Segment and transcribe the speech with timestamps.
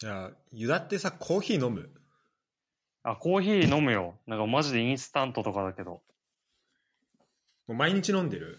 [0.00, 1.90] じゃあ、ユダってさ、コーヒー飲む？
[3.02, 4.14] あ、コーヒー飲むよ。
[4.26, 5.90] なんかマジでインスタントとかだけど。
[5.90, 6.00] も
[7.68, 8.58] う毎日飲んでる？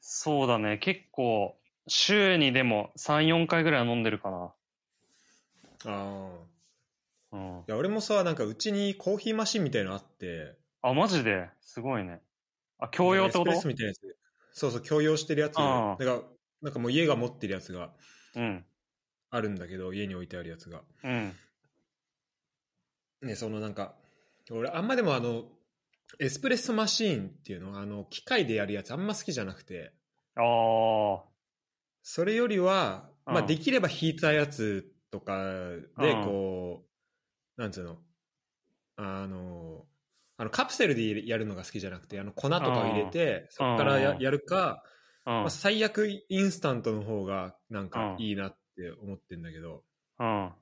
[0.00, 0.78] そうだね。
[0.78, 1.56] 結構、
[1.88, 4.52] 週にでも3、4回ぐらいは飲んでるかな。
[5.86, 6.30] あ
[7.32, 7.36] あ。
[7.36, 7.58] うん。
[7.58, 11.48] いや、俺もさ、なんかうちにコーヒーマシンみたいのあって、あ、マジで？
[11.60, 12.20] すごいね。
[12.78, 13.50] あ、共用ってこと？
[13.66, 14.16] みたいなやつ。
[14.52, 15.54] そうそう、共用してるやつ。
[15.54, 16.20] だから、
[16.62, 17.90] なんかもう家が持ってるやつが
[18.36, 18.64] うん。
[19.30, 20.82] あるんだけど、家に置いてあるやつが。
[21.04, 21.32] うん。
[23.22, 23.94] ね、そのなんか、
[24.50, 25.44] 俺あんまでもあの、
[26.20, 29.92] エスプレッソマシーンっていうのあの、機械でやるやつあんま好きじゃなくて、
[30.36, 31.24] ああ。
[32.02, 35.42] それよりは、まあうんできれば引いたやつとか
[35.98, 36.84] でうんこ
[37.56, 37.98] う、なんつうの、
[38.96, 39.84] あの、
[40.36, 44.82] あのカプセルでやるのが好きじゃなくて、あの粉とかを入れて、そこからやるか、
[45.26, 45.50] うんまあ、。
[45.50, 49.82] 最悪インスタントの方がなんかうんいいなって思ってんだけど、
[50.18, 50.52] うん。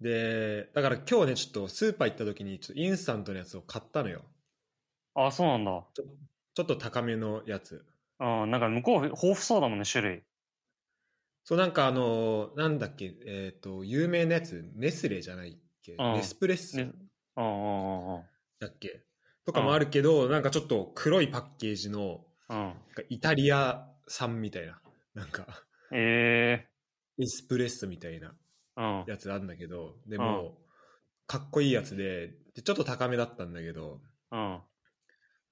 [0.00, 4.22] で、だから今日ね、ちょっとスーパー行った時にちょっとインスタントのやつを買ったのよ。
[5.14, 5.84] あ、そうなんだ。
[5.94, 7.84] ちょっと高めのやつ。
[8.20, 8.50] うん。
[8.50, 10.22] なんか向こう豊富そうだもんね、種類。
[11.44, 16.78] そうなんかあの、なんだっけ、えっ、と、有名なやつ、ネスレじゃないっけ、うんネスプレッソ？
[18.58, 19.04] だっけ？
[19.44, 22.74] とかもあるけど、なんかちょっと黒いパッケージの、うん。
[23.08, 24.80] イタリア産みたいな、
[25.14, 25.46] なんか、
[25.92, 26.66] え
[27.18, 28.34] エスプレッソみたいな
[28.76, 29.02] えー。
[29.02, 29.10] うん。
[29.10, 30.58] やつあるんだけど、でも、
[31.26, 34.00] かっこいいやつでで、ちょっと高めだったんだけど、
[34.32, 34.38] うん。
[34.38, 34.62] ま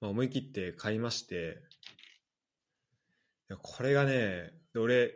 [0.03, 1.57] あ、思い切って買いまして、
[3.49, 5.13] いやこれがね、で俺、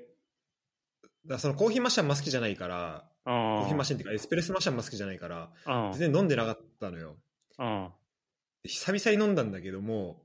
[1.26, 5.92] だそのコーヒーマシンあんま好きじゃないから、ココーヒーマシンっていうかエスプレッソマシンあんま好きじゃないから、うん。
[5.94, 7.17] 全然飲んでなかったのよ。
[7.58, 7.89] うん。
[8.64, 10.23] で久々に飲んだんだけども、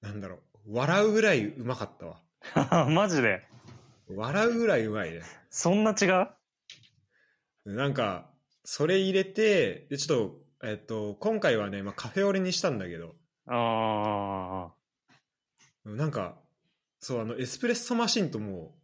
[0.00, 2.20] なんだろう、笑うぐらいうまかったわ。
[2.90, 3.42] マジで？
[4.08, 5.22] 笑うぐらいうまいね。
[5.50, 6.04] そんな違
[7.66, 7.74] う？
[7.76, 8.30] なんか、
[8.64, 10.30] それ入れて、で、ちょっ
[10.60, 13.14] と、えっと、今回はね、まあ、カフェオレにしたんだけど、
[13.46, 14.72] あ
[15.84, 16.36] なんか、
[17.00, 18.80] そう、あの、エスプレッソマシンともう、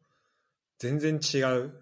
[0.78, 1.69] 全然違う。
[1.69, 1.81] あ。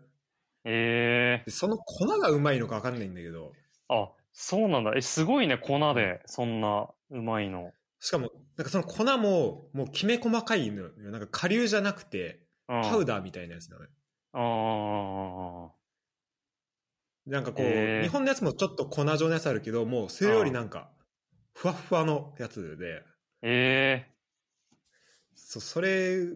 [0.65, 3.53] ええでその粉がうまいのか分かんないんだけど、
[3.89, 4.93] あ、そうなんだ。
[4.97, 7.73] え、すごいね、粉で、そんな、うまいの。
[8.01, 10.91] しかも、なんかその粉も、もうきめ細かいのよ。
[10.99, 12.48] なんか顆粒じゃなくて、うん。
[12.81, 13.91] パウダーみたいなやつなのよ。
[14.33, 15.75] あ
[17.27, 20.91] なんかこう、へー日本のやつもちょっと粉状のやつあるけど、もうそれよりなんか、
[21.55, 23.05] ふわっふわのやつで、
[23.43, 23.49] あ。
[23.49, 24.19] ええ
[25.35, 26.27] そそれ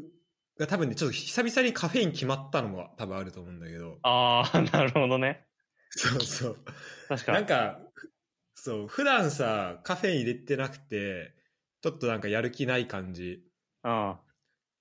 [0.58, 5.46] が多分ね、ちょっと久々にカフェイン決まったのも多分あると思うんだけど、ああ、なるほどね。
[5.90, 6.64] そうそう。
[7.08, 7.38] 確かに。
[7.38, 7.80] なんか、
[8.54, 11.34] そう、普段さ、カフェイン入れてなくて、
[11.82, 13.44] ちょっとなんかやる気ない感じ。
[13.84, 14.18] うん。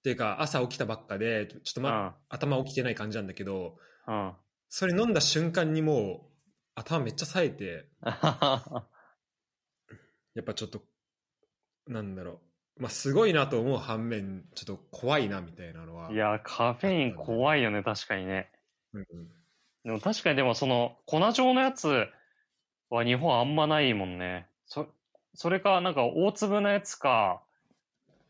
[0.02, 4.16] っていうか、朝起きたばっかで、ちょっとま、頭起きてない感じなんだけど、うん。
[4.16, 4.34] うん。
[4.68, 6.32] それ飲んだ瞬間にもう、
[6.74, 8.84] 頭めっちゃ冴えて、 や
[10.42, 10.82] っぱちょっと、
[11.88, 12.42] なんだろ
[12.78, 12.82] う。
[12.82, 16.12] まあ、すごいなと思う反面、ちょっと怖いなみたいなのは。
[16.12, 18.52] いや、カフェイン怖いよね、確かにね。
[18.94, 19.06] うんうん、
[19.84, 22.08] でも確かにでもその粉状のやつ
[22.90, 24.48] は日本あんまないもんね。
[24.66, 24.88] そ
[25.34, 27.44] それかなんか大粒のやつか、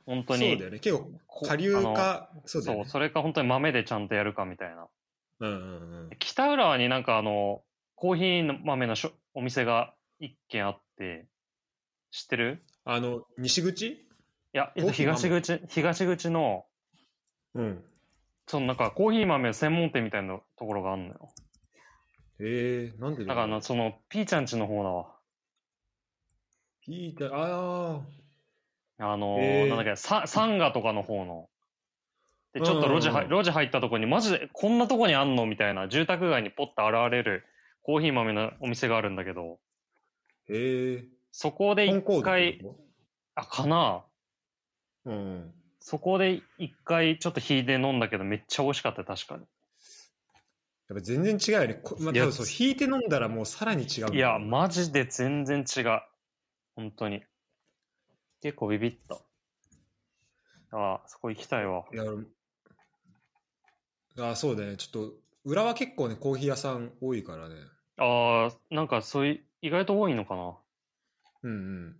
[0.05, 0.49] 本当に。
[0.49, 0.79] そうだよね。
[0.79, 2.89] 結構、こ下流か、そうだそう、よね。
[2.89, 4.87] それか本当に豆でちゃんとやるかみたいな。
[5.39, 6.09] うんうんうん。
[6.19, 7.63] 北浦和になんかあの、
[7.95, 11.27] コーヒー豆のしょお店が一軒あって、
[12.11, 12.63] 知ってる？
[12.83, 13.87] あの、西口？
[13.87, 13.97] い
[14.53, 16.65] や、東口、東口の、
[17.53, 17.83] うん。
[18.47, 21.29] そのなんかコーヒー豆専門店みたいなところがあるのよ。
[22.39, 25.15] えー、なんでだからその、ピーちゃんちの方だわ。
[26.81, 28.01] ピーター、ああ
[29.17, 31.49] のーなんだっけ、ササンガとかの方の。
[32.53, 35.45] で、ちょっと路地は、路地入ったとこに、マジで、こんなとこにあんの？
[35.45, 37.45] みたいな、住宅街にポッと現れる
[37.83, 42.75] コーヒー豆のお店があるんだけど、ー、えー、そこで一回、こ
[43.35, 44.03] あ、かな
[45.05, 45.53] とうん。
[45.79, 49.41] そこで一回ちょっと引いて飲んだけど、めっちゃ美味しかったよ、確かに。
[50.89, 51.73] やっぱ全然違うよね。
[51.81, 56.01] こまあ、そう、引いて飲んだらもうさらに違うねいや、マジで全然違う。
[56.75, 57.23] 本当に。
[58.41, 59.15] 結構ビビった。
[60.75, 61.85] ああ、そこ行きたいわ。
[61.93, 62.25] いや、俺
[64.19, 64.77] あそうだね。
[64.77, 65.13] ちょっと、
[65.45, 67.55] 裏は結構ね、コーヒー屋さん多いからね。
[67.97, 70.57] ああ、なんかそういう、意外と多いのかな。
[71.43, 71.95] うん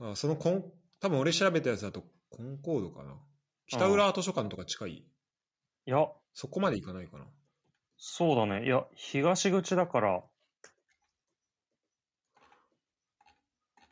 [0.00, 0.12] うん。
[0.12, 0.64] あそのコン、
[1.00, 3.14] 多分俺調べたやつだと、コンコードかな。
[3.66, 5.04] 北浦図書館とか近い、い
[5.86, 7.24] や、そこまで行かないかな。
[7.96, 8.66] そうだね。
[8.66, 10.22] いや、東口だから、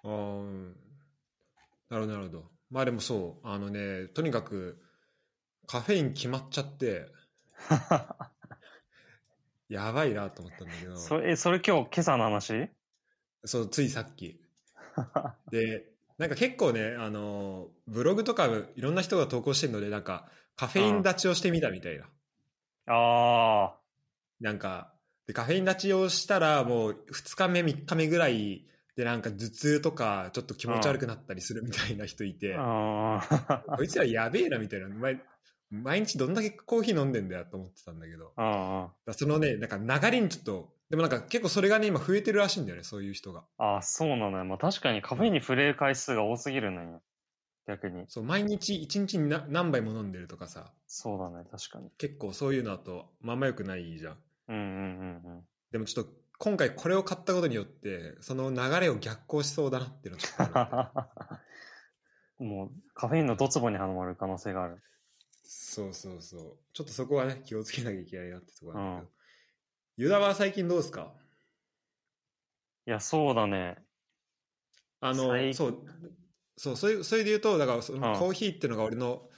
[0.04, 0.87] あーうん。
[1.90, 2.50] なるほど、なるほど。
[2.70, 4.78] まあでもそう、あのね、とにかく、
[5.66, 7.06] カフェイン決まっちゃって、
[9.68, 12.70] やばいなと思ったんだけど、それ、え、それ今日、今朝の話？
[13.44, 14.40] そう、ついさっき。
[15.50, 15.86] で、
[16.18, 22.08] なんか結構ね、あの、ブログとかいろんな人が投稿してるので、なんかカフェイン立ちをしてみたみたいな。
[22.86, 23.76] あ
[24.40, 24.94] なんか、
[25.26, 28.66] で、カフェイン立ちをしたら、もう2日目、3日目ぐらい
[28.98, 33.22] で、なんか頭痛とか、ちょっと気持ち悪くなったりするみたいな人いて、あ。
[33.30, 33.76] ああ。
[33.76, 34.88] こいつらやべえなみたいな。
[34.88, 35.22] 毎
[35.70, 38.32] 毎日どんだけコーヒー飲んでんだよと思ってたんだけど、
[39.06, 43.44] だそのね、なんか流れにちょっと、でもなんか結構それがね、今増えてるらしいんだよね、そういう人が。
[43.58, 43.64] あ。
[43.64, 44.44] ああ、そうなのよ。
[44.44, 47.00] まあ確かにカフェインに触れる回数が多すぎるのよ。
[47.68, 48.04] 逆に。
[48.08, 51.90] そう、毎日1日にな何杯も飲んでるとかさ、そうだね、確かに。
[51.98, 54.16] 結構そういうのだとまんま良くないじゃん。
[54.48, 55.44] うんうんうんうん。
[55.70, 60.20] でもちょっと今回これを買ったことによって、その流れを逆行しそうだなっていうの
[62.46, 64.80] もう、カフェインのドツボにはまる可能性がある。
[65.42, 66.58] そうそうそう。
[66.72, 69.12] ちょっとそこはね、気をつけなきゃいけないなってところなんだけど。
[69.96, 71.12] ユダは最近どうですか？
[72.86, 73.84] いや、そうだね。
[75.00, 75.84] あの、最そう、
[76.56, 79.28] そう、それそれで言うと、だからそのうんコーヒーっていうのが俺の、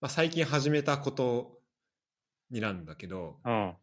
[0.00, 1.60] まあ、最近始めたこと
[2.50, 3.50] になんだけど、うん。
[3.50, 3.78] ま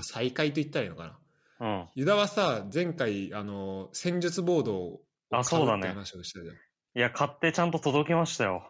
[0.00, 1.18] あ、再開と言ったらいいのかな。
[1.62, 1.88] うん。
[1.94, 5.00] ユダはさ、前回、あの、戦術ボードを
[5.30, 6.54] あそうだね買って話をしたじゃん。
[6.54, 6.58] い
[7.00, 8.68] や、買ってちゃんと届きましたよ。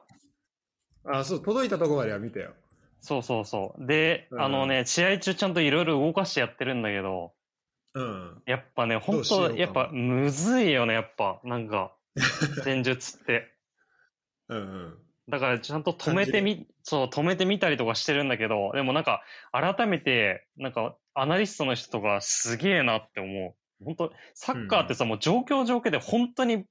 [1.10, 2.52] あ、そう、届いたとこまでは見たよ。
[3.00, 3.86] そうそうそう。
[3.86, 7.32] で、うんあのね、試合中ちゃんといろいろ動かしてやってるんだけど、
[7.94, 8.42] うん。
[8.44, 11.40] やっぱね、ど本当やっぱむずいよね、やっぱ。
[11.44, 11.96] なんか、
[12.62, 13.52] 戦術って。
[14.48, 14.98] うんうん。
[15.30, 23.54] だからちゃんと止めてみ、そう、止めてみたりとかしてるんだけど、でもなんか、改めて、なんか、アナリストの人とかすげえなって思う。
[23.84, 26.64] 本当サッカーってさ、もう状況状況で本当に、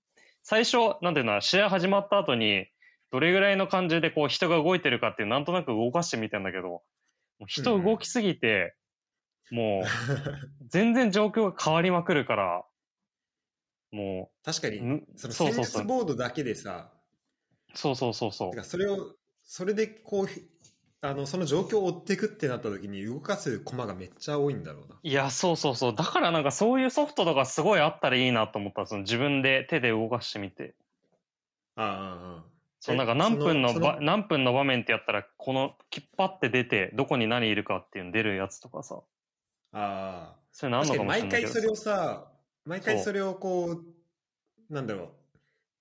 [0.43, 2.67] 最初、なんていうの、試合始まった後に、
[3.11, 6.81] どれぐらいの感じでこう人が動いてるかっていう、なんとなく動かしてみたんだけど、も
[7.41, 8.75] う人動きすぎて、
[9.51, 12.63] もう、全然状況が変わりまくるから、
[13.91, 15.65] も確かにう、、んその戦そうそうそう。
[15.65, 16.91] 術ボードだけでさ、
[17.73, 20.27] そうそうそうそうそれを、それでこう、
[21.03, 24.99] あの、その状況を追っていくってなった時に動かす駒がめっちゃ多いんだろうな。
[25.01, 25.95] いや、そうそうそう。
[25.95, 28.85] だからなんかそういうソフトとかすごいあったらいいなと思った。
[28.85, 30.75] その自分で手で動かしてみて。
[31.75, 32.43] ああ、ああ。
[32.79, 39.01] そう、えなんか何分の何分の場面ってやったら、この、きっぱって出て、どこに何いるかっていうの出るやつとかさ。
[39.71, 40.39] ああ。
[40.51, 41.43] それなんのかもしれないけど。
[41.43, 42.31] 毎回それをさ、
[42.65, 43.83] 毎回それをこ
[44.69, 45.09] う、なんだろう。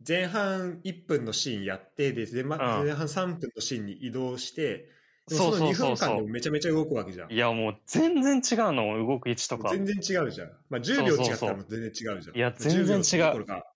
[0.07, 4.89] 前半1分のシーンやって、で、前,、半3分のシーンに移動して、
[5.37, 7.33] そうその2うそうそう間でもめちゃめちゃ動くわけじゃん。
[7.33, 9.71] いや、もう全然違うの、動く位置とか。
[9.71, 10.51] 全然違うじゃん。
[10.69, 12.37] まあ10秒違ったら全然違うじゃん。
[12.37, 13.73] いや全然違う10秒どころか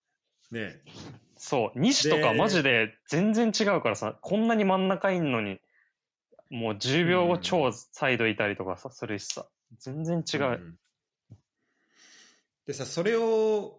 [0.50, 0.82] ね
[1.36, 5.60] そう、西とかでマジで全然違うからさ、こんなに真ん中いんのに、
[6.50, 9.46] もう10秒後うん超サイドいたりとかさ、するしさ。
[9.78, 10.44] 全然違う。
[10.52, 10.78] ん
[12.66, 13.78] でさ、それを、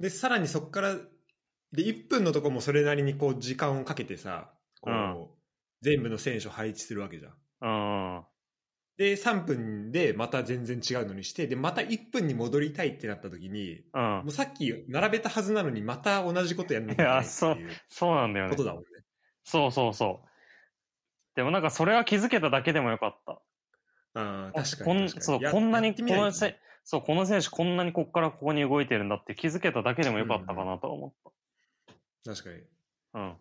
[0.00, 0.94] で、さらにそこから、
[1.72, 4.50] で、1分のとこもそれなりにこう時間をかけてさ、
[5.82, 7.32] 全部の選手を配置するわけじゃん。
[7.60, 8.24] うん。
[8.96, 14.22] で、3分でまた全然違うのにして、で、また1分に戻りたいってなった時に、うんも。
[14.26, 18.64] うさっき並べたはずなのにまた同じことやるのいやっていうそうなんだよねこと。
[18.64, 18.88] だもんね。
[19.44, 20.28] そうそうそう。
[21.36, 23.32] でもなんかそれは気づけただけでもよかった。
[23.32, 23.40] あ
[24.14, 25.10] あ、あ確かこんに。
[25.10, 31.32] そう、やこんなに、このせ、そう、この選手こんなにこっからここに動いてるんだって気づけただけでもよかったかなとは思っ
[32.24, 32.62] 確かに。
[33.12, 33.18] た。
[33.20, 33.36] うん。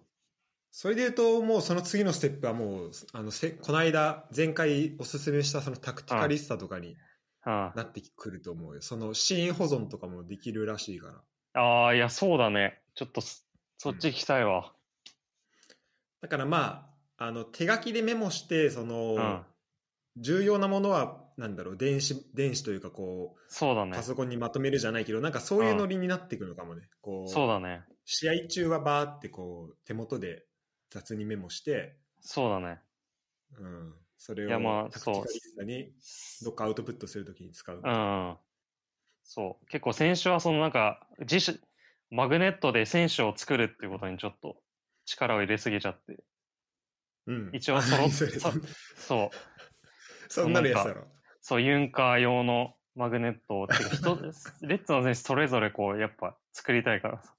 [0.78, 6.98] それで言うと、もうその次のステップはもう、あのせこの間、前回おすすめしたそのタクティカリスタとかに
[7.46, 8.82] あなってくると思うよ。
[8.82, 11.08] そのシーン保存とかもできるらしいか
[11.54, 11.62] ら。
[11.88, 12.82] あー、いや、そうだね。
[12.94, 13.42] ちょっとそ、
[13.78, 14.74] そっち行きたいわ。
[16.22, 19.42] だからまあ、あの手書きでメモして、その、うん。
[20.18, 24.04] 重要なものは、なんだろう、電子、電子というかこう、そうだねパ。
[24.04, 26.90] ソコンにまとめるじゃないけど、なんかそういうノリになってくるのかもね。
[27.00, 27.86] こう、そうだね。
[28.04, 30.45] 試合中はバーってこう、手元で
[30.96, 32.80] 雑にメモして、そうだね。
[33.60, 35.92] うん、それいやまあをタクティカリスタに
[36.42, 37.82] どっかアウトプットするときに使う。
[37.84, 38.38] うん。
[39.26, 39.66] そう。
[39.68, 41.60] 結構選手はそのなんか、自主、
[42.12, 44.56] マグネットで選手を作るっていうことにちょっと
[45.06, 46.24] 力を入れすぎちゃって。
[47.28, 48.52] うん、一応そ れそ
[48.96, 50.32] そう。
[50.32, 51.08] そんなのやつだろ。
[51.42, 54.16] そう、ユンカー用のマグネットを、てか人
[54.66, 57.36] レッツの選手それぞれこう、やっぱ作りたいからさ。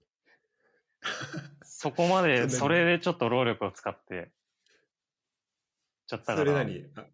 [1.87, 4.33] そこまで、 それでちょっと労力を使って、
[6.09, 6.39] ちゃったから。
[6.39, 6.85] それ何？
[6.97, 7.07] あ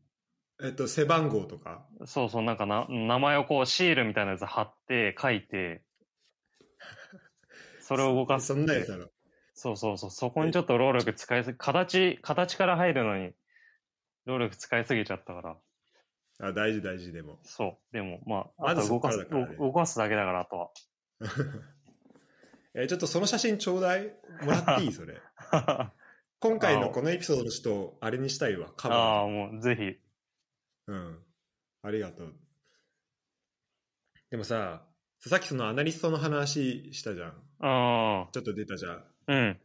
[0.62, 1.86] えっと、背番号とか？
[2.06, 5.84] そうそう、なんかな、名前をこう、シールみたいなやつ貼って、書いて、
[7.80, 9.10] それを動かすそんなやつだろ。
[9.54, 13.34] そうそうそう、そこにちょっと労力使いすぎ、形、形から入るのに、
[14.24, 15.58] 労力使いすぎちゃったから。
[16.40, 17.38] あ大事大事でも。
[17.42, 17.92] そう。
[17.92, 20.70] でも、まあ、あと動かす、か動かすだけだから、あとは。
[22.74, 24.12] えーちょっとその写真ちょうだい
[24.42, 24.92] もらっていい？
[24.92, 25.20] それ。
[26.40, 28.72] 今回のこのエピソードの人、あれにしたいわ。
[28.76, 29.82] カあバあ、もう、ぜひ。
[29.82, 29.96] ー。
[30.88, 31.18] うん。
[31.82, 32.34] ありがとう。
[34.30, 34.84] でもさ、
[35.20, 37.42] さっきそのアナリストの話したじゃん。
[37.60, 38.92] あちょっと出たじゃん。
[38.92, 39.60] あ、うん。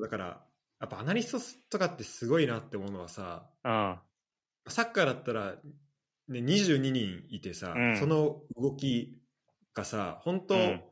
[0.00, 0.46] だから、
[0.80, 3.98] やっぱアナリストとかってすごいなって思うのはさ、うん。
[4.68, 5.56] サッカーだったら、
[6.28, 9.18] ね、22人いてさ、うんその動き
[9.74, 10.82] がさ、本当、うん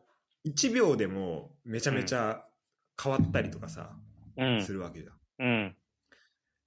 [0.47, 2.45] 1秒でもめちゃめちゃ
[3.03, 3.97] 変わったりとかさ、
[4.37, 4.73] うんす。
[4.73, 5.47] るわけじゃん。
[5.47, 5.77] うん。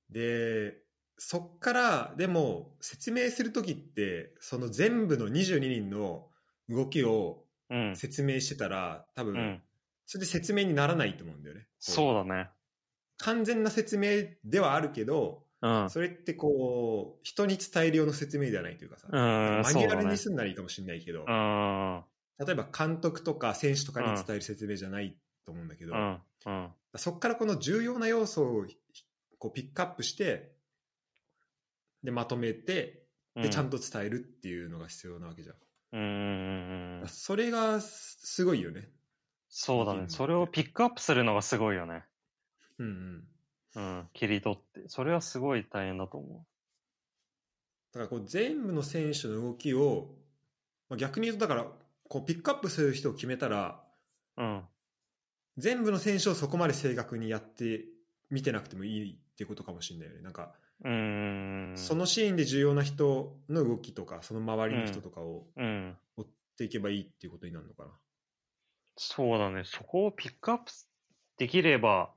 [0.09, 0.77] で、
[1.17, 6.27] そっから、でも、説明するときって、その全部の22人の
[6.69, 7.95] 動きをうん。
[7.95, 9.61] 説明してたら、多分、うん。
[10.05, 11.67] それで説明にならないと思うんだよね。
[11.79, 12.49] そうだね。
[13.17, 15.89] 完全な説明ではあるけど、うん。
[15.89, 22.03] それってこう、人に伝えるような説明ではないというかさ、うんマニュアルにそすんならいいかもしれないけど、うん。
[22.39, 26.21] 例えば監督とか選手とかに伝える説明じゃないと思うんだけど、うん。
[26.45, 26.69] うん。
[26.95, 28.65] そこからこの重要な要素を
[29.39, 30.51] こうピックアップして、
[32.03, 33.03] で、まとめて、
[33.35, 35.55] で、ちゃんと伝えるっていうのが必要なわけじゃん。
[35.93, 36.01] うん。
[36.01, 37.01] うん。
[37.01, 37.07] うん。
[37.07, 38.89] それがすすごいよね。
[39.49, 40.05] そうだね。
[40.07, 42.03] それをピックアップするのがすごいよね。
[42.79, 43.23] うん
[43.75, 43.83] うん。
[43.83, 44.09] うん。
[44.13, 44.87] 切り取って。
[44.87, 46.45] それはすごい大変だと思
[47.93, 50.15] だからこう全部の選手の動きを、
[50.89, 51.67] まあ、逆に言うとだから
[52.13, 53.81] こうピックアップする人を決めたら
[54.37, 54.43] う。
[54.43, 54.61] うん。
[55.57, 57.85] 全部の選手をそこまで正確にやって
[58.29, 60.21] 見てなくてもいいってことかもしれないよね。
[60.21, 60.53] なんか、
[60.83, 61.73] うん。
[61.75, 65.97] そのシーンで重要な人の動きとかその周りの人とかをうん。
[66.15, 67.89] 追っていけばいいっていうことになるのかな。
[68.95, 69.63] そうだね。
[69.65, 70.71] そこをピックアップ
[71.39, 72.13] できれば、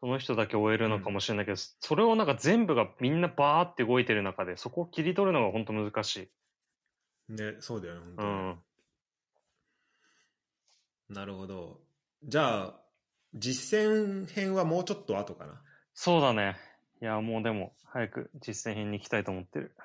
[0.00, 7.32] その人だけ終えるのかもしれないけど、それをなんか全部がみんなバーって動いてる中で、そこを切り取るのが本当難しい。
[7.32, 8.28] ね、そうだよね、本当に。
[8.28, 8.58] うん。
[11.14, 11.80] なるほど。
[12.24, 12.80] じゃあ、
[13.34, 15.62] 実践編はもうちょっと後かな？
[15.94, 16.56] そうだね。
[17.00, 19.76] いや、もうでも、早く実践編に行きたいと思ってる。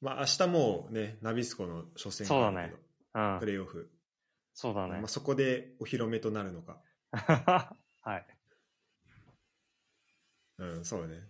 [0.00, 3.46] まあ明日もうね、ナビスコの初戦があるけどうんプ。
[3.46, 3.90] レーオフ。
[4.54, 5.06] そうだねまあ、。
[5.06, 6.82] そこでお披露目となるのか。
[8.02, 8.26] はい。
[10.58, 11.20] うん、そうね。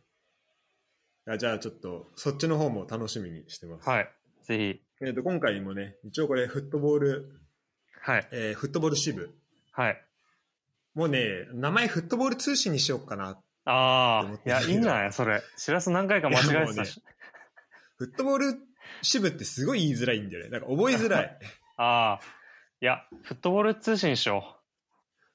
[1.27, 3.89] あじゃあちょっと、そっちの方も楽しみにしてます。
[3.89, 4.13] はい。
[4.43, 4.83] ぜひ。
[5.03, 7.42] えー、と今回もね、一応これ、フットボール、
[8.05, 8.29] はい。
[8.33, 9.31] えーフットボール支部。
[9.73, 10.05] はい。
[10.95, 13.39] もうね、名前フットボール通信にしようかな。
[13.65, 15.13] ああ、いや、いいんじゃない？
[15.13, 15.43] それ。
[15.57, 17.01] しらす何回か間違えてたし。
[17.97, 18.55] フットボール
[19.03, 20.51] 支部ってすごい言いづらいんだよね。
[20.51, 21.39] なんか覚えづらい。
[21.79, 22.21] ああ。
[22.81, 24.59] いや、フットボール通信しよ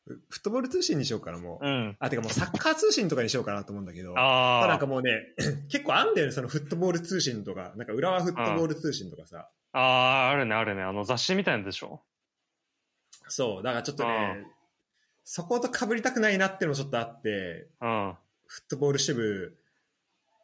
[0.05, 1.65] フットボール通信にしようかな、もう。
[1.65, 1.67] う。
[1.67, 1.97] うん。
[2.00, 4.17] あ、てかもうサッカー通信とかにしようかなと思うんだけど。
[4.17, 4.67] ああ。
[4.67, 5.33] なんかもうね、
[5.71, 9.50] 結構あんだよね、そのフットボール通信とか、なんか浦和フットボール通信とかさ。
[9.71, 10.83] ああ、あるね、あるね。
[10.83, 12.03] あの雑誌みたいなんでしょ？
[13.27, 14.46] そう、だからちょっとうね、
[15.24, 18.15] そこと被りたくないなっていうのもちょっとあって、うん。
[18.46, 19.57] フットボール支部、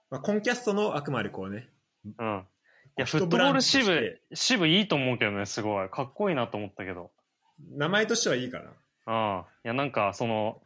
[0.10, 1.70] まあ、コンキャストのあくまでこうね、
[2.04, 2.46] うん。
[2.98, 5.90] いや、フ一ットボール支部、支部いいと思うけどね、すごい。
[5.90, 7.12] かっこいいなと思ったけど。
[7.72, 8.72] 名前としてはいいかな。
[9.06, 9.46] ああ。
[9.64, 10.62] いや、なんか、その、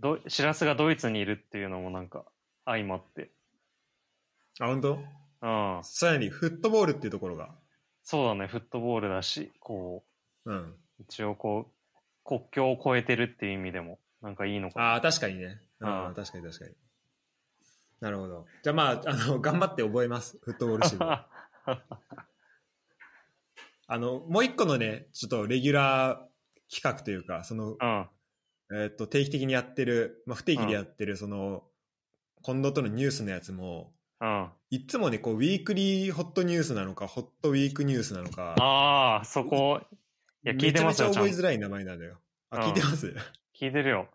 [0.00, 2.24] ど、しらすがドイツにいるっていうのもなんか、
[2.64, 3.30] 相まって。
[4.60, 4.98] あ、本当？
[5.42, 5.80] うん。
[5.84, 7.50] さらにフットボールっていうところが、
[8.04, 10.11] そうだね、フットボールだし、こう
[10.50, 10.54] ん。
[10.54, 11.72] う、一応こう、
[12.24, 14.86] 国境を越えてるっていう意味でも、なんかいいのかな。
[14.92, 15.60] ああ、確かにね。
[15.80, 16.74] あうんあ、確かに確かに。
[18.00, 18.46] なるほど。
[18.62, 20.38] じゃあまあ、あの、頑張って覚えます。
[20.42, 21.04] フットボール支部。
[23.86, 28.08] あの、もう一個のね、ちょっとレギュラー企画というか、その、うん。
[28.74, 31.64] えっと、定期的にやってる、まあ、不定期でやってる、その、
[32.42, 34.50] 近藤とのニュースのやつも、うん。
[34.70, 39.96] いつもね、こう、ウィークリーホットニュースなのか、ホットウィークニュースなのか、ああ、そこ、い
[40.48, 42.18] や、聞いてますよ、めちゃ覚えづらい名前なんだよ。
[42.50, 43.06] あ、うん聞いてます？
[43.54, 44.08] 聞いてるよ。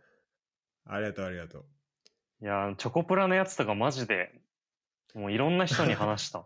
[0.86, 1.66] ありがとう、ありがとう。
[2.42, 4.32] いや、チョコプラのやつとかマジで、
[5.14, 6.46] もういろんな人に話した。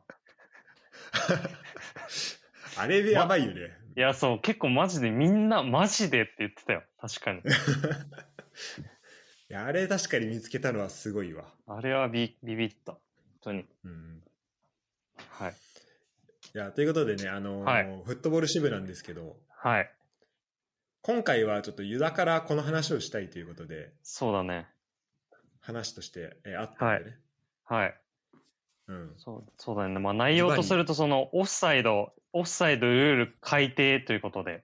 [2.78, 3.78] あれでやばいよね。
[3.98, 6.84] いや、そう、結構マジでみんな、マジでって言ってたよ。
[7.00, 7.42] 確かに。
[9.50, 11.54] いやあれ確かに見つけたのはすごいわ。
[11.68, 12.94] あれはビビビった。
[12.94, 13.02] 本
[13.42, 13.66] 当に。
[13.84, 14.24] うん。
[15.30, 15.52] はい。
[16.54, 19.92] いや、ということでね、あのーはいフットボール支部なんですけど、はい。
[21.04, 24.66] 今回はちょっとユダからこの話をしたいということで、そうだね。
[25.60, 27.18] 話として、えーあったんでね。
[27.66, 27.96] はい。
[28.88, 29.14] うん。
[29.18, 30.00] そう、そうだね。
[30.00, 34.64] まあ内容とすると、その、オフサイド、オフサイドルール改定ということで、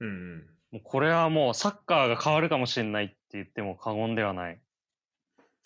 [0.00, 0.46] うんうん。
[0.72, 4.58] もうこれはもうサッカーが変わるかもしれないって言っても過言ではない。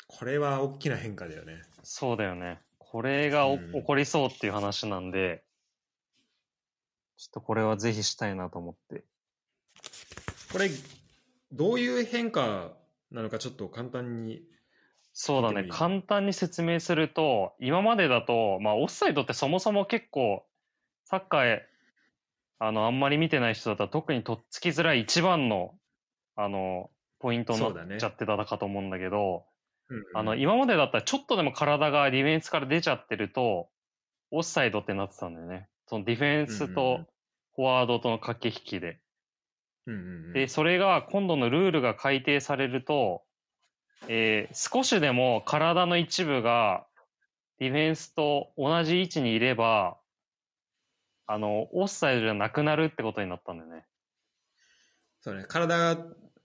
[0.09, 1.62] これは大きな変化だよね。
[1.85, 2.59] そうだよね。
[2.78, 5.45] これがおうん起こりそうっていう話なんで、
[7.21, 9.05] ちょっとこれはぜひしたいなと思って。
[10.50, 10.71] これ、
[11.53, 12.73] どういう変化
[13.11, 14.43] なのかちょっと簡単に。
[15.12, 15.69] そうだね。
[15.69, 20.47] 簡単に説明すると、今までだと、まあ、オフサイドってそもそも結構、
[21.05, 21.67] サッカーへ、
[22.59, 25.75] あの、あんまり見てない人だったら特にとっつきづらい一番の、
[26.37, 29.45] あの、ポイントになっちゃってたかと思うんだけど、
[29.91, 33.69] うんあの、今までだったらちょっとでも体がディフェンスから出ちゃってると、
[34.31, 35.69] オフサイドってなってたんだよね。
[35.90, 37.06] そのディフェンスとん
[37.56, 39.00] フォワードとの駆け引きで。
[39.87, 43.25] うんうんうんで、それが今度のルールが改定されると、
[44.06, 46.87] えー少しでも体の一部が
[47.59, 49.99] ディフェンスと同じ位置にいれば、
[51.26, 53.85] あの、オフサイドじゃなくなるってことになったんだよね。
[55.23, 55.97] そうね、体が、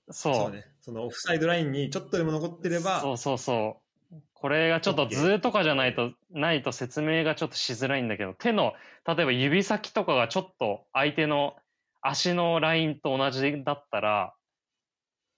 [0.10, 0.34] そう。
[0.34, 3.85] そうね、そのオフサイドラインにちょっとでも残ってれば、そうそうそう。
[4.34, 8.74] これがちょっと図とかじゃないと、ないと説明がちょっとしづらいんだけど、手の、
[9.08, 11.56] 例えば指先とかがちょっと相手の
[12.02, 14.34] 足のラインと同じだったら、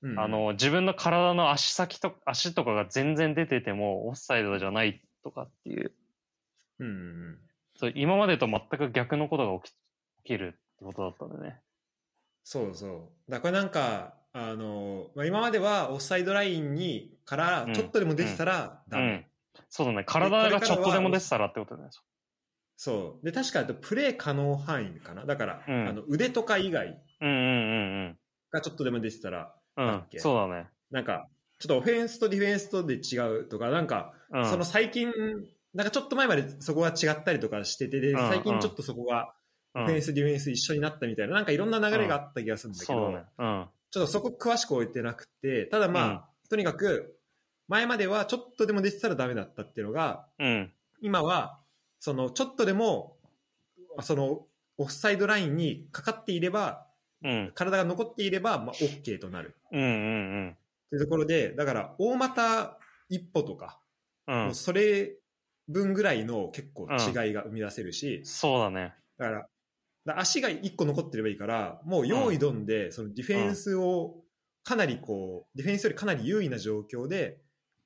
[0.04, 5.92] あ、の、自分の体の足先と、足とかが全然出てても、オフサイドじゃないとかっていう、
[6.80, 7.38] うん
[7.76, 9.76] そう今までと全く逆のことが起き
[10.24, 11.62] 起きるってことだったんだよね。
[12.44, 13.32] そうそう。
[13.32, 19.04] だからなんか、あの、まあ、今まではオフサイドラインにからうんちょっとでも出てたらダメ。
[19.04, 19.26] うん。
[19.70, 20.04] そうだね。
[20.06, 21.90] 体がちょっとでも出てたらってことだね。
[22.76, 23.26] そう。
[23.26, 25.26] で、確かプレー可能範囲かな。
[25.26, 28.18] だから、うんあの腕とか以外うんうんうん
[28.52, 29.54] がちょっとでも出てたら、
[30.18, 30.68] そうだね。
[30.92, 31.28] なんか、
[31.60, 34.46] ちょっとオフェンスとディフェンスとで違うとか、なんか、うん。
[34.46, 35.12] その最近、
[35.74, 39.38] なんかちょっと前までそこが違ったりとかしてて、で、うん最近ちょっとそこが、うん
[39.80, 43.26] オフェンス、ディフェンス一緒になったみたいな、なんかいろんな流れがあった気がするんだけど、ね。
[44.00, 44.08] うん。
[44.08, 47.18] ちょっとそこ詳しく置いてなくて、ただまあ、うんとにかく、
[47.68, 50.72] 前まではちょっとでも出てたらダメだったっていうのが、うん。
[51.02, 51.60] 今は、
[52.00, 53.18] その、ちょっとでも、
[54.02, 54.46] その、
[54.78, 56.88] オフサイドラインにかかっていれば、
[57.24, 57.52] うん。
[57.54, 59.56] 体が残っていれば、まあ、OK となる。
[59.72, 60.58] うんうん
[60.88, 62.80] っていうところで、だから、大股
[63.10, 63.82] 一歩とか、
[64.28, 64.56] うん。
[64.56, 65.18] それ
[65.68, 68.94] 分ぐらいの結構違いが生み出せるし、そうだね。
[69.18, 69.48] だから
[70.16, 74.16] 足が一個残ってればいいから、もう用意どんで、そのディフェンスを
[74.64, 77.40] かなりこう、ディフェンスよりかなり優位な状況で、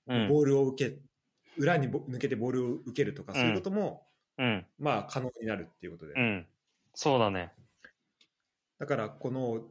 [0.08, 0.28] うん。
[0.30, 0.98] ボールを受け、
[1.58, 4.08] 裏にぼ抜けてボールを受けるとか、そういうことも、
[4.38, 4.66] うん。
[4.80, 6.14] まあ可能になるっていうことで。
[6.16, 6.48] うん。
[6.94, 7.52] そうだね。
[8.80, 9.62] だから、この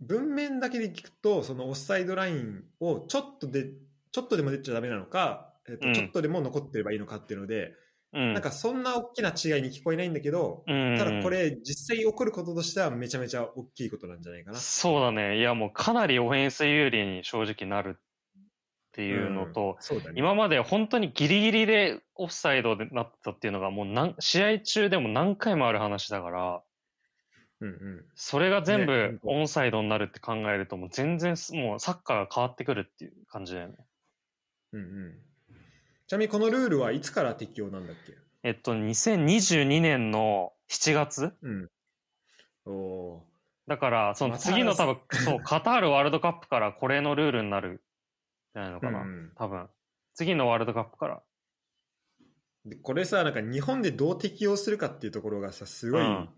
[0.00, 3.68] 文面だけで聞くと、そのオフサイドラインをちょっとで、
[4.10, 7.72] ちょっとでも出ちゃダメなのか、えっとうんちょっとでも残ってればいいのかっていうので、
[8.14, 8.32] うん。
[8.32, 14.58] なんかそんな大きな違いに聞こえないんだけど、うん、ただこれ実際起こることとしてはめちゃめちゃ大きいことなんじゃないかな。
[14.58, 15.38] そうだね。
[15.38, 18.00] いや、もうかなりオフェンス有利に正直なるっ
[18.92, 20.04] ていうのと、うんね。
[20.14, 26.62] 今まで本当にギリギリでオフサイドでなったっていうのがもうなん試合中でも何回もある話だから、
[27.60, 28.04] うんうん。
[28.14, 33.74] それが全ね部オンサイドになるって考えるともう全然すもうサッカーが変わってくるっていう感じだよね。
[34.72, 35.33] うんうん。
[36.14, 38.14] ちなみにこのルールはいつから適用なんだっけ？
[38.44, 41.68] えっと、2022年の7月うん。
[42.66, 43.26] おお
[43.66, 47.82] だから、その次の多分、 そう、カタールワールドカップからこれのルールになる
[48.54, 48.80] じゃないのー。
[48.80, 49.00] かな。
[49.00, 49.68] うんうん多分。
[50.14, 51.22] 次のワールドカップから。
[52.64, 56.28] でこれさ、なんか日本でどう適用するかっていうところがさ、すごいうん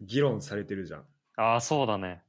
[0.00, 1.06] 議論されてるじゃん。
[1.36, 2.22] ああ、そうだね。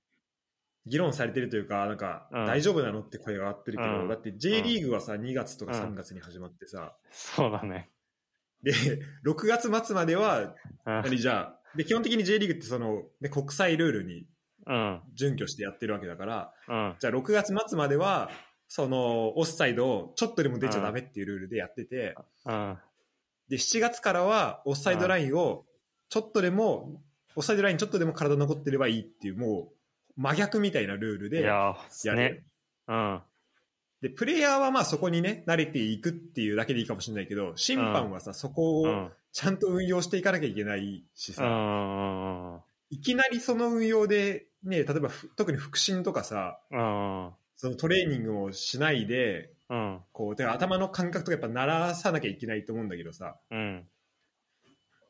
[0.87, 7.89] 議論されてるというか、なんか、うん大丈夫なのって声が上がってるけど、うんだって J リーグはさ、2月とかうん3月に始まってさ、そうだね。
[8.63, 8.73] で、
[9.25, 10.53] 6月末までは、うん。
[10.85, 14.25] 何じゃあ、で、基本的に J リーグってその、ね、国際ルールに
[14.65, 15.01] うん。
[15.13, 16.95] 準拠してやってるわけだから、うん。
[16.99, 18.29] じゃあ6月末までは、
[18.67, 22.77] その、オフサイドをちょっとでも出ちゃダメっていうルールでやってて、うん。
[23.47, 25.65] で、7月からはオフサイドラインを
[26.09, 27.01] ちょっとでも、
[27.35, 29.76] オフサイドラインちょっとでも体残ってればいいっていう、もう
[30.17, 31.75] 真逆みたいなルールでいや
[32.05, 32.15] る。
[32.15, 32.43] ね。
[32.87, 33.21] うん。
[34.01, 39.11] で、プレイヤーはまあそこにね、慣れていくっていうだけでいいかもしれないけど、審判はさ、そこをうん。
[39.33, 42.53] ちゃんと運用していかなきゃいけないしうさ、ん。
[42.53, 42.59] うん。
[42.89, 47.31] いきなりその運用で、ね、例えばふ特に腹心とかさ、うん。
[47.55, 49.99] そのトレーニングをしないで、うん。
[50.11, 53.87] こう、で頭の感覚とかやっぱ鳴らさなきゃいけないと思うんだけどさ、うん。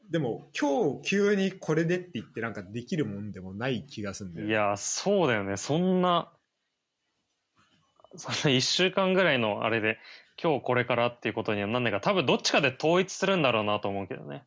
[0.09, 4.51] でも今日急にこれでって言ってなんかできるもんでもない気がするんだよね。
[4.51, 5.57] いやー、そうだよね。
[5.57, 6.31] そんな、
[8.15, 9.99] そんな一週間ぐらいのあれで、
[10.41, 14.45] 今日これからっていうことにはなんないか、多分どっちかで統一するんだろうなと思うけどね。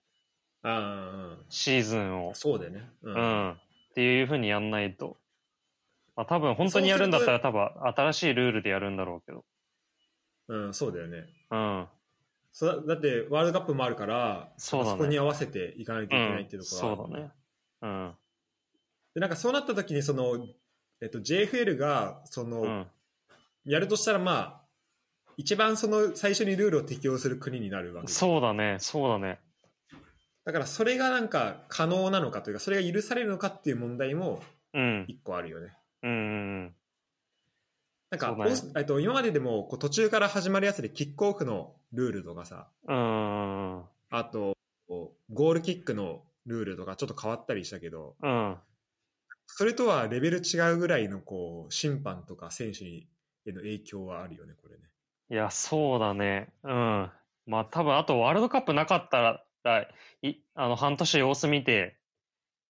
[0.63, 2.35] ああ、シーズンを。
[2.35, 2.89] そうだよね。
[3.03, 3.51] ううん。
[3.53, 3.57] っ
[3.95, 5.19] ていうふうにやんないと。
[6.17, 9.45] まあ多分本当にやるんだったら多分新しいルールでやるんだろうけど。
[10.49, 11.27] うん、そうだよね。
[11.51, 11.89] うん。
[12.53, 17.31] そだってワールドカップもあるからそうだねこに合わせていかないといけないっていうところそうだね。
[17.83, 18.13] うん。
[19.15, 20.39] でなんかそうなった時にその、
[21.01, 22.87] えっと、JFL がその、うん。
[23.65, 24.61] やるとしたらまあ
[25.37, 28.77] 一番その最初にルールを適用する国になるわけでそうだね。
[28.81, 29.39] そうだね。
[30.45, 34.41] だからそれがなんか可能なのかというかそれが許されるのかっていう問題も
[34.73, 35.05] うん。
[35.09, 35.77] 一個あるよね。
[36.03, 36.15] うんう
[36.67, 36.75] ん
[38.11, 38.37] なんか、
[38.81, 44.57] っと、今まででもこう途中から始まるやつでキックオフのルールとかさあと
[44.89, 48.17] ゴールキックのルールとかちょっと変わったりしたけど。
[49.53, 53.09] それとはレベル違うぐらいのこう審判とか選手に
[53.47, 54.83] への影響はあるよねこれね。
[55.31, 56.49] いや、そうだね。
[56.65, 57.11] うん。
[57.47, 59.89] まあ多分、あとワールドカップなかったら、
[60.23, 61.97] いあの、半年様子見て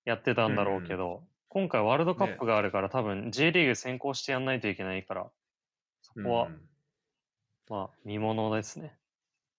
[0.05, 5.30] やってたんだろうけど、今回ワールドカップがあるから、多分 J リーグ先行してやんないといけないから、
[6.00, 6.60] そこは、うん
[7.68, 8.96] まあ、見ものですね。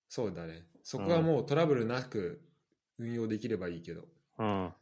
[0.08, 2.42] そうだねそこはもうトラブルなく
[2.98, 4.04] 運用できればいいけど、
[4.38, 4.74] うん。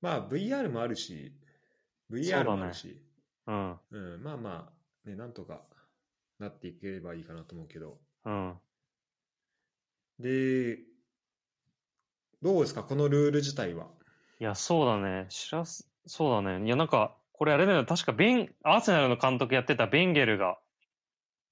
[0.00, 1.32] まあ VR もあるし
[2.10, 3.00] VR もあるし
[3.46, 3.76] うん。
[3.90, 4.72] うん、まあま
[5.04, 5.62] あ、ね、なんとか
[6.38, 7.98] なっていければいいかなと思うけど。
[8.24, 8.54] うん。
[10.18, 10.78] で、
[12.40, 13.88] どうですか、このルール自体は。
[14.42, 15.26] いや、そうだね。
[15.28, 16.66] 知らす、そうだね。
[16.66, 17.86] いや、なんか、これあれだよ。
[17.86, 20.58] 確かベン、アーセナルの監督やってたベンゲルが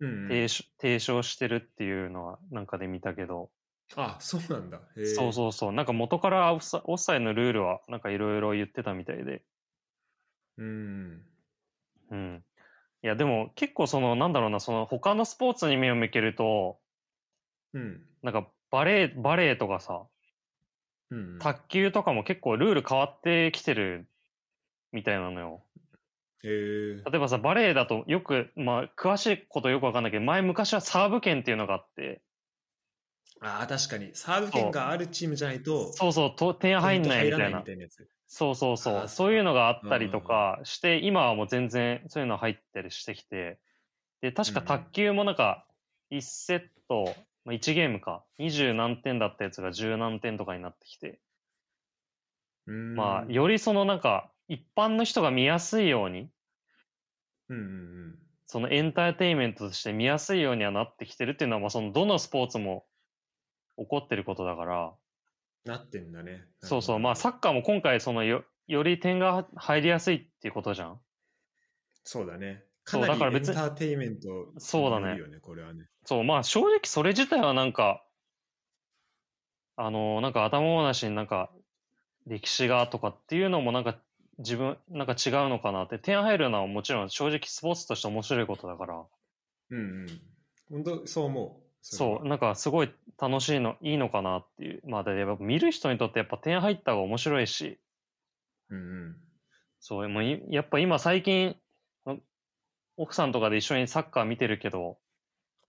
[0.00, 3.53] うん、提唱提唱してるっていうのはなんかで見たけど、
[3.94, 4.79] あ、そうなんだ。
[4.96, 5.72] へえそうそうそう。
[5.72, 9.44] なんか元からオフサオフサイドのルールはなんかいろいろ言ってたみたいで。
[10.57, 11.22] うん。
[12.11, 12.44] うん。
[13.03, 16.81] いや、でも結構その、なんだろうな、その他のスポーツに目を向けると、
[17.72, 18.07] うん。
[18.22, 20.07] なんかバレー、バレーとかさ、
[21.11, 21.38] うん。
[21.38, 24.09] 卓球とかも結構ルール変わってきてる
[24.92, 25.64] みたいなのよ。
[26.42, 32.23] へえ例えばさ、バレーだとよく、まあ、詳しいことよくわかんないけど、前昔はサーブ権っていうのがあって、
[33.42, 34.14] ああ、確かに。
[34.14, 37.64] サーブ権があるチームじゃないと、そうそう、と点入んないみたいな。
[38.27, 39.09] そうそうそう。
[39.09, 43.61] そういうのがあったりとかして、今はもう全然そういうの入ったりしてきて、
[44.23, 45.66] で、確かうん卓球もなんか、
[46.11, 47.14] 1セット、
[47.51, 51.21] まあ、1ゲームか、20何点だったやつが10何点とかになってきて、
[52.67, 56.31] うんまあ、よりそのなんか、一般の人が見やすいように、
[57.49, 57.67] うんうんう
[58.11, 58.19] ん。
[58.47, 62.87] そのエンターテインメントとして見やすいようにはなってきてるっていうのは、まあ、そのどのスポーツも
[63.77, 64.93] 起こってることだから、
[65.65, 66.45] なってんだね。
[66.61, 71.01] そうそう、まあ、サッカーも今回、そのよ、より点が入りやすいっていうことじゃん。
[72.05, 72.63] そうだね。
[72.90, 75.87] そうかなりだから別にエンターテインメントそうだねこれはね。
[76.05, 78.05] そう、まあ正直それ自体はなんか、
[79.76, 81.50] あの、なんか頭ごなしになんか
[82.26, 83.96] 歴史がとかっていうのもなんか
[84.38, 89.05] 自分、なんか違うのかなって、点入るのはもちろん正直スポーツとして面白いことだから、
[89.70, 90.07] うんうん。
[90.70, 91.48] 本当そう思う。
[91.48, 94.83] れそう、はなんかすごい楽しいの、いいのかなっていう。
[94.87, 97.79] まあで、やっぱ見る人にとってやっぱ点入った方が面白いし、
[98.70, 99.16] うんうん。
[99.81, 101.57] そう、もういやっぱ今最近、
[103.01, 104.99] 奥さんとかで一緒にサッカー見てるけど、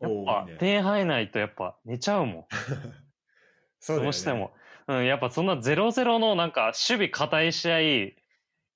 [0.02, 2.46] やっぱ点入らないとやっぱ寝ちゃうもん。
[3.80, 4.52] そうねどうしても。
[4.88, 8.16] うん、やっぱそんな0-0のなんか守備硬い試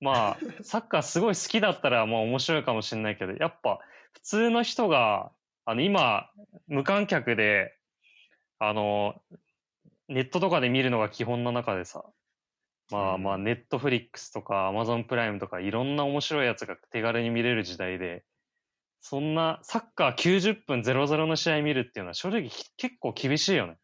[0.00, 3.80] まあ、 サッカーすごい好きだったらもう面白いかもしれないけど、やっぱ
[4.14, 5.30] 普通の人が、
[5.66, 6.30] あの今、
[6.66, 7.76] 無観客で、
[8.58, 9.20] あの、
[10.08, 12.06] ネットとかで見るのが基本の中でさ、
[12.90, 18.24] まあうんまあ、ネットフリックスとかアマゾンプライムとかいろんな面白いやつが手軽に見れる時代で、
[19.08, 23.76] そんなサッカー90分0-0の試合見るっていうのは正直き結構厳しいよね。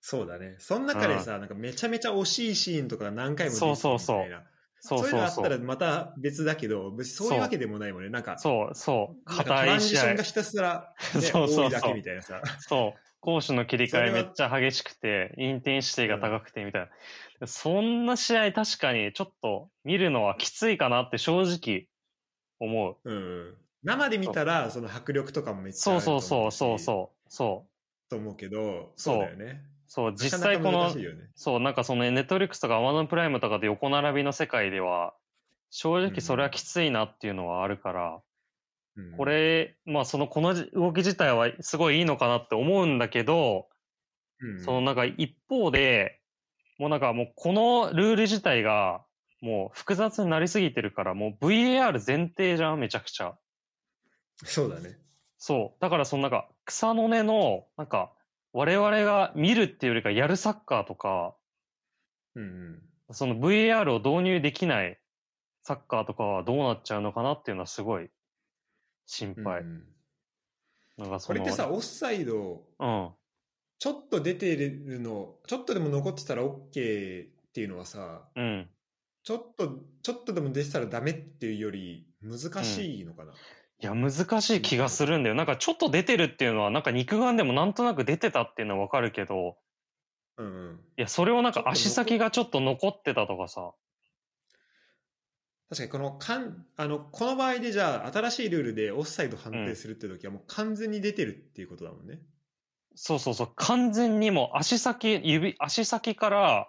[0.00, 0.56] そうだね。
[0.58, 3.84] その中でさ、なんかめちゃめちゃ惜しいシーンとかが何回も出てくるみたいな。
[3.84, 5.58] そうそうそうそういうのあったら。
[5.58, 8.08] また別だけど、別にそういうわけでもないもんね。
[8.08, 10.22] なんか、そう、そう、硬い試合ランジションが。
[10.22, 12.40] ひたすら、ね、 そうそうそう多いだけみたいなさ。
[12.60, 16.90] そう、攻守の切り替えめっちゃ激しくて、インテンシティが高くてみたい
[17.40, 17.46] な。
[17.46, 21.88] そんな試合確かにちょっと見るのはきついかなって正直
[22.58, 22.96] 思う。
[23.04, 23.18] うんう
[23.50, 23.56] ん。
[23.82, 27.32] 生で見たら、その迫力とかもめっちゃそうあると思そうそうそうしそう。
[27.32, 28.10] そう。
[28.10, 29.62] と思うけど、そうそうだよね。
[29.86, 31.30] そう、実なかな際このか難しいよね。
[31.34, 35.14] そう、なんかそのネットフリックスとかアマゾンプライムとかで横並びの世界では、
[35.70, 38.20] 正直それはきついなっていうのはあるから、
[38.96, 43.68] うんこ、れ、まあそのこの動き自体はすごいいいのかなって思うんだけど、
[44.40, 46.20] うんそのなんか一方で、
[46.78, 49.04] もうなんかもうこのルール自体が
[49.40, 53.34] もう複雑になりすぎてるから、もう VAR 前提じゃん、めちゃくちゃ。
[54.44, 54.98] そうだね。
[55.38, 55.80] そう。
[55.80, 58.12] だからそのなんか草の根の、なんか
[58.52, 61.34] 我々が見るっていうよりかやるサッカーとか、
[62.34, 62.82] うんうん。
[63.12, 64.98] その VAR を導入できない
[65.62, 68.08] サッカーとかはどうなっちゃうのかなっていうのはすごい
[69.06, 69.60] 心配。
[69.62, 69.84] うん
[70.98, 73.10] なんかそのこれってさ、オフサイド、うん。
[73.78, 78.68] ちょっと出てるの、ちょっとでも残ってたら OK っていうのはさ、うん。
[79.22, 83.32] ちょっと、ちょっとでも出てたらダメっていうより難しいのかな？
[83.82, 85.34] いや、難しい気がするんだよ。
[85.34, 89.56] なんかちょっと出てるっていうのは、なんか肉眼でもなんとなく出てたっていうのはわかるけど、
[90.36, 90.80] うんうん。
[90.98, 93.72] いや、それをなんか足先がちょっと残ってたとかさ。
[95.70, 102.18] 確かにこのかんあのこの場合でじゃあ新しいルールでオフサイド判定するって時はもう完全に出てるっていうことだもんね。
[102.96, 103.52] そうそうそう。
[103.54, 106.68] 完全にもう足先、指、足先から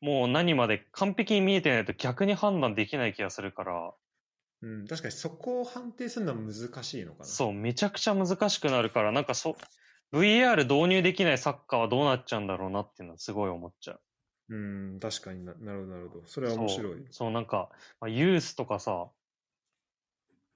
[0.00, 3.94] もう何まで完璧に見えてないと逆に判断できない気がするから、
[4.60, 7.24] うん、確かにそこを判定するのは難しいのかな。
[7.24, 9.56] そう、めちゃくちゃ難しくなるから、なんかそ
[10.12, 14.00] う、VAR 導入できないサッカーはどうなっちゃうんだろうなっていうのはすごい思っちゃう。
[14.50, 14.56] う
[14.96, 16.26] ん、確かにななるほどなるほど。
[16.26, 17.06] それは面白い。
[17.10, 17.68] そう、なんか、
[18.00, 19.10] まあ、ユースとかさ、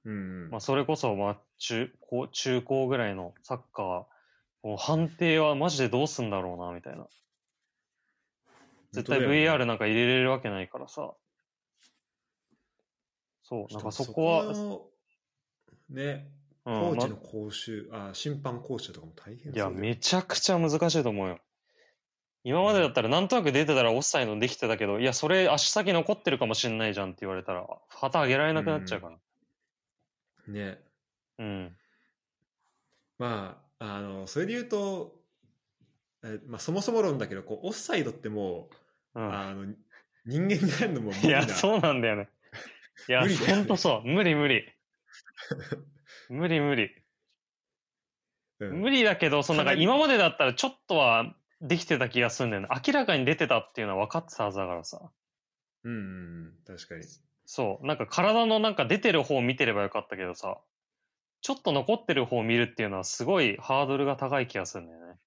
[0.04, 7.06] うんうんまあ、それこそ、まあ、中高、中高ぐらいのサッカー、もう判定はマジでどうすんだろうな、みたいな。
[8.92, 11.14] 絶対本当だよね VAR なんか入れれるわけないからさ。
[13.42, 14.86] そう、なんかそこは、の
[15.90, 16.28] ね、
[16.64, 21.38] うんコーチまの講習、あ審判講習とかも大変いや、めちゃくちゃ難しいと思うよ。
[22.44, 30.52] 今までだったらなんとなく出てたらオフサイドできてたけど、いや、それ足先残ってるかもしんないじゃんって言われたら、旗上げられなくなっちゃうから。
[30.52, 30.78] ね。
[31.38, 31.76] うん。
[33.18, 35.20] まあ、あの、それで言うと、
[36.24, 38.68] えまあ、そもそも論だけど、こう、オフサイドっても
[39.14, 39.32] う、うん。
[39.32, 39.66] あの、
[40.24, 42.28] 人間がやるのも無い理なや、そうなんだよね。
[43.08, 44.08] いや、無理だよねほんとそう。
[44.08, 44.64] 無理無理。
[46.28, 46.90] 無理無理。
[48.60, 52.68] うん無理だけど、そのなんかかなり今までだったらちょっとはできてた気がするんだよね。
[52.86, 55.10] 明らかに出てたっていうのは分かってたはずだからさ。
[55.84, 56.00] うんうんう
[56.48, 57.02] ん、確かに。
[57.44, 57.86] そう。
[57.86, 60.58] なんか体のなんか出てる方を見てればよかったけどさ、
[61.40, 65.18] ちょっと残ってる方を見るっていうのはすごいハードルが高い気がするんだよね。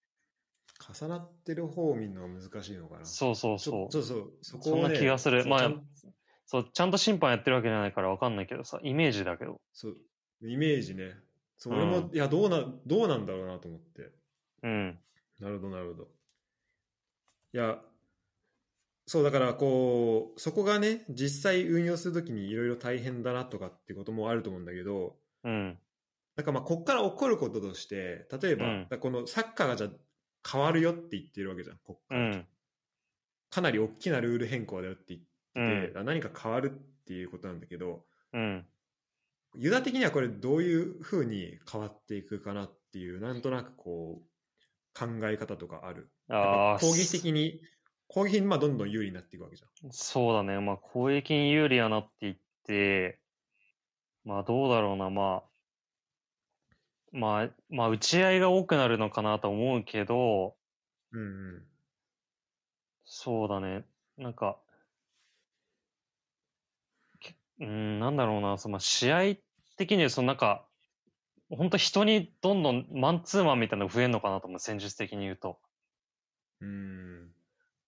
[0.93, 3.05] 重なってる方を見るのが難しいのかな。
[3.05, 3.85] そうそうちそう。
[3.85, 6.13] ょそうそう、そこそんなをね気がするまあそうちゃん
[6.45, 9.61] そう、ちゃんと審判やってるわけじゃないから分かんないけどさ、イメージだけど。
[9.73, 9.97] そう、
[10.41, 11.15] イメージね。
[11.57, 14.11] そう、うん俺も、いや、どうな、どうなんだろうなと思って。
[14.63, 14.99] うん。
[15.39, 16.07] なるほど、なるほど。
[17.53, 17.81] いや、
[19.07, 25.77] そう、だから、こう、そこがね、実際運用するときにいろいろ大変だなとかってこともあると思うんだけど、うん。
[26.35, 29.89] なんかまあ、こっから起こることとして、例えば、うんこのサッカーがじゃあ
[30.51, 32.19] 変わるよって言ってるわけじゃん、こっから。
[32.19, 32.47] うん。
[33.49, 35.27] かなり大きなルール変更だよって言って。
[35.55, 38.65] 何か変わるっていうことなんだけど、うん。
[39.57, 46.09] ユダ的にはこれどういうふうに変わっていくかなっていう、なんとなくこう、考え方とかある。
[46.29, 47.61] あ攻撃的に、
[48.07, 49.91] 攻撃にまあどんどん有利になっていくわけじゃん。
[49.91, 50.59] そうだね。
[50.59, 53.19] まあ、攻撃に有利やなって言って、
[54.23, 55.09] まあ、どうだろうな。
[55.09, 55.43] まあ、
[57.11, 60.55] まあ、まあ、打ち合いが多くなるのかなと思うけど、
[61.11, 61.25] うんう
[61.59, 61.63] ん。
[63.05, 63.85] そうだね。
[64.17, 64.64] なんか、け
[67.59, 68.57] うん、なんだろうな。
[68.57, 69.21] その試合
[69.77, 70.65] 的に、そのなんか、
[71.49, 74.59] 本当人にどんどんマンツーマンみたいなのが増えるのかなと思う。
[74.59, 75.59] 戦術的に言うと。
[76.61, 77.31] うん。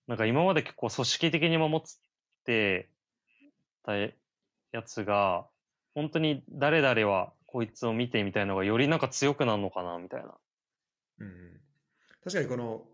[0.08, 1.80] なんか今まで結構組織的に守っ
[2.46, 2.90] て
[3.84, 4.12] たや
[4.86, 5.48] つが、
[5.96, 10.34] 本当に誰々はこいつを見てみたいのがよりなんか強くなるのかなみたいな。
[11.20, 11.62] うんうん、
[12.24, 12.86] 確かにこの、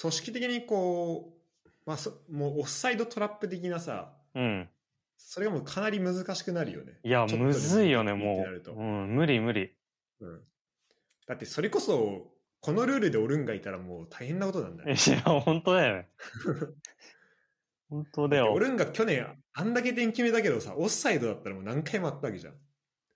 [0.00, 1.34] 組織的にこ
[1.66, 4.68] う、まあそ、もうオフサイドトラップ的なさ、うん。
[5.22, 6.98] それがもうかなり難しくなるよね。
[7.04, 8.70] いや、むずいよね、もう。
[8.72, 9.70] うん、無理無理。
[10.20, 10.40] うん。
[11.26, 14.90] だってそれこそ、このルールでオルンがいたらもう大変なことなんだよ。
[14.90, 16.08] いや、本当だよね。
[17.88, 18.58] 本当だよオ。
[18.58, 22.54] ルンが去年あんだけ点決めたけどさ、オフサイドだったらもう何回もあったわけじゃん。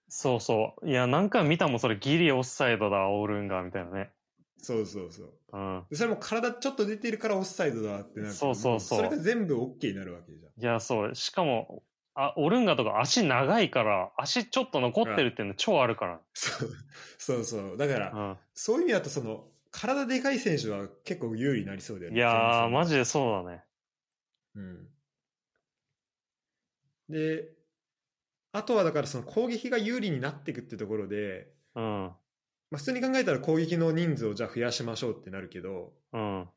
[0.09, 0.89] そうそう。
[0.89, 4.11] いや、何回見たもん、それギリオフサイドだ、オールンガーみたいなね。
[4.59, 5.33] そうそうそう。
[5.53, 5.85] うん。
[5.91, 10.63] でそれも体ちょっと出てるからオフサイドだってなるとそうそうそうもそれが全部 OK になるわけじゃん。
[10.63, 11.15] いや、そう。
[11.15, 11.83] しかも、
[12.15, 16.21] あ、オルンガとか足長いから、足ちょっと残ってるっていうの超あるから。
[16.33, 16.71] そう
[17.19, 17.77] そうそう。
[17.77, 18.37] だから、うん。
[18.55, 22.17] そういう意味だとその、体でかい選手は結構有利になりそうだよね。
[22.17, 22.93] いやー、マジ。
[22.93, 23.65] ジでそうだね。
[24.55, 24.89] うん。
[27.09, 27.49] で、
[28.53, 31.83] あとはだからその攻撃が有利になっていくってところで、うん。
[31.83, 36.49] まあ、普通に考えたら攻撃の人数をじゃあ増やしましょうってなるけど、うん。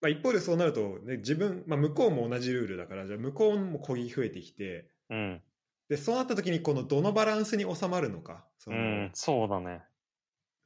[0.00, 5.42] まあ、一方でそうなると、ね、自分、まあ、向こうも同じルールだから、じゃあ向こうも攻撃増えてきて、うん。
[5.88, 9.10] で、そうなった時にこのどのバランスに収まるのか、そうのん。
[9.12, 9.82] そうだね。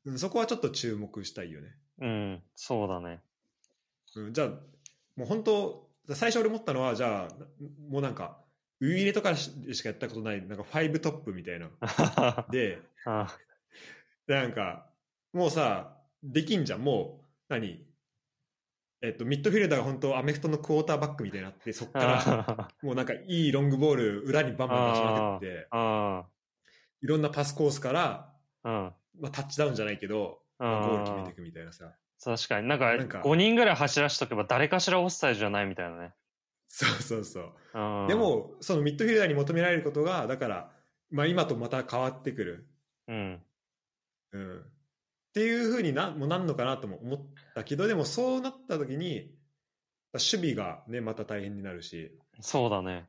[0.05, 1.69] うんそこはちょっと注目したいよね。
[2.01, 2.43] うん。
[2.55, 3.21] そうだね。
[4.17, 4.49] うん、じゃあ、
[5.17, 7.29] もう本当、最初俺思ったのは、じゃあ、
[7.89, 8.39] もうなんか、
[8.81, 11.71] ウイイレとかししかやったことない、なんかファイブトップみたいな。
[12.51, 13.35] で、あ
[14.27, 14.91] でなんか、
[15.33, 16.85] もうさ、できんじゃん。
[16.85, 17.85] もう、何？
[19.05, 26.25] えっと、ミッドフィルダーが本当アメフトのクォーターバックみたいになって、そっから、あもうなんかいいロングボール裏にバンバン出しまくって、あ。
[27.03, 28.33] いろんなパスコースから、
[28.65, 28.93] うん。
[29.21, 31.93] まあ、タッチダウンじゃないけど、まあゴール決めていくみたいなさ。
[32.25, 32.69] 確かに。
[32.69, 36.15] なんか、なんか5人ぐらい走らしとけば誰かしらオフサイドじゃないみたいなね。
[36.69, 37.53] そうそうそう。
[37.75, 38.07] うん。
[38.09, 40.71] で、も、そのミッドフィルダーに求められることが、だから、
[41.11, 42.67] まあ今とまた変わってくる。
[43.07, 43.43] うん。
[44.33, 44.65] うん。
[45.35, 47.21] っていうふうになもうなんのかなとも思っ
[47.57, 49.35] たけど、でもそうなった時に、
[50.13, 53.09] 守備がね、また大変になるし、そうだね。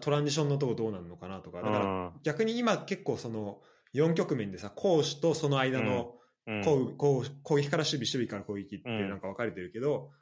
[0.00, 3.60] トランジションのとこどうなるのかなとか、だからうん逆に今結構その
[3.94, 6.14] 4局面でさ、攻守とその間の
[6.46, 6.64] うん。
[6.64, 10.12] 攻攻攻撃から守備、守備から攻撃ってうんなんか分かれてるけど、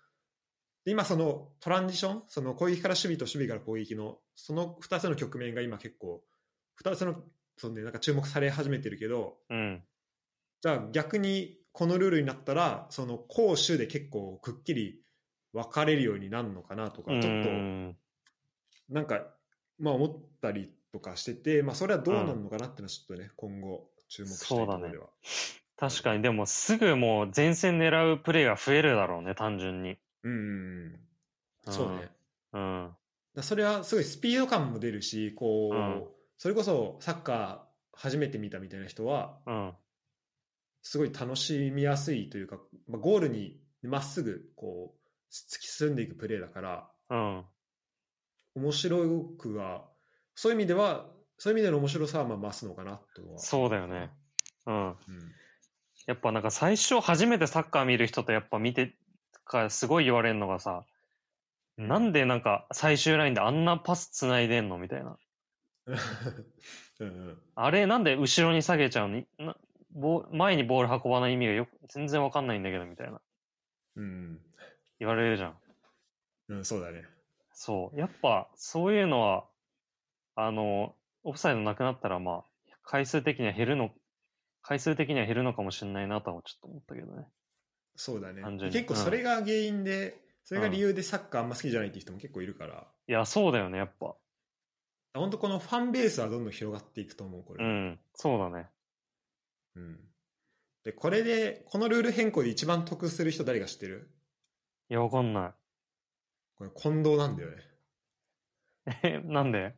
[0.85, 6.25] で今そのトランジション、その攻撃から守備と守備から攻撃のその2つの局面が今結構、
[6.83, 7.23] 2つの
[7.57, 9.85] その、ね、なんか注目され始めてるけど、うん。
[10.67, 15.01] じゃあ逆にこのルールになったら、その攻守で結構くっきり
[15.53, 17.97] 分かれるようになるのかなとか、ちょっとうん
[18.89, 19.29] なんか、
[19.79, 25.07] まあ思ったりとかしてて、まあそれはどうなるのかなっていうのはちょっとね、今後注目したいところでは。
[25.77, 29.99] 確かに、でもすぐもう前線狙うプレーが増えるだろうね、単純に。
[30.25, 30.99] うん。
[31.69, 32.11] そうね。
[32.55, 32.91] うん。
[33.37, 36.05] だそれはすごいスピード感も出るし、こう、うん
[36.39, 37.59] それこそサッカー
[37.93, 39.73] 初めて見たみたいな人は、うん。
[40.89, 47.45] すごい楽しみやすいというか、まあ、ゴールにまっすぐこう突き進んでいくプレーだから、うん。
[48.55, 49.89] 面白くは、
[50.37, 51.07] そういう意味では、
[51.39, 53.37] そういう意味での面白さはまあ増すのかなとは。
[53.41, 54.13] そうだよね。
[54.67, 54.87] うん。
[54.91, 54.97] うん。
[56.07, 58.95] やっぱなんか最初初めてサッカー見る人とやっぱ見て
[59.45, 60.85] からすごい言われるのがさ、
[61.77, 65.19] なんでなんか最終ラインであんなパス繋いでんのみたいな。
[67.01, 69.25] うんうん、あれなんで後ろに下げちゃうの？
[69.39, 69.57] な
[69.97, 73.21] ボ前にボール運ばない意味がよく全然わかんないんだけどみたいな。
[73.97, 74.39] うん、
[75.01, 75.57] 言われるじゃん。
[76.49, 77.05] うん、そうだね。
[77.55, 77.99] そう。
[77.99, 79.45] やっぱそういうのは、
[80.35, 82.45] あの、オフサイドなくなったらまあ、
[82.85, 83.91] 回数的には減るの、
[84.63, 87.25] 回数的には減るのかもしれないなとはちょっと思ったけどね。
[87.97, 94.15] そうだね結構それが原因で、それが理由でサッカーあんま好きじゃないっていう人も結構いるから、いや、そうだよね、やっぱ。
[95.15, 97.65] 本当このファンベースはどんどん広がっていくと思う、これ。
[97.65, 98.69] うん、そうだね。
[99.77, 100.01] うん
[100.85, 104.09] で、これで、このルール変更で一番得する人誰が知ってる？
[104.89, 105.57] いや、わかんな
[106.57, 107.57] これ近藤なんだよね。
[108.87, 108.91] い。
[109.03, 109.75] え、なんで？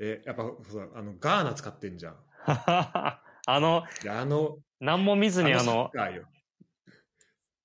[0.00, 2.16] え、やっぱそうあのガーナ使ってんじゃん。
[2.46, 3.20] あ
[3.60, 6.28] の、であの、何も見ずにあの、カーよ。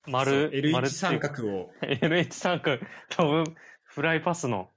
[0.06, 4.70] 丸、そう L1 丸っていう三角を、 L1 三角飛ぶフライパスの。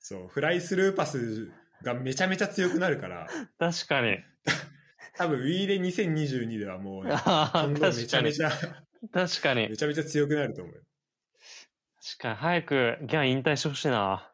[0.00, 4.18] そう、フライスルーパスがめちゃめちゃ強くなるから、 確かに。
[5.16, 7.10] 多分 Wii で2022ではもう、ね、
[7.68, 8.06] め。
[8.06, 8.50] ちゃめちゃ、
[9.12, 9.76] 確かにめ。
[9.76, 10.82] ちゃめちゃ強くなると思うよ。
[12.02, 12.36] 確かに。
[12.36, 14.32] 早くギャン引退してほしいな。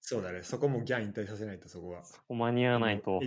[0.00, 2.04] そうだね、そこもギャン引退させないと、そこは。
[2.04, 3.20] そこ間に合わないと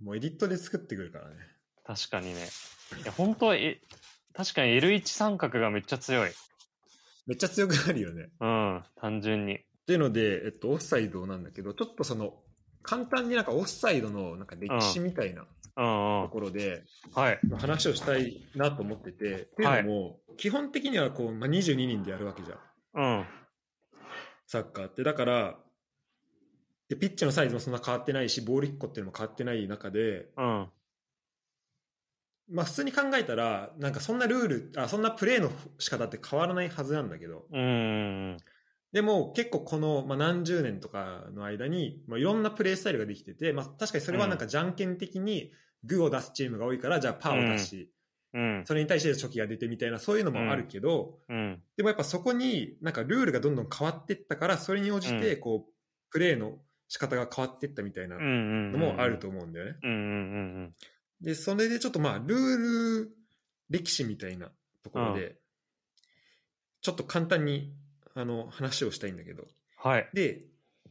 [0.00, 0.20] もうエ。
[0.20, 1.36] ディットで作ってくるからね。
[1.84, 2.48] 確かにね。
[3.02, 3.80] いや、本当は、え、
[4.32, 6.30] 確かに L1 三角がめっちゃ強い。
[7.26, 8.30] めっちゃ強くなるよね。
[8.40, 9.56] うん、単純に。
[9.56, 12.34] っていうので、えっと、オフサイドなんだけど、ちょっとその、
[12.82, 16.30] 簡単になんかオフサイドのなんか歴史みたいなうんうとん。
[16.30, 16.84] ころで、
[17.14, 17.40] はい。
[17.58, 22.54] 話をしたいなと思ってて、っていうのも、基本的にはこう、まあ、22人でやるわけじゃ
[23.00, 23.18] ん。
[23.18, 23.26] うん。
[24.46, 25.02] サッカーって。
[25.02, 25.58] だから、
[26.88, 30.68] でピッチのサイズもそんな変わってないし、ボール1個っていうのも変わってない中で、うん。
[32.50, 38.36] まあ普通に考えたら、なんかそんなルール、あそんなプレーの仕方って変わらないはずなんだけど、うん。
[38.94, 45.50] でも結構この、まあ、何十年とかの間に、まあ、いろんなプレースタイルができてて、まあ確かにそれはなんかじゃんけん的に
[45.82, 47.90] グーを出すチームが多いから、じゃあパーを出し、
[48.34, 48.62] うん。
[48.64, 51.60] それに対してチョキが出てみたいな、そういうのもあるけど、うん。
[51.76, 55.72] でもやっぱそこになんかルールがどんどん変わっていったから、それに応じてこう、
[56.12, 58.16] プレーの仕方が変わっていったみたいな。
[58.20, 60.72] のもあると思うんだよね。
[61.20, 62.56] で、それでちょっとまあ、ルー
[63.06, 63.16] ル
[63.70, 64.52] 歴史みたいな
[64.84, 65.36] ところで、
[66.80, 67.74] ちょっと簡単に
[68.14, 69.44] あの話をしたいんだけど、
[69.76, 70.08] はい。
[70.12, 70.42] で、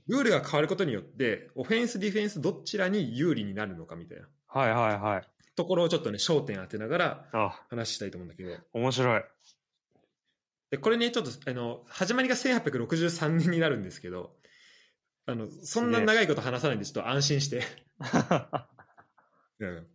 [0.08, 5.28] ルールが変わることによって、オフェンス、ディフェンス、どちらに有利になるのかみたいなはいはいはい。
[5.56, 9.24] ところをちょっとね、焦点当てながらあ、話したいと思うんだけど、面白い。
[10.72, 14.36] で、これね、ちょっと、あの、始まりが1863年になるんですけど、
[15.26, 17.64] あの、そんな長いこと話さないんで、ちょっと安心して。
[19.60, 19.88] うん。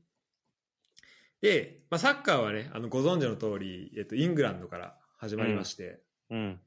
[1.40, 6.00] で、まあ、サッカーはね、あの、ご存知の通り、えっと、イングランドから始まりまして、
[6.30, 6.60] うん。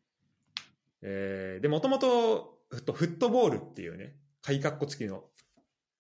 [1.01, 5.23] えーで、もともと、フットフットボールっていうね、鍵括弧付きの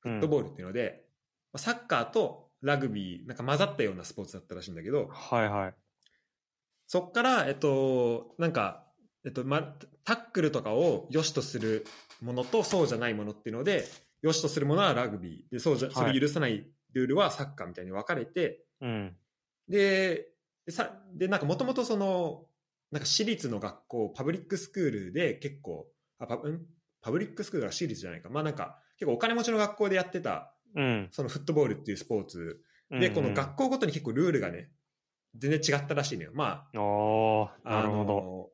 [0.05, 1.05] うんフットボールっていうので、
[1.53, 5.73] まあサッカーとラグビー、なんか混ざったようなスポーツだったらしいんだけど、はいはい。
[6.87, 8.85] そっから、えっと、なんか、
[9.25, 9.61] えっと、ま、
[10.03, 11.85] タックルとかを良しとする
[12.21, 13.85] ものとそうじゃないものっていうので、
[14.21, 19.15] 良しとするものはラグビーで、そうじゃ、それ許さないルールはサッカーみたいに分かれて、うん。
[19.67, 20.27] で、
[20.65, 22.45] でさで、なんかもともとその、
[22.91, 25.87] なんか私立の学校、パブリックスクールで結構、
[26.19, 26.61] あパん？
[27.01, 28.29] パブリックスクールが私立じゃないか。
[28.29, 31.07] まあなんか、結構お金持ちの学校でやってた、うん。
[31.11, 32.61] そのフットボールっていうスポーツ
[32.91, 34.69] うんで、この学校ごとに結構ルールがね、
[35.35, 36.31] 全然違ったらしいのよ。
[36.33, 36.77] まあ、
[37.69, 38.05] なるほど。
[38.05, 38.51] ど。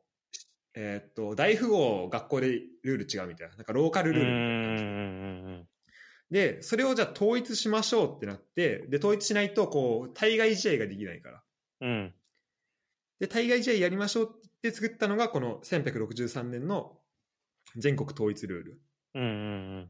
[0.75, 3.55] えーっと、大富豪学校でルール違うみたいな。
[3.55, 5.67] なんかローカルルールみたいな感じ
[6.29, 11.43] で、それをじゃあ統一しましょうってなって、で、統一しないと、こう、対外試合ができないから。
[11.81, 12.13] うん。
[13.19, 13.27] うん。
[13.27, 16.97] で、対外試合やりましょうって作ったのが、この1863年の
[17.75, 18.81] 全国統一ルール。
[19.15, 19.25] うんう
[19.79, 19.89] ん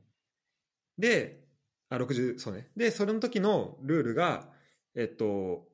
[0.97, 1.47] で、
[1.89, 2.69] あ、60、そうね。
[2.75, 4.49] で、それの時のルールが、
[4.95, 5.67] えっと、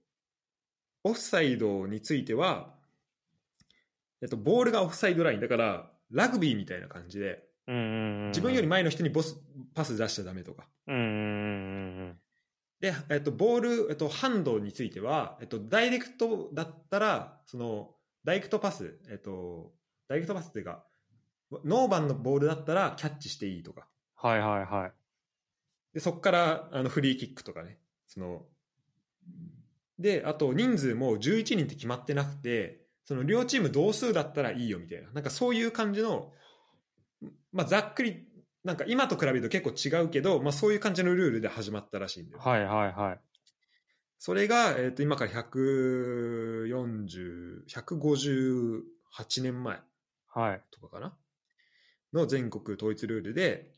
[1.04, 2.76] オフサイドについては、
[4.22, 5.40] えっと、ボールがオフサイドライン。
[5.40, 7.76] だから、ラグビーみたいな感じで、うん。
[7.76, 8.28] うんうんうん。
[8.28, 9.38] 自分より前の人にボス、
[9.74, 10.68] パス出しちゃダメとか。
[10.88, 11.06] うんうんう
[12.04, 12.20] ん
[12.84, 17.92] で、えっと、ボール、えっと、ハンドについては、えっと、ダイレクトだったら、その、
[18.26, 19.72] ダイレクトパス、えっと、
[20.10, 20.84] ダイレクトパスっていうか、
[21.64, 23.88] ノーバンのボールだったらキャッチしていいとか。
[24.16, 24.94] はいはいはい。
[25.94, 27.80] で、そこから、あの、フリーキックとかね。
[28.06, 28.42] その、
[29.98, 35.10] で、あと、人数も11人って決まってなくて、その、両チーム同数だったらいいよみたいな。
[35.14, 36.34] なんかそういう感じの、
[37.54, 38.28] まあ、ざっくり、
[38.64, 42.42] なんか今と比べると結構違うけど、まあ、そういう感じのルールで始まったらしいんだよ。
[42.42, 43.20] はいはいはい。
[44.20, 49.82] それが、えっ、と、今から140、158年前
[50.34, 50.62] はい。
[50.72, 51.14] とかかな？
[52.14, 53.74] の全国統一ルールで、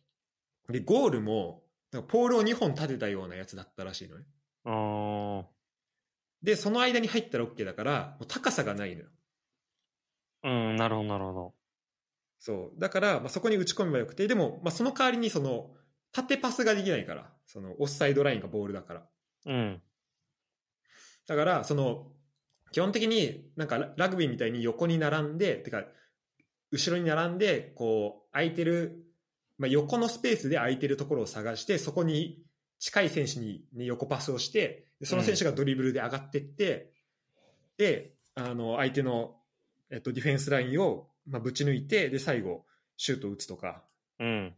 [0.69, 4.25] で、ゴールも、なんかポールを2本立てたようなやつだったらしいのね。
[4.65, 5.45] うーん。
[6.43, 9.07] で、その間に入ったら OK だから、もう高さがないのよ。
[10.43, 11.53] うん、なるほどなるほど。
[12.45, 12.79] そう。
[12.79, 15.71] だから、まあ、そこに打ち込めばよくて、でも、まあ、その代わりに、その、
[16.11, 19.09] 縦パスができないから、その、オフサイドラインがボールだから。
[19.47, 19.81] うん。
[21.25, 22.11] だから、その、
[22.71, 25.85] 基本的になんかララグビーみたいに横に並んで、てか、
[26.69, 29.03] 後ろに並んで、こう、空いてる、
[29.57, 32.45] まあ、横のスペースで空いてるところを探して、そこに
[32.77, 36.93] 近い選手に、ね、横パスをして、でその選手がドリブルで上がってって、
[37.77, 39.37] で、あの、相手の、
[39.89, 42.65] えっと、ディフェンスラインを、まあ、ぶち抜いて、で、最後、
[42.97, 43.83] シュートを打つとか、
[44.19, 44.55] うん。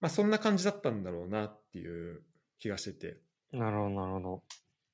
[0.00, 2.22] まあ、そんな感じだったんだろうなっていう
[2.58, 3.20] 気がしてて。
[3.52, 4.42] なるほどなるほど。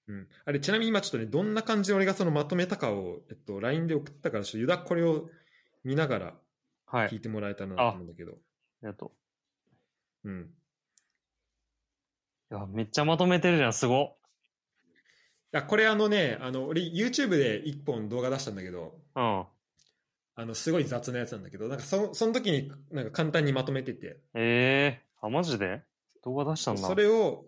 [0.08, 5.28] うん、あれちなみに今ちょっとねどんな感じで俺がそのまとめたかを、えっと、LINE で送ったからちょっとユダこれを
[5.84, 6.34] 見ながら
[6.86, 7.08] はい。
[7.08, 8.34] 聞いてもらえたらなと思うんだけど、あ
[8.82, 9.12] りがと
[10.24, 10.50] うん、う。
[12.50, 14.16] いや、めっちゃまとめてるじゃん、すご。
[15.52, 19.46] いやこれあのねあの俺 YouTube で1本動画出したんだけどうん。
[20.40, 25.26] あのすごい雑なやつなんだけどなんかそその時になんか簡単にまとめててええー。
[25.26, 25.82] あ、マジで？
[26.22, 26.82] 動画出したんだ。
[26.82, 27.46] それを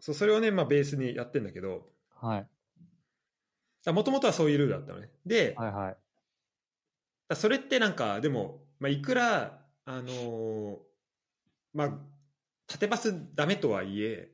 [0.00, 1.86] そうそれをね、まあ、ベースにやってんだけど
[2.18, 3.90] はい。
[3.92, 5.96] もともとはそういうルールだったのねで、はいはい。
[7.28, 10.76] だそれってなんかでも、まあ、いくらあのー
[11.74, 11.90] まあ
[12.66, 14.30] 縦パスダメとはいえ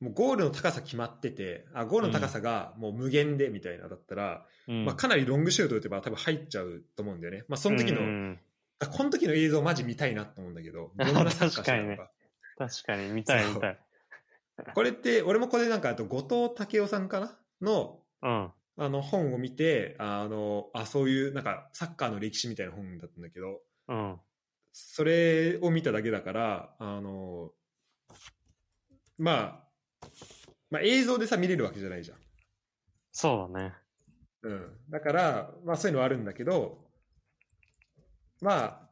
[0.00, 4.84] もうゴールの高さ決まっててあゴールの高さがもう無限でみたいなだったら、うん。
[4.84, 8.38] まあ、かなりロングシュート打てば多分入っちゃうと思うんだよね、まあ、その時の、うん
[8.80, 12.12] あこの時の映像マジ見たいなと思うんだけど どんなサッカーしのか
[12.56, 13.78] 確かに、見たい見たい。
[14.72, 18.52] これって俺もこれなんかあと後藤武雄さんかなのうん。
[18.80, 24.20] あの本を見てあのあそういうなんかサッカーの歴史みたいな本だったんだけどうん。
[24.72, 27.50] それを見ただけだから、あの、
[29.18, 29.67] まあ、
[30.70, 32.18] まあ映像でさ見れるわけじゃないじゃん。
[33.12, 33.74] そうだね。
[34.42, 34.70] うん。
[34.90, 36.86] だから、まあそういうのはあるんだけど、
[38.40, 38.88] まあ、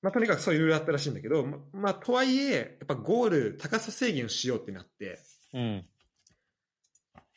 [0.00, 5.18] まあとにかくそういうルールあったらしいんだけど、ままあとはいえ、やっぱゴール高さ制限をしようってなって、
[5.52, 5.84] うん。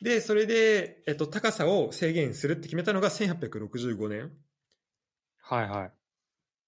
[0.02, 4.32] で、それで、えっと、高さを制限するって決めたのが1865年。
[5.40, 5.92] はいはい。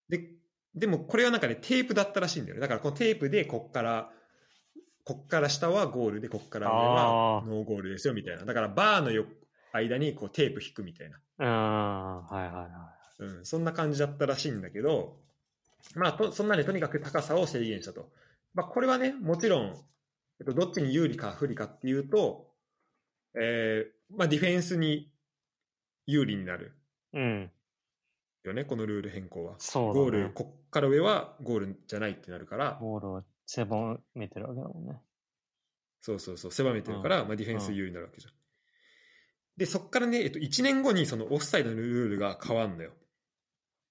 [0.09, 0.31] で、
[0.75, 2.61] でもこれはなんかね、テープだったらしいんだよね。
[2.61, 4.13] だからこのテープでこっから、
[5.09, 8.45] こっから下はゴールで、こっから上はノーゴールですよみたいな。
[8.45, 9.25] だからバーのよ
[9.73, 11.19] 間にこうテープ引くみたいな。
[11.39, 12.27] うん。
[12.27, 15.17] はいはいはうん、そんな感じだったらしいんだけど、
[15.95, 18.11] まあと、そんなね、とにかく高さを制限したと。
[18.53, 19.77] まあ、これはね、もちろん、
[20.41, 22.51] えっと、どっちに有利か不利かっていうと、
[23.35, 25.11] えーまあ、ディフェンスに
[26.07, 26.75] 有利になる
[27.15, 27.19] い。
[27.19, 27.51] うん。
[28.45, 29.55] よね、このルール変更は。
[29.57, 29.95] そうだね。
[29.95, 35.01] ゴール、こっから上はゴールじゃないってなるから、ゴールを狭めてるわけだもんね。
[36.03, 38.33] そうそうそう、狭めてるから、まあ、ディフェンス有利になるわけじゃん。
[39.57, 42.93] で、そっからね、えっと、1年後にそのオフサイドのルールが変わんのよ。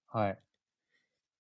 [0.06, 0.40] はい。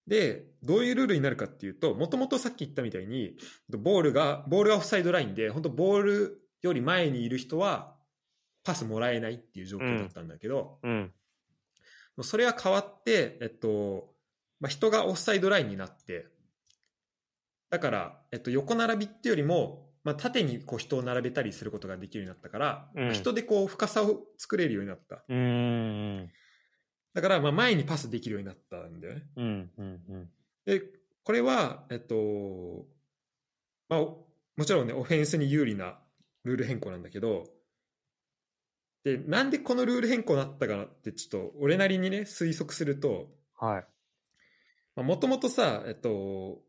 [0.07, 3.38] で、どういうルールになるかっていうと、もともとさっき言ったみたいに、
[3.70, 7.95] ボールが、ボールがオフサイドラインで、本当ボールより前にいる人は、
[8.63, 11.13] パスもらえないっていう状況だったんだけど、うん。
[12.22, 14.15] それは変わって、えっと、
[14.59, 16.28] まあ、人がオフサイドラインになって、
[17.70, 25.24] だから、えっと、横並びっていうよりも、まあ、縦にこう人を並べたりすることができるようになったから、うんまあ人でこう深さを作れるようになった。
[25.28, 26.30] うーん。
[27.13, 29.24] だから、まあ、前にパスできるようになったんだよね。
[29.36, 29.72] うん。
[29.78, 30.01] うん。
[30.09, 30.30] うん。
[30.65, 30.82] で、
[31.24, 32.86] これは、えっと、
[33.89, 35.99] まあ、おもちろんね、オフェンスに有利な
[36.43, 37.45] ルール変更なんだけど、
[39.03, 45.01] で、なんでこのルール変更になったかなって、ちょっと俺なりにね、推測すると、はい。
[45.01, 46.61] もともとさ、えっと、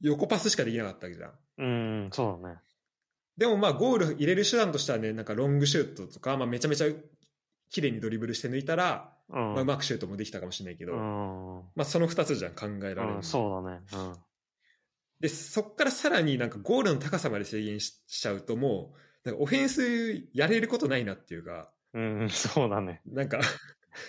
[0.00, 1.32] 横パスしかできなかったわけじゃん。
[1.58, 2.58] うん、そうだね。
[3.36, 6.88] でもまあゴール入れる手段としてはね、なんかロングシュートとか、まあ、めちゃめちゃ
[7.70, 9.36] 綺麗にドリブルして抜いたら、うん。
[9.54, 10.98] まあ、うまくシュートもできたかもしれないけど、うん。
[11.76, 13.80] まあその2つじゃん考えられるの、うん、そうだね。
[13.92, 14.16] うん。
[15.20, 18.94] で、そっからさらになんかゴールの高さまで制限ししちゃうとも
[19.24, 23.02] う、なんかオフェンスやれることないなっていうか、うん、そうだね。
[23.06, 23.40] なんか、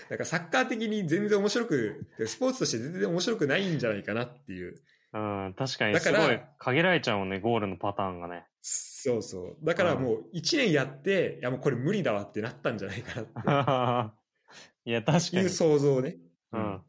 [0.10, 4.82] なんかサッカー的に全然面白く、スポーツとして全然面白くないんじゃないかなっていう。
[5.14, 8.46] うん、確かにだからすごい限られちゃうもんね、ゴールのパターンがね。
[8.62, 9.58] そうそう。
[9.64, 14.14] だからもう1年やって、いやもうこれ無理だわってなったんじゃないかなっ
[14.86, 15.50] いや、確ていうかに。
[15.50, 16.18] 想像ね。
[16.54, 16.82] うん。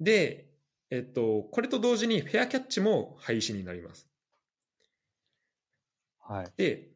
[0.00, 0.48] で、
[0.90, 4.08] えっと、これと同時にフェアキャッチも廃止になります。
[6.20, 6.52] はい。
[6.56, 6.90] で、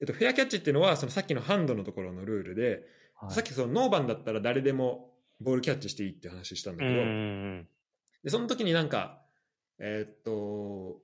[0.00, 2.68] えっと、フェアキャッチっていうのは、そのさっきのハンドのところのルールで、
[3.14, 7.68] はいさっきそのノーバンだったら誰でもボールキャッチしていいって話したんだけど、うんうん
[8.22, 9.22] で、その時になんか、
[9.78, 11.00] えっと、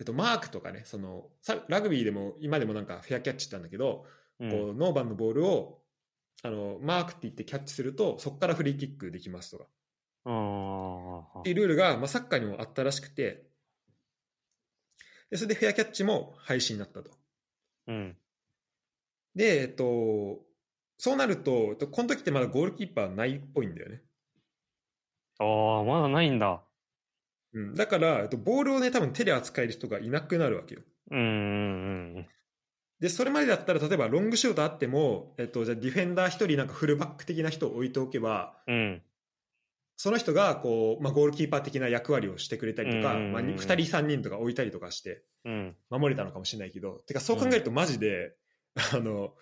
[0.00, 4.06] えっと、マークとかね、その、さラグビーでも今でもなんかフェアキャッチったんだけど、
[4.40, 4.50] うん。
[4.50, 5.80] こうノーバンのボールを、
[6.42, 9.66] あの、マークって言ってキャッチすると、そこからフリーキックできますとか。
[10.26, 11.18] うん。
[11.40, 13.46] っていうルールが、まあ、サッカーにもあったらしくて、
[15.30, 17.10] でそれでフェアキャッチも廃止になったと。
[17.88, 18.16] うん。
[19.34, 20.40] で、えっと、
[20.96, 24.02] そうなるとこの時ってまだゴールキーパーないっぽいんだよね。
[25.38, 26.62] ああ、まだないんだ。
[27.52, 30.82] うん、だから、えっと、ボールをね、多分手で扱える人がいなくなるわけよ。
[31.10, 31.22] うんう
[32.20, 32.26] ん
[33.00, 38.74] で、それまでだったら、例えばロングシュートあっても、えっと、じゃあディフェンダー一人なんかフルバック的な人を置いておけば、うん。
[38.74, 39.02] うん。
[39.96, 45.76] その人がこう、まあ、ゴールキーパー的な役割をしてくれたりとか、うんまあ、2人3人とか置いたりとかしてうん。
[45.90, 48.34] 守れたのかもしれないけど、てかそう考えるとマジで、
[48.92, 49.34] あの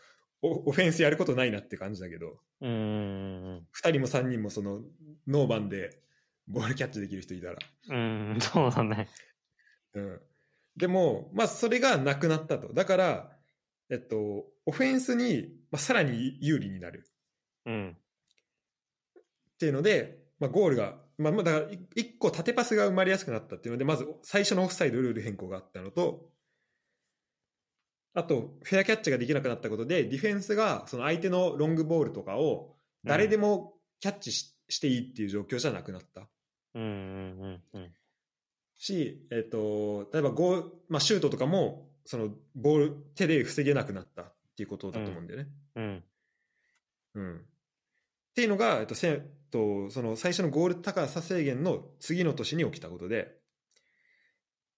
[0.42, 2.38] オオフェンスやることないなって感じだけど。
[2.60, 2.70] うん。
[2.70, 3.66] うん。
[3.74, 4.80] 2人も3人もその
[5.26, 6.02] ノーバンで
[6.48, 7.56] ボールキャッチできる人いたら、
[7.88, 9.08] うん、そうだね。
[9.94, 10.20] うん、
[10.76, 12.72] でも、まあ、それがなくなったと。
[12.72, 13.30] だから、
[13.90, 17.08] えっと、オフェンスに、まあ、さらに有利になる。
[17.66, 17.96] うん。
[19.16, 19.22] っ
[19.58, 26.31] ていうので、まあ、ゴールが、まあ、まあだから1個縦パスが生まれやすくなったっていうのでまず最初のオフサイドルール変更があったのと
[28.14, 36.28] あとフェアキャッチができなくなったことでディフェンスがその相手のロングボールとかを誰でもキャッチし,、していいっていう状況じゃなくなった
[36.74, 37.90] うんうんうんうん。
[38.74, 45.48] し、えっと例えばゴー、まあ、シュートとかもそのボール手で防げなくなったっていうことだと思うんだよね。
[45.76, 46.04] うん。
[47.14, 53.36] うんっていうのが、えっと、せとその最初のゴール高さ制限の次の年に起きたことで、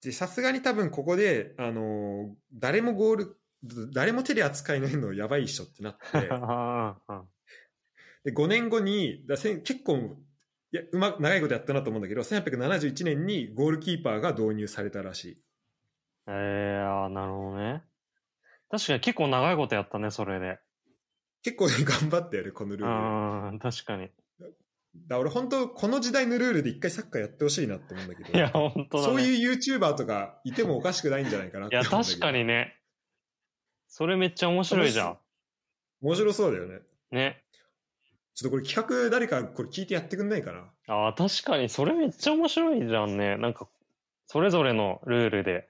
[0.04, 3.36] でさすがに多分ここで、あのー誰もゴール、
[3.92, 7.24] 誰も手で扱いののやばいっしょってなって、 ああ、
[8.24, 10.16] で5年後に、だせん結構
[10.74, 15.38] いやうま長いことやったなと思うんだけど、1871年にゴールキーパーが導入されたらしい。
[16.26, 17.84] ええああ、なるほどね。
[18.70, 20.58] 確かに結構長いことやったね、それで。
[21.44, 22.84] 結構ね、頑張ったよね、このルール。
[22.84, 24.10] だかうん、確かに。
[25.08, 28.38] ら俺本当、この時代のルールで一回サッカーやってほしいなって思うんだけど。
[28.38, 29.12] いや、本当だね。
[29.12, 32.80] そういう YouTuber とかいてもおかしくないんじゃないかなっいや、て思うんだけど確かにね。
[33.88, 35.18] それめっちゃ面白いじゃん。
[36.00, 36.80] 面白そうだよね。
[37.10, 37.44] ね。
[38.34, 40.68] ちょっとこれ企画誰かこれ聞いてやってくんないかな？
[40.88, 43.36] ああ、確かに、それめっちゃ面白いじゃんね。
[43.36, 43.68] なんか、
[44.26, 45.68] それぞれのルールで。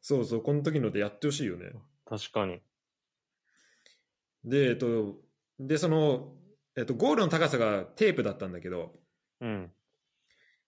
[0.00, 1.72] そうそう、この時のでやってほしいよね。
[2.04, 2.60] 確かに。
[4.44, 5.14] で、えっと、
[5.60, 6.32] で、その、
[6.76, 8.92] えっと、ゴールの高さがテープだったんだけど、
[9.40, 9.70] うん。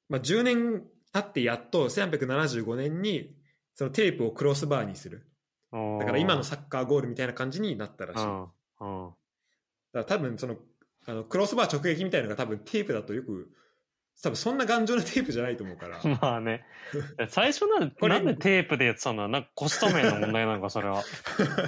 [0.08, 3.34] まあ、10年経ってやっと1875年に
[3.74, 5.26] そのテープをクロスバーにする。
[5.72, 8.18] だから今のサッカーゴールみたいな感じになったらしい。
[8.18, 8.24] だ
[8.78, 9.16] か。
[9.92, 10.56] ら多分その、
[11.06, 13.50] あのクロスバー直撃みたいなのが多分テープだとよく
[14.22, 16.00] 多分そんな頑丈なテープじゃないと思うから。
[16.20, 16.64] まあね。
[17.28, 21.02] 最初なんで、 これなんでテープでやってたんだなんかコスト面の問題なのか、それは。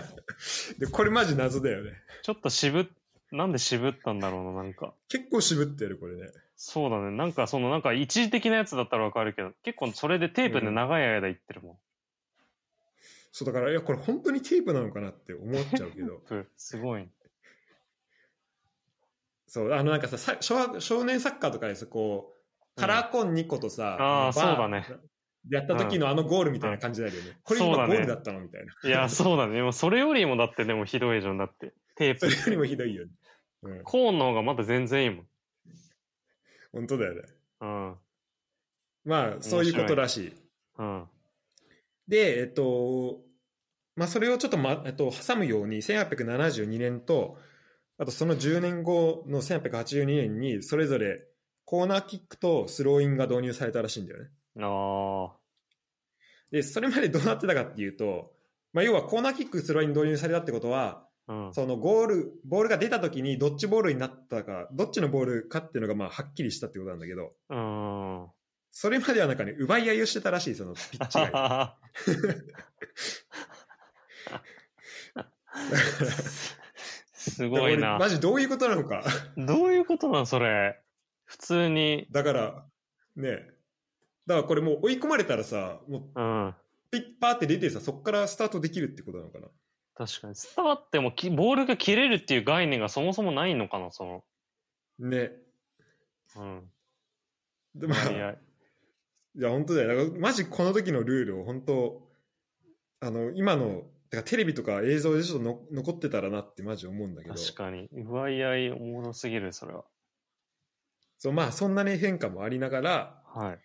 [0.78, 1.92] で、これマジ謎だよね。
[2.22, 2.86] ちょっと渋っ、
[3.30, 4.94] なんで渋ったんだろうな、なんか。
[5.08, 6.30] 結構渋ってる、これね。
[6.56, 7.10] そうだね。
[7.10, 11.76] なんかその、なんか一時的なやつだったらわかるけど、結構それでテープで長い間いってるもん。
[13.32, 16.22] そうだから、いや、これ本当にテープなのかなって思っちゃうけど。
[16.30, 17.08] うんすごい。
[19.46, 22.34] そう、あのなんかさ、さ少少年サッカーとかでさ、こ
[22.76, 24.86] う、カラーコン2個とさ、あーバーそうだね。
[25.44, 27.38] でやった時のあのゴールみたいな感じになるよね。
[27.42, 28.74] これ今ゴールだったのみたいな。
[28.84, 29.54] いや、そうだね。
[29.54, 31.38] でもそれよりもだってでもひどいじゃん。
[31.38, 31.72] だって。
[31.98, 32.32] テープそれ。
[32.32, 33.12] よりもひどいよね。
[33.62, 35.26] うん、コーンの方がまだ全然いいもん。
[36.72, 37.22] 本当だよね。
[37.60, 37.96] うん。
[39.04, 40.32] まあ、そういうことらしい。
[40.78, 41.04] うん。
[42.06, 43.20] で、えっと、
[43.96, 47.38] まあ、それをちょっと、まえっと、挟むように、1872年と、
[47.98, 51.26] あとその10年後の1882年に、それぞれ
[51.64, 54.30] コーナーキックとスローインが導入されたらしいんだよね。
[54.60, 55.36] あ
[56.52, 58.32] で、それまでどうなってたかっていうと、
[58.72, 61.07] まあ、要はコーナーキック、スローイン導入されたってことは。
[61.52, 68.26] そのゴール、ボールが出た時にどっちボールになったか、どっちのボールかっていうのがまあはっきりしたってことなんだけど、うん。
[68.70, 71.76] それまではなんかね、奪い合いをしてたらしい、そのピッチが。
[77.12, 77.98] すごいな。
[77.98, 79.04] マジどういうことなのか。
[79.36, 80.80] どういうことなんそれ。
[81.24, 82.06] 普通に。
[82.10, 82.64] だから、
[83.16, 83.50] ね。
[84.26, 86.54] だからこれもう追い込まれたらさ、もううん。
[86.90, 89.48] ピッパーって出てさ、そこからスタートできるってことなのかな。
[89.98, 90.36] 確かに。
[90.36, 94.24] スターってもきボールが切れるっていう概念がそもそもないのかな、その。
[95.00, 95.32] ね。
[96.36, 96.70] うん。
[97.74, 99.88] でまあ、いや、いや、本当だよ。
[99.88, 102.08] だからマジこの時のルールを本当、
[103.00, 107.34] あの、今の、てかテレビとか映像でちょっとの残ってたらなってマジ思うんだけど。
[107.34, 107.88] 確かに。
[107.92, 109.84] 奪いもろすぎる、それは。
[111.18, 113.58] そう、まあそんなね変化もありながら、はい。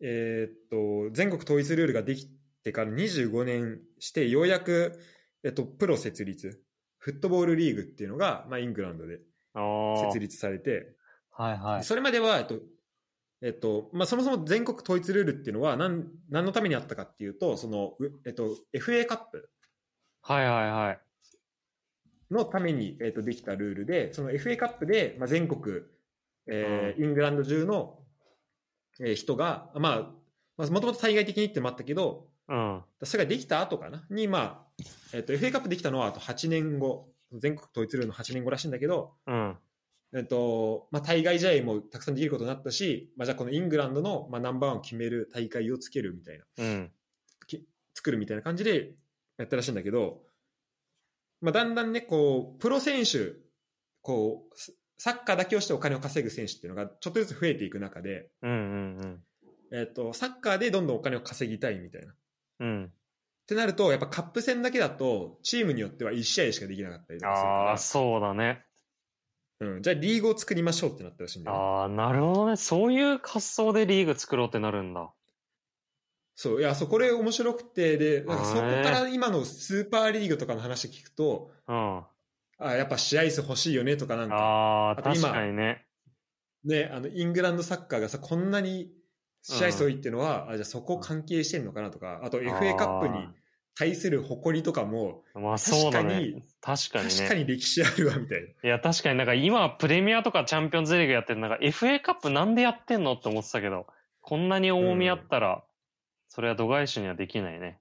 [0.00, 2.28] えーっと、全国統一ルールができ
[2.64, 4.98] てから25年して、ようやく、
[5.44, 6.62] えっと、プロ設立、
[6.98, 9.20] フットボールリーグっていうのが、まあイングランドで
[9.54, 10.04] ああ。
[10.06, 10.94] 設立されて、
[11.30, 11.84] はいはい。
[11.84, 12.60] それまでは、えっと、
[13.42, 19.50] えっと、まあ、そもそも全国統一ルールっていうのは何、何のためにあったかっていうと、その、うえっと、FA カップ
[20.22, 21.00] はいはいはい。
[22.30, 25.80] のために、えっと、できたルールで、その FA カップで、まあ、全国、
[26.46, 27.98] えーイングランド中の、
[29.00, 30.10] えー人が、まあ、
[30.56, 32.82] まあ、もともと対外的にってのもあったけど、うん。
[33.04, 34.04] それができた後かな？
[34.10, 34.82] に、まあ、
[35.12, 39.56] えっと、FA カップできたのはあと8年後、全国統一ルールの8年後らしいんだけど、うん。
[40.14, 46.92] えっと、まあ、対外試合もたくさんできることになったし、まあ、じゃあこのイングランドの、まあ、ナンバーワンを決める大会をつけるみたいな、うん。
[47.94, 48.92] 作るみたいな感じで
[49.38, 50.22] やったらしいんだけど、
[51.40, 53.32] まあ、だんだんね、こう、プロ選手、
[54.02, 54.72] こう、サ
[55.02, 59.20] サッカーだけをしてお金を稼ぐ選手っていうのがちょっとずつ増えていく中で、うんうん
[59.72, 62.14] えっと、サッカーでどんどんお金を稼ぎたいみたいな。
[62.60, 62.68] っうん。
[62.68, 62.92] うん。
[63.46, 68.64] てなると、やっぱカップ戦だけだと、チームによっては1試合しかできなかったりとかするからああ、そうだね。
[69.60, 72.56] うん、じゃあリーグを作りましょうってなったらしいんだよね、ああ、なるほどね。
[72.56, 75.12] そういう発想でリーグ作ろうってなるんだ。
[76.34, 82.02] そう、いや、そう、これ面白くて、で、なんかそこから今のスーパーリーグとかの話聞くと、うん。
[82.58, 85.86] あやっぱ試合数欲しいよねとかなんか、ああ、確かにね。
[86.64, 88.90] ね、あの、イングランドサッカーがさ、こんなに
[89.42, 93.28] 試合数多いっていうのは、あじゃあそこ関係してんのかなとか、あと FA カップに
[93.74, 96.90] 対する誇りとかも、まあそうだね確。
[96.90, 97.14] 確かにね。
[97.16, 98.46] 確かに歴史あるわ、みたいな。
[98.46, 103.86] いや、確かになんか今、プレミアとかチャンピオンズリーグやってるなんか FA カップなんでやってんのって思ってたけど、
[104.20, 105.64] こんなに重みあったら、
[106.28, 107.78] それは度外視にはできないね。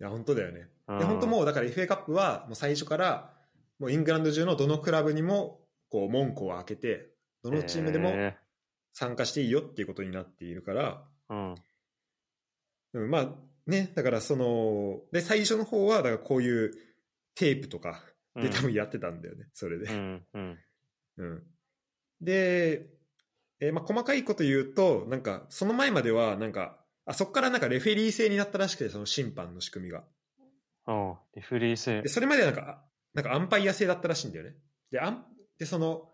[0.00, 0.68] いや、本当だよね。
[0.88, 3.32] うんで、本当もう、だから FA カップは、もう最初から、
[3.78, 5.60] もうイングランド中のどのクラブにも、
[5.90, 7.10] こう、門戸を開けて、
[7.42, 8.36] どのチームでもへ
[8.98, 13.02] 参加していいよっていうことになっているから、ーうん。
[13.02, 13.28] うん、まあ
[13.66, 16.70] ね、だからその、で、最初の方は、だからこういう
[17.34, 18.02] テープとか
[18.34, 19.92] で多分やってたんだよね、それで。
[19.92, 20.58] うん、うん。
[21.18, 21.42] うん。
[22.22, 22.86] で、
[23.60, 30.04] えーまあ、細かいこと言うと、なんか、その前までは、なんか、あそこからなんかレフェリー制になったらしくて、その審判の仕組みが。
[30.86, 31.14] うん。
[31.34, 32.08] リフリー制で、。
[32.08, 32.82] それまではなんか、
[33.12, 34.54] なんかアンパイア制だったらしいんだよね。
[34.90, 35.26] で、アン、
[35.58, 36.10] で、その、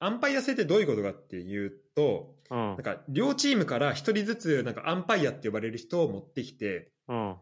[0.00, 2.76] アンパイア制ってどういうことかっていうと、うんなん。
[2.82, 7.36] か、両チームから一人ずつ、なんかアンパイアって呼ばれる人を持ってきて、うん。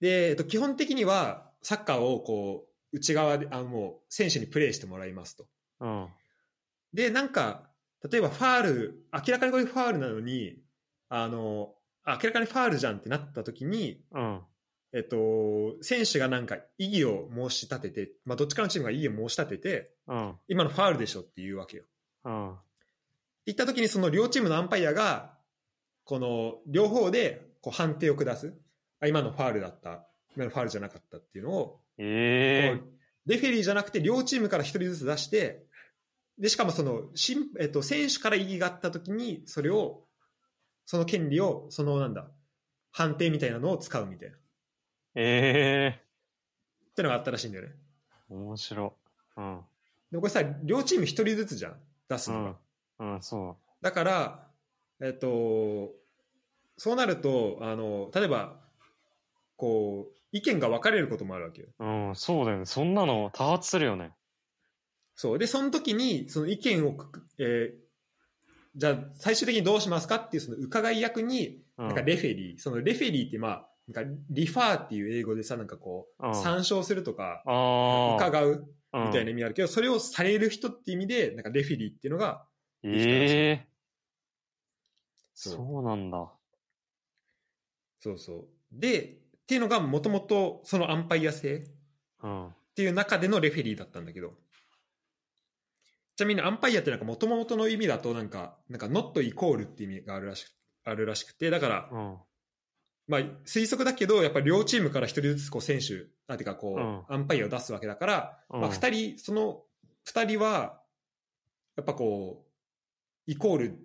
[0.00, 5.46] で、えっと、基本的には、サッカーをこう、内側で、あもう、選手にプレーしてもらいますと。
[5.80, 6.08] うん。
[6.92, 7.70] で、なんか、
[8.10, 10.62] 例えばファール、明らかにこれファールなのに、
[11.08, 14.40] あの、あ明らかにファールじゃんってなった時に、うん。
[14.94, 20.34] えっと、選手がなんか異議を申し立てて、まあ、どっちかのチームが異議を申し立てて、うん。
[20.46, 21.84] 今のファールでしょって言うわけよ。
[22.24, 22.54] うん。
[23.46, 25.34] いった時にその両チームのアンパイアが、
[26.04, 28.54] この両方でこう判定を下す。
[29.00, 32.94] あ今のファールだった、今のファールじゃなかったっていうのを、ええこう
[33.26, 35.66] レフェリーじゃなくて両チームから一人ずつ出して、
[36.38, 40.04] で、しかもその、しんえっと、選手から異議があった時に、それを、
[40.84, 42.30] その権利を、そのなんだ、
[42.90, 44.36] 判定みたいなのを使うみたいな。
[45.14, 46.04] っええ
[46.94, 47.72] てのがあったらしいんだよね。
[48.28, 48.94] 面白
[49.36, 49.40] い。
[49.40, 49.60] うん。
[50.10, 51.76] でもこれさ、両チーム一人ずつじゃん、
[52.08, 52.56] 出すのが。
[53.00, 53.14] うん。
[53.14, 54.46] うん、そだから、
[55.00, 55.92] えっと、
[56.76, 58.60] そうなると、あの、例えば、
[59.56, 61.68] こう、意見が分かれることもあるわけよ。
[61.78, 61.84] う。
[61.84, 62.66] うん、そうだよね。
[62.66, 64.12] そんなの多発するよね。
[65.14, 65.38] そう。
[65.38, 67.84] で、その時に、その意見をくく、えー
[68.76, 71.86] じゃあ、最終的にどうしますかっていう、その伺い役に、うん。
[71.86, 77.42] なんかレフェリー、そのレフェリーってまあ、なんかリファーっていう英語でさ、なんかこう、うん参照するとか。
[77.46, 82.46] 伺ううんみたいな意味あるけど、それをされる人っていう意味で、なんかレフェリーっていうのが、
[82.84, 83.68] ええ
[85.34, 86.32] そうそうなんだ。
[87.98, 88.48] そうそう。
[88.70, 91.64] で、っていうのがもともとそのアンパイア制
[92.22, 92.48] うん。
[92.48, 94.34] っていう中でのレフェリーだったんだけど、
[96.16, 100.52] ちなみにアンパイアってなんかもともとの意味だとなんか、なんか not イコールって意味があるらしく
[100.84, 102.16] あるらしくて、だから、うん。
[103.06, 109.62] まあ推測だけど、やっぱり両チームから一人ずつこう選手、あ、てかこう、うんアンパイアを出すわけだから、うんまあ二人、その
[110.04, 110.80] 二人は、
[111.76, 113.78] やっぱこう、イコール、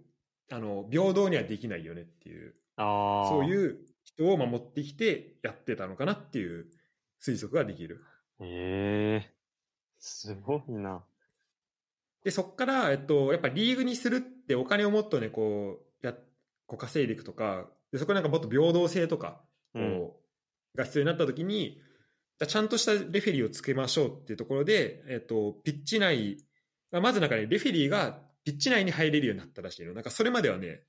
[0.52, 2.48] あの、平等にはできないよねってい。
[2.48, 2.56] う。
[2.78, 6.68] そういう人を守ってきてやってたのかなっていう
[7.22, 8.04] 推測ができる。
[8.40, 9.34] ええ
[10.00, 11.04] すごいな。
[12.24, 16.14] で、そこから、えっと、やっぱリーグにするってお金をもっとね、こう、や、
[16.68, 19.42] こう稼いでいくとか、でそこになんかもっと平等性とか、
[19.74, 20.12] こう、うん
[20.76, 21.82] が必要になった時に、
[22.48, 26.38] ちゃんとしたレフェリーをつけましょうっていうところで、えっと、ピッチ内、
[26.92, 29.94] まずなんかね、レフェリーがピッチ内に入れるようになったらしいの。
[29.94, 30.84] なんかそれまではね、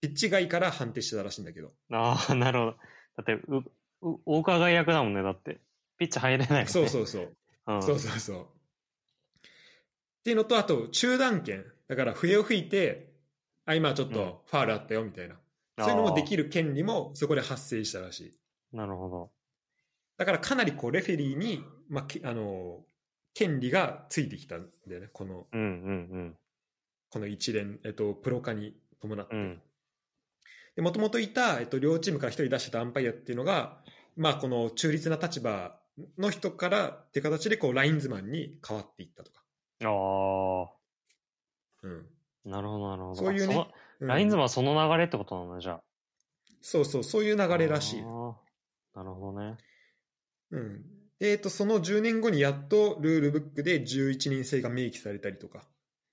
[0.00, 1.72] ピッチ外から判定してたらしいんだけど。
[1.92, 2.70] ああ、なるほど。
[2.72, 3.56] だって、う、
[4.08, 5.60] う、お伺い役だもんね、だって。
[5.98, 6.66] ピッチ入れないよね。
[6.66, 7.36] そうそうそう。
[7.66, 7.82] うん。
[7.82, 8.42] そうそうそう。
[8.42, 8.46] っ
[10.22, 11.64] ていうのと、あと、中断権。
[11.88, 13.12] だから、笛を吹いて、
[13.64, 15.40] あ、今ちょっとファールあったよ、みたいな。
[15.78, 18.76] そういうのもできる権利もそこで発生したらしい。
[18.76, 19.30] なるほど。
[20.16, 22.84] だからかなりこう、レフェリーに、まあ、けあの、
[23.34, 25.08] 権利がついてきたんだよね。
[25.12, 26.36] この、うんうん
[27.10, 29.34] この一連、えっと、プロ化に伴って。
[29.34, 29.62] うん。
[30.84, 33.78] もともといた、えっと、両チームから一人出してたアンパイアっていうのが、
[34.16, 35.78] まあ、この中立な立場
[36.18, 39.42] の人からっていう形で、こう、ラインズマンに変わっていったとか。
[39.84, 39.86] あ
[41.82, 42.06] うん。
[42.46, 43.14] あ、なるほど、なるほど。
[43.14, 43.68] そういうね
[44.00, 45.82] ラインズマンはその流れってことなんだ、じゃあ。
[46.60, 48.02] そうそう、そういう流れらしい。
[48.02, 49.56] なるほどね。
[50.50, 50.82] うん。
[51.18, 55.64] でえっと、その10年後にやっとルールブックで11人制が明記されたりとか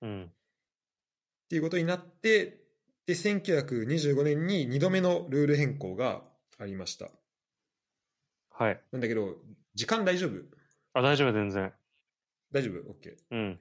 [0.02, 0.24] うん。
[0.26, 2.62] っていうことになって、
[3.06, 6.24] で、1925年に2度目のルール変更が
[6.58, 7.12] ありました。
[8.50, 8.82] はい。
[8.92, 9.36] なんだけど、
[9.76, 10.32] 時間大丈夫？
[10.94, 11.72] あ、大丈夫、全然。
[12.52, 13.16] 大丈夫 ?OK。
[13.32, 13.60] うん。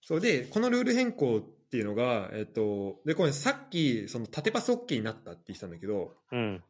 [0.00, 6.62] そうで、このルール変更っていうのが、えっと、で、これさっき、その縦パス OK になったって言ってたんだけど、うん。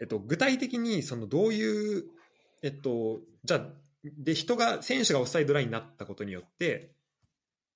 [0.00, 2.04] えっと、具体的に、その、どういう、
[2.62, 3.66] えっと、じゃあ、
[4.04, 6.94] で、人が、選手がオフサイドラインになったことによって、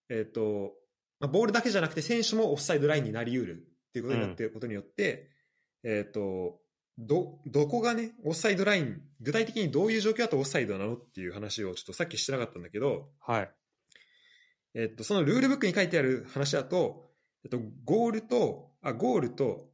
[0.09, 0.73] えっと、
[1.21, 5.31] まあ、ボールだけじゃなくて、選手もオフサイドラインになり得るっていうことになっていることによって、
[5.85, 6.59] えっと、
[6.99, 13.51] ど、どこがね、オフサイドライン、具体的にどういう状況だとオフサイドなのっていう話をちょっとさっきしてなかったんだけど、はい。
[14.75, 17.11] えっと、そのルールブックに書いてある話だと、
[17.45, 19.69] えっと、ゴールと、あ、ゴールと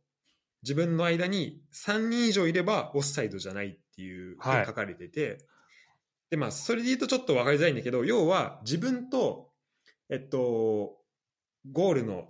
[0.62, 5.38] 自分の間に3人以上いればオフサイドじゃないっていうふうに書かれてて、
[6.30, 9.50] で、まあ、それで言うとちょっと分かりづらいんだけど、要は自分と、
[10.10, 10.98] えっと、
[11.70, 12.28] ゴールの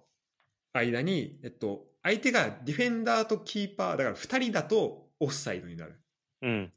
[0.72, 6.00] 間に、えっと、相手がディフェンダーとキーパー、だから2人だとオフサイドになる。
[6.42, 6.72] うん。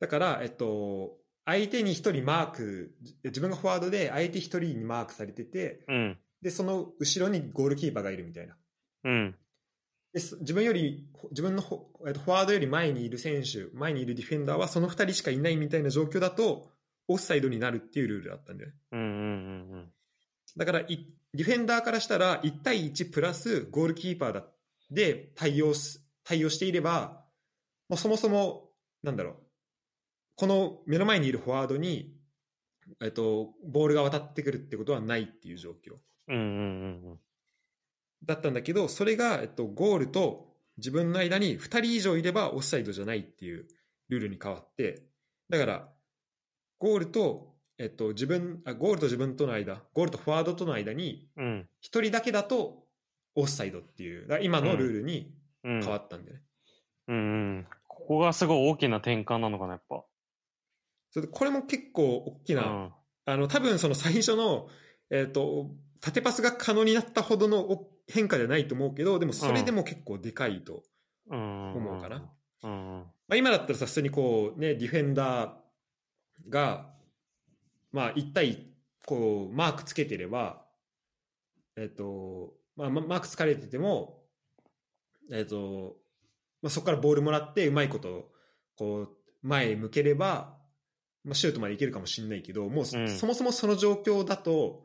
[0.00, 2.94] だから、えっと、相手に1人マーク、
[3.24, 6.18] 自分がフォワードで相手1人にマークされてて、うん。
[6.42, 8.56] で、その後ろにゴールキーパーがいるみたいな。
[9.04, 9.34] うん。
[10.12, 16.68] です自分より、自分のフォワードより前にいる選手、前にいるディフェンダーはその2人しかいないみたいな状況だと、
[17.08, 18.76] オフサイドになるっていうルールだったんだよね。
[18.92, 19.00] うん。
[19.00, 19.06] うん。
[19.06, 19.92] うん。
[20.56, 20.86] だからい、
[21.32, 24.44] ディフェンダーからしたら、1対1プラスゴールキーパーだ
[24.90, 27.24] で対応す対応していれば、
[27.88, 28.70] もうそもそも、
[29.02, 29.36] なんだろう、
[30.36, 32.14] この目の前にいるフォワードに、
[33.02, 35.94] えっと、ボールが渡ってくるってことはないっていう状況。
[36.28, 36.36] うん。
[36.36, 36.42] うん。
[36.42, 36.46] う
[37.14, 37.18] ん。
[38.24, 43.66] だったんだけど、それが、えっと、ゴールと自分の間に2人以上いればオフサイドじゃないっていう
[44.08, 45.02] ルールに変わって、
[45.48, 45.88] だから、
[46.78, 51.68] ゴールとえっと、自分あゴールと自分との間ゴールとフォワードとの間にうん。
[51.84, 52.84] 1人だけだと
[53.34, 55.80] オフサイドっていうだ今のルールにうん。
[55.82, 56.42] 変わったんだよね、
[57.08, 57.18] うんう
[57.60, 57.66] ん。
[57.86, 60.04] ここがすごい大きな転換なのかな、やっぱ。
[61.16, 62.92] それでこれも結構大きな、うん。
[63.24, 64.68] あの多分その最初の、
[65.08, 65.70] えっと
[66.02, 70.82] 縦パスが可能になったほどのお変化じゃないと思うけどでもそれでも結構でかいと、
[71.30, 71.72] うん。
[71.74, 72.30] 思うかな。
[72.64, 73.04] うん。
[73.28, 76.90] まあ、今だったらさ普通にこうねディフェンダーが
[77.92, 78.66] まあ1対
[79.06, 80.66] こうマークつけてれば
[81.78, 84.18] えっ、と、まあ、まマークつかれてても
[85.32, 85.96] えっ、と、
[86.60, 88.28] まあ、そこからボールもらってうまいこと
[88.76, 89.08] こう
[89.40, 90.55] 前へ向ければ、
[91.26, 94.84] まあ、シュートまでいけるかもしれないけどもうそ,、うんもそもその状況だと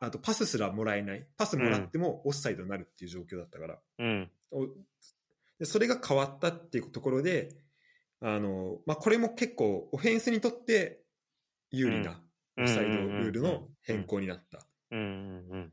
[0.00, 4.30] あとパスすらもらえないパスもらってもオフサイドになるっていう状況だったから、うん。
[5.62, 7.50] それが変わったっていうところで
[8.20, 11.04] あの、まあ、これも結構オフェンスにとって
[11.70, 12.20] 有利な
[12.58, 14.60] オフサイドルールの変更になったっ
[14.90, 15.72] うんうんうん。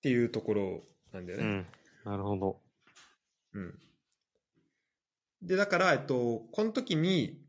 [0.00, 0.82] ていうところ
[1.12, 1.44] なんだよね。
[1.44, 1.66] うん。
[2.06, 2.60] なるほど。
[3.52, 3.78] うん
[5.42, 7.40] でだから、えっと、この時に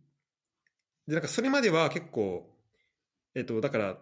[1.10, 2.48] でなんかそれまでは結構、
[3.34, 3.98] えっと、だから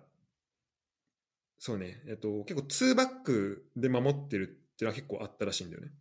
[1.57, 5.91] そうね、えっと、結構2バックで守ってるっていうのは結構あったらしいんだよね。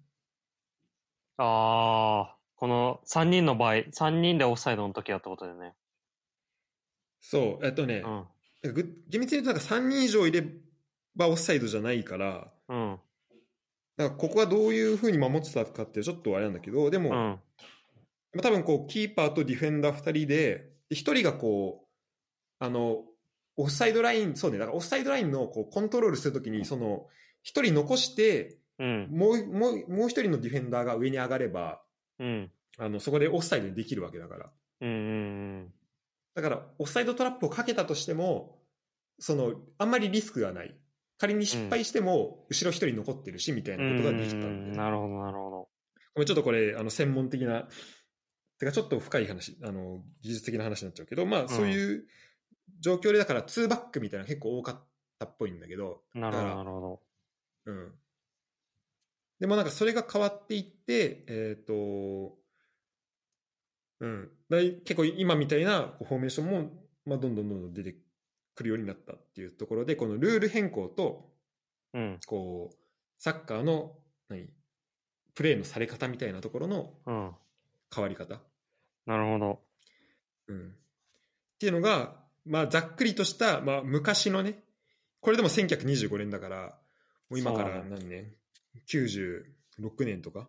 [1.38, 5.74] ああ、この3人の場合、3人でオフサイドの時はってことだよね。
[7.20, 8.02] そう、えっとね、
[8.64, 8.74] うん。
[8.74, 10.42] ぐ厳密に言うとなんか3人以上いれ
[11.14, 12.98] ばオフサイドじゃないから、うん。
[13.96, 17.14] なんかここはどういうふうに守ってたかってちょっとあれなんだけど、でも、うん。
[17.14, 17.40] ま
[18.40, 23.04] あ多分こうキーパーとディフェンダー2人で、で1人がこう、あの、
[23.56, 27.06] オフサイドライン、そうね、だからオフサイドラインのこうコントロールするときに、その、
[27.44, 29.08] 1人残して、うん。
[29.10, 31.82] もう、もう、もう1人のディフェンダーが上に上がれば、
[32.18, 32.50] うん。
[32.78, 34.50] あの、そこでオフサイドにできるわけだから。
[34.82, 34.88] うん。
[34.88, 34.92] う
[35.62, 35.72] ん。
[36.34, 38.58] だから、オフサイドトラップをかけたとしても、
[39.18, 40.76] その、あんまりリスクがない。
[41.18, 45.68] 仮に失敗しても、後ろ一人残ってるし、みたいなことができたんで、うんなるほど、なるほ
[46.16, 46.24] ど。
[46.24, 47.68] ちょっとこれ、あの、専門的な、
[48.58, 52.06] てかちょっと深い話、あの、技術的な話になっちゃうけど、まあ、そういう
[52.80, 54.84] 状況で、だから、2バックみたいなの結構多かっ
[55.18, 57.02] たっぽいんだけど、なるほど、なるほど。
[57.66, 57.92] うん。
[59.40, 62.38] でもなんかそれが変わっていって、えっ、と、
[64.00, 64.30] うん。
[64.48, 66.70] だい結構今みたいなフォーメーションも、
[67.04, 67.96] まあ、どんどんどんどん出て
[68.54, 71.32] くるようになったっていうところで、このルール変更と、
[71.92, 72.18] うん。
[72.26, 72.76] こう、
[73.18, 73.96] サッカーの、
[74.28, 74.48] 何
[75.34, 77.34] プレーのされ方みたいなところのうん。
[77.94, 78.40] 変わり方？
[79.06, 79.60] なるほど。
[80.48, 80.68] うん。
[80.68, 84.62] っていうのが、まあ、ざっくりとした、まあ、昔のね、
[85.20, 86.78] これでも1925年だから、
[87.28, 88.32] もう今から何年
[88.88, 89.44] ?96
[90.04, 90.48] 年とか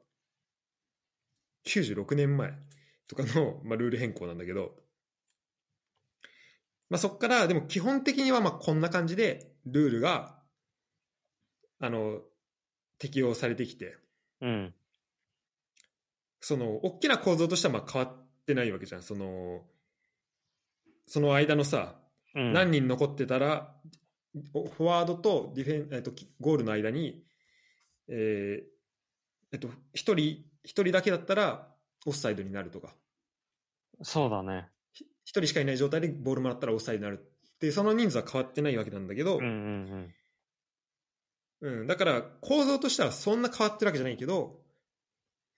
[1.66, 2.54] ?96 年前
[3.08, 4.76] とかの、まあ、ルール変更なんだけど、
[6.90, 10.40] まあ、そこから、でも基本的にはまあこんな感じで、ルールが、
[11.80, 12.22] あの、
[13.00, 13.98] 適用されてきて、
[14.42, 14.74] うん。
[16.40, 19.04] その、大きな構造としてはまあ変わってないわけじゃん。
[19.04, 19.66] その、
[21.06, 21.96] その間のさ、
[22.36, 22.54] うん。
[22.54, 23.76] 何人残ってたら、
[24.54, 27.24] おフォワードとディフェン、えっと、きゴールの間に、
[28.08, 28.78] えー
[29.54, 31.68] えっと、一人、一人だけだったら
[32.06, 32.94] オフサイドになるとか、
[34.04, 34.70] そうだね。
[34.92, 40.14] ひ一人しかいない状態でボールもらったらオフサイドになるってその人数は変わってないわけなんだけど、うんうん
[41.60, 44.60] うん、だから構造としてはそんな変わってるわけじゃないけど、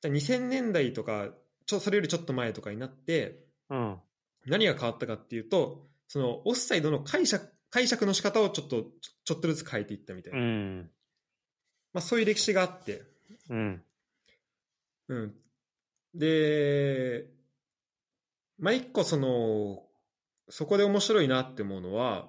[0.01, 1.29] じゃあ2000年代とか、
[1.65, 3.79] ちょそれよりちょっと前とかになって、うん。
[3.79, 3.97] うん。
[4.47, 8.89] 何が変わったかっていうと、そのオフサイドの解釈解釈の仕方をちょっとちょ
[9.25, 10.89] ちょっとずつ変えていったみたいな、うん。
[11.93, 13.03] まあ、そういう歴史があって、
[13.49, 13.83] うん。
[15.09, 15.35] うん、
[16.13, 17.25] で、
[18.59, 19.83] まあ、一個その
[20.49, 22.27] そこで面白いなって思うのは、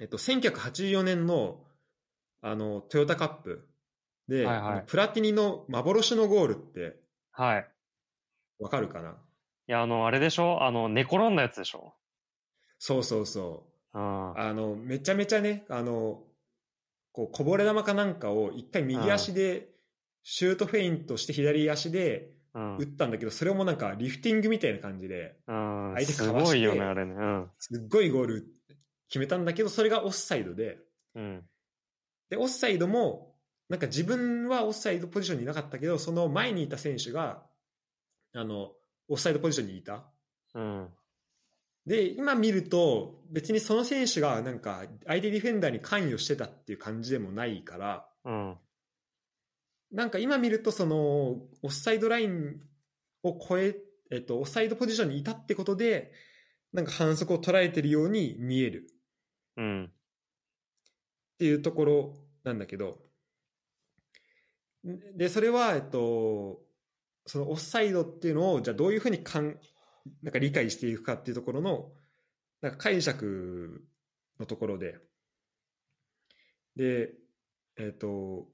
[0.00, 1.60] えっと、1984年の
[2.42, 3.66] あのトヨタカップ
[4.28, 6.96] で、はいはいプラティニの幻のゴールって
[7.32, 7.68] はい。
[8.58, 9.10] わかるかな？
[9.10, 9.12] い
[9.66, 10.62] や、あの、あれでしょ？
[10.62, 11.94] あの、寝転んだやつでしょ？
[12.78, 14.38] そうそうそううん。
[14.38, 16.22] あのめちゃめちゃねあの
[17.12, 19.68] こうこぼれ球かなんかを一回右足で
[20.22, 25.92] シュートフェイントして左足でうん打ったんだけど、それをもうなんかリフティングみたいな感じでうん。
[25.94, 27.14] 相手すかわしてごいよね、あれね。
[27.14, 27.50] うん。
[27.58, 28.46] すっごいゴール
[29.08, 30.78] 決めたんだけどそれがオフサイドで
[31.14, 31.42] うん。
[32.30, 33.33] でオフサイドも
[33.68, 37.42] なんか自分はオフサイドポジションにいなかったけどその前にいた選手が
[38.34, 38.72] あの
[39.08, 40.04] オフサイドポジションにいた
[40.54, 40.88] うん。
[41.86, 48.56] で今見ると別にその選手がなんか相手ディフェンダーに関与してたっていう感じでもないからうん。
[49.92, 50.96] なんか今見るとその
[51.62, 52.60] オフサイドライン
[53.22, 53.76] を超え、
[54.10, 56.12] えっと、オフサイドポジションにいたってことで
[56.72, 58.88] なんか反則を捉えてるように見える
[59.56, 59.84] うん。
[61.34, 62.98] っていうところなんだけど、
[64.84, 66.60] で、それは、えっと、
[67.26, 69.58] そのオフサイドっていうのを、じゃあどういうふうにかん
[70.22, 71.92] なんか理解していくかっていうところの、
[72.60, 73.82] なんか解釈
[74.38, 74.98] のところで、
[76.76, 77.12] で、
[77.78, 78.48] えっと、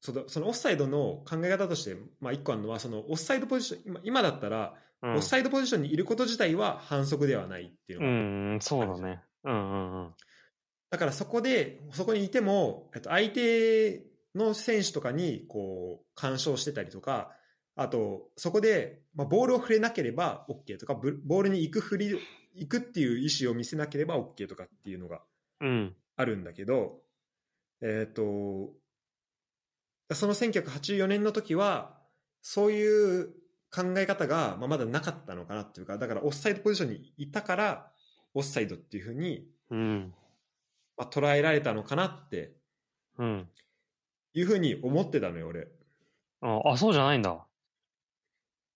[0.00, 4.84] そのそのオフサイドの考え方として、まあ、一個あるのは、そのオフサイドポジション、今今だったら、うん
[5.16, 8.10] オフサイドポジションにいること自体は反則ではないっていうのう
[8.50, 9.22] がん、そうだね。
[9.44, 10.14] うんうんうん。
[10.88, 14.02] だからそこで、そこにいても、えっと、相手
[14.34, 17.32] の選手とかに、こう、干渉してたりとか、
[17.76, 22.18] あと、そこで、まあ、ボールを触れなければ OK とか、ブボールに行く振り、
[22.54, 25.22] 行くっていう意思を見せなければ OK とかっていうのが
[25.60, 25.96] うん。
[26.16, 27.00] あるんだけど、
[27.80, 28.72] えっ、と、
[30.12, 31.98] その1984年の時は、
[32.42, 33.28] そういう
[33.74, 37.92] 考え方が、まあ、まだなかったのかなっていうか、だからオフサイドポジションにいたから、
[38.34, 40.14] オフサイドっていうふうに、うん。
[40.96, 42.54] まあ、捉えられたのかなって
[43.18, 43.48] うん。
[44.34, 45.68] いうふうに思ってたのよ、俺。
[46.40, 47.46] あ、あそうじゃないんだ。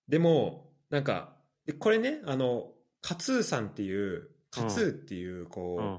[0.09, 1.36] でも、なんか、
[1.66, 5.98] でこれね、あの、カツーさんっていう、カツーっていう、こう、うん。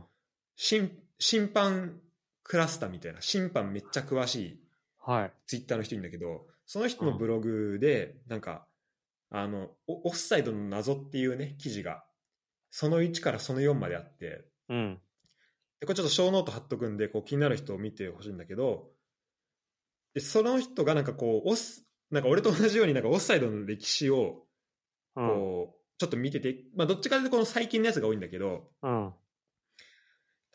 [0.56, 2.02] 審審判
[2.44, 4.64] クラスターみたいな、審判めっちゃ詳しい
[5.00, 5.34] はい。
[5.48, 8.68] ツイッターの人いるんだけど、その人のブログで、なんか、
[9.32, 12.04] あの、オオフサイドの謎っていうね、記事が、
[12.72, 15.00] その1からその4まであって、うん。
[15.80, 18.92] でこれちょっとショーノート貼っとくんで、こう気になる人を見てほしいんだけど、
[20.14, 24.44] でその人がなんかこう、オス、なんか俺と同じようになんかオフサイドの歴史を、
[25.16, 25.28] うん。
[25.28, 29.14] こう、ちょっと見てて、まあどっちかというとこの最近のやつが多いんだけど、うん。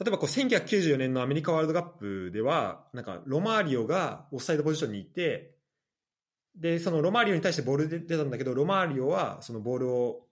[0.01, 5.55] 例えばこう1994年のアメリカワールドカップでは、なんかロマーリオがオフサイドポジションにいて、
[6.57, 10.27] で、そのロマーリオに対してボールで出たんだけど、ロマーリオはそのボールを、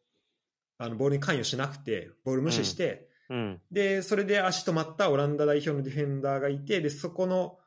[0.78, 3.60] あのボールに関与しなくて、ボール無視して、うん。
[3.70, 7.58] で、それで足止まったオランダ代表のディフェンダーがいて、で、そこの、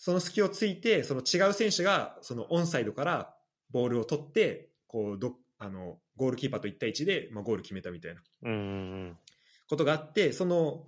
[0.00, 3.34] その隙をついて、その違う選手が、そのオンサイドから
[3.70, 8.22] ボールを取って、こう、ど、あの、ゴールキーパーと1対1で、まあ、ゴール決めたみたいな。
[9.68, 10.86] ことがあって、その、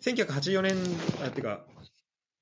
[0.00, 0.76] 1984年、
[1.26, 1.66] あ、てか、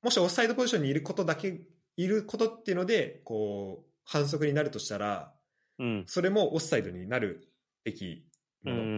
[0.02, 1.62] もしオフサイドポジションにいることだけ、
[1.96, 5.32] いることっていうので、こう、反則になるとしたら、
[5.78, 6.04] うん。
[6.06, 7.48] それもオフサイドになる
[7.82, 8.26] べき
[8.66, 8.72] うん。
[8.72, 8.88] うもの。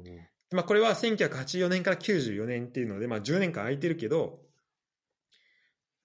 [0.00, 0.04] ん。
[0.52, 4.45] まあ、これは1984年から94年っていうので、まあ、10年間空いてるけど、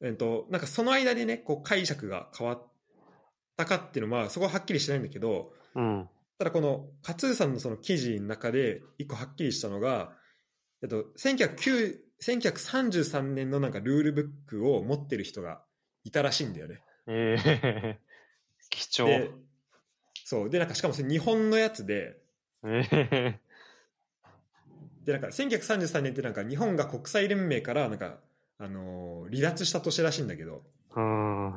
[0.03, 2.67] えっと、なんかその間でね、こう解釈が変わっ
[3.57, 6.09] たかっていうのは、そこははっきりしないんだけど、うん。
[6.37, 10.13] ただこの勝ツさんのその記事の中で一個はっきりしたのが、
[10.81, 15.63] えっと、1909 1933年のなんかルールブックを持ってる人が
[16.03, 16.81] いたらしいんだよね。
[17.07, 17.99] ええ
[18.69, 19.07] 貴重。
[19.07, 19.31] で、
[20.23, 20.49] そう。
[20.49, 22.17] で、なんかしかもそれ日本のやつで、
[22.63, 23.39] ええ
[25.03, 28.19] で、なんか1933年ってなんか日本が国際連盟からなんか、
[28.61, 30.61] あのー離脱した年らしいんだけど、
[30.95, 31.55] うん。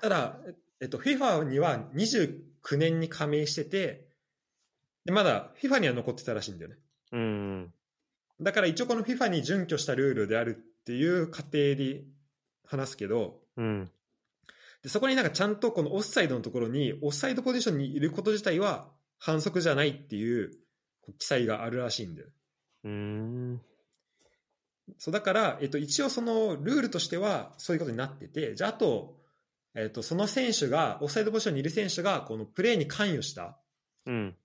[0.00, 0.38] ただ、
[0.80, 4.08] えっと、FIFA には29年に加盟してて、
[5.04, 6.76] でまだ FIFA には残ってたらしいんだよね。
[7.12, 7.72] うん。
[8.40, 12.02] だから一応この FIFA に準拠したルールであるっていう過程で
[12.66, 13.90] 話すけど、うん。
[14.82, 18.88] でそこになんかちゃんとこのオフサイドのところに、オフサイドポジションにいること自体は
[19.18, 20.50] 反則じゃないっていう
[21.18, 22.28] 記載があるらしいんだよ。
[22.84, 23.60] うん。
[24.98, 29.16] そうだから、えっと、一応そのルールとしてはそういうことになってて、じゃああと、
[29.74, 33.58] えっと、その選手が、オフサイドポジションにいる選手がこのプレーに関与した
[34.06, 34.36] うん。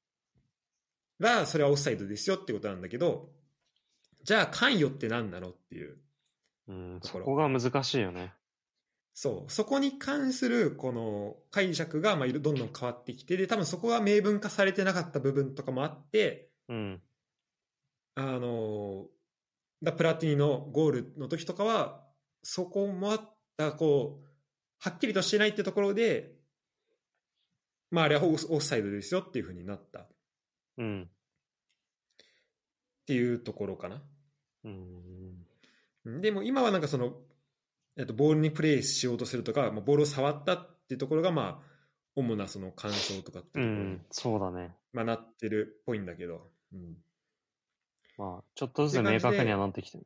[1.19, 3.29] ら、それはオフサイドですよってことなんだけど、
[4.23, 5.97] じゃあ関与って何なのっていう。
[6.67, 6.99] うん。
[7.03, 8.33] そこが難しいよね。
[9.13, 17.01] そう、そこに関するこの解釈がまあいろどんどん変わってきて、で、多分そこが明文化されてなかった部分とかもあって、うん。
[18.15, 19.07] あの、
[19.83, 22.03] だプラティニのゴールの時とかは、
[22.43, 24.27] そこもあった、こう、
[24.79, 26.35] はっきりとしてないってところで、
[27.89, 30.07] まああれはオフサイドですよっていうふうになったっ
[30.77, 31.09] うん。
[33.05, 34.01] ていうところかな。
[34.65, 36.21] うん。
[36.21, 37.13] でも今はなんかその、
[37.97, 41.67] えっと、ボールにプレーしようとするとか、まあ、ボールを触ったっていうところが、まあ、
[42.15, 44.05] 主なその感想とかってういうところに、ん。
[44.11, 44.75] そうだね。
[44.93, 46.97] まあ、なってるっぽいんだけど、うん、
[48.17, 50.03] まあ、ちょっとずつ明確にはなってきてる。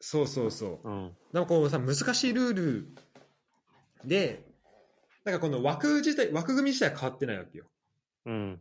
[0.00, 0.88] そうそうそう。
[0.88, 1.16] うん。
[1.32, 2.88] なんかこうさ、難しいルール
[4.04, 4.44] で、
[5.24, 7.66] なんかこの枠自体、枠組み自体は変わってないわけよ。
[8.26, 8.60] うん。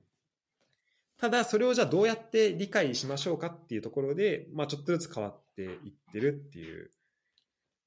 [1.17, 6.91] ただ、それをじゃあどうやって理解しましょうかっていうところで、まあ、ちょっとずつ変わっていってるっていう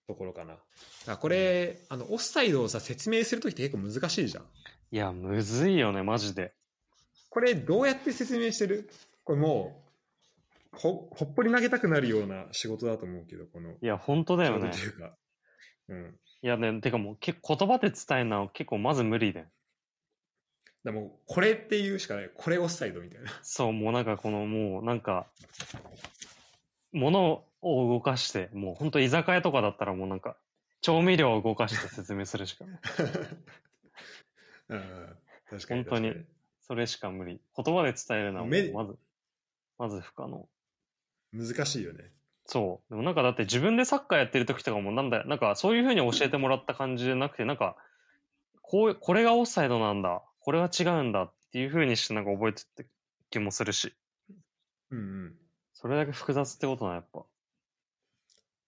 [0.07, 0.57] ところかな。
[1.07, 4.45] だこれ、あの、オフサイドをさ、説明するときって結構難しいじゃん。
[4.91, 6.53] いや、むずいよね、マジで。
[7.31, 8.91] これどうやって説明してる？
[9.25, 9.82] これもう
[10.73, 15.17] ほほっぽり投げたくなるような仕事だと思うけどこのいや、本当だよねいうか、
[15.89, 17.35] うん、いやね、てかもう言
[17.69, 19.47] 葉で伝えるのは結構まず無理で。
[20.85, 25.27] でもうこれっていうしかないこれオフサイドみたいなそう、もうなんかこのもうなんか、
[26.93, 30.37] 物を動かして、もう本当居酒屋とかだったらもうなんか、
[30.81, 32.81] 調味料を動かして説明するしかない。
[34.71, 35.17] うん
[35.51, 36.15] 確かに本当に
[36.61, 37.41] それしか無理。
[37.57, 38.99] 言葉で伝えるのはまず、
[39.79, 40.49] まず不可能。
[41.33, 42.13] に難しいよね
[42.47, 42.91] そう。
[42.91, 47.77] でもなんかだって自分でサッカーやってる時とかもなんだよ、なんかそういうふうに教えてもらった感じじゃなくて、なんか、
[48.63, 52.87] こう、これがオフサイドなんだ、これは違うんだっていうふうにしてなんか覚えてって
[53.31, 53.95] 気もするし、
[54.91, 55.35] うんうん
[55.75, 57.25] それだけ複雑ってことな、やっぱ。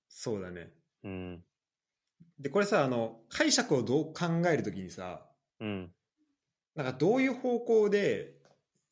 [0.08, 0.72] そうだね
[1.04, 1.44] うん。
[2.38, 5.26] でこれさあの解釈をどう考えるときにさ
[5.60, 5.92] うん。
[6.74, 8.34] なんかどういう方向で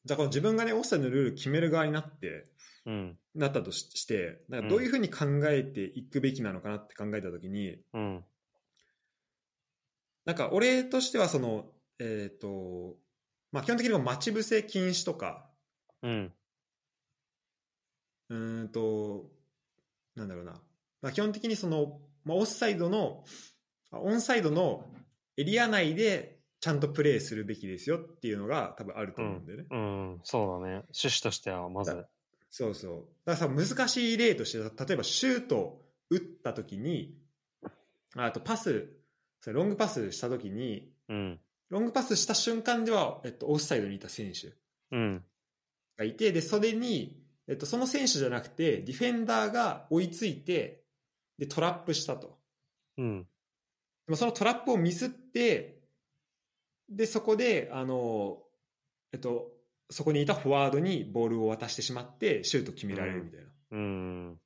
[0.04, 2.44] じゃあこの自分がねオフサイドのルール決める側になって
[2.86, 3.18] うん。
[3.35, 8.24] なったとししてなんかどういうふうに考えていくべきなのかなって考えたときに、うん。
[10.24, 11.66] なんか俺としてはその
[11.99, 12.97] えっ、と
[13.51, 15.49] まあ基本的には待ち伏せ禁止とか
[16.03, 16.33] うん。
[18.28, 19.26] うーんと
[20.14, 20.61] なんだろうな、
[21.01, 23.24] まあ、基本的にその、まあ、オフサイドの
[23.91, 24.87] あオンサイドの
[25.37, 30.20] エリア内でちゃんとプレーするべきですよっていうのが多分あると思うんだよね、うん。
[30.22, 30.74] そうだね。
[30.95, 32.07] 趣旨としてはまず。
[32.53, 35.80] そうそうだからさ難しい例として例えばシュート
[36.11, 37.16] 打った時に
[38.14, 38.92] ああとパス
[39.40, 41.40] それロングパスした時にうん。
[41.70, 44.53] ロングパスした瞬間では、えっと、オフサイドにいた選手
[44.94, 45.24] うん。
[45.96, 50.84] がいてで袖に、えっと、その選手じゃなくてディフェンダーが追いついて
[51.38, 52.36] でトラップしたと
[52.98, 53.22] うん。
[53.22, 55.80] でもそのトラップをミスって
[56.90, 58.42] でそこであの、
[59.14, 59.51] えっと、
[59.93, 64.38] そこにいたフォワードにボールを渡してしまってシュート決められるみたいな、うん。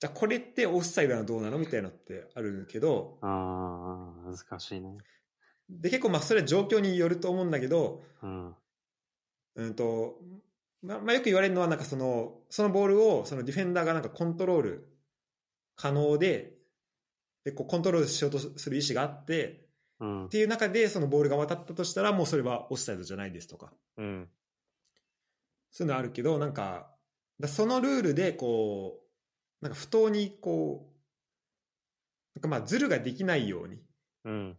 [0.00, 4.96] じゃあこれってオフサイドなのどうなのみたいなのってあるけどああ、難しいね。
[5.68, 8.54] で結構まあそれは状況によると思うんだけど、うん。
[9.56, 10.18] うんと
[10.82, 14.88] ままあ、よく言われるのはなんかそのそのボールをそのディフェンダーがなんかコントロール
[15.76, 16.54] 可能で
[17.44, 19.66] でこうコントロールしようとする意思があって
[20.00, 20.28] うんっ。
[20.30, 24.28] ていう中でそのボールが渡ったとしたらもうそれはオフサイドじゃないですとかうん。
[25.70, 26.90] そういうのあるけどなんか
[27.40, 29.00] だそのルールでこ
[29.62, 30.90] うなんか不当にこう
[32.34, 33.78] なんかまあズルができないようにっ
[34.24, 34.58] うん。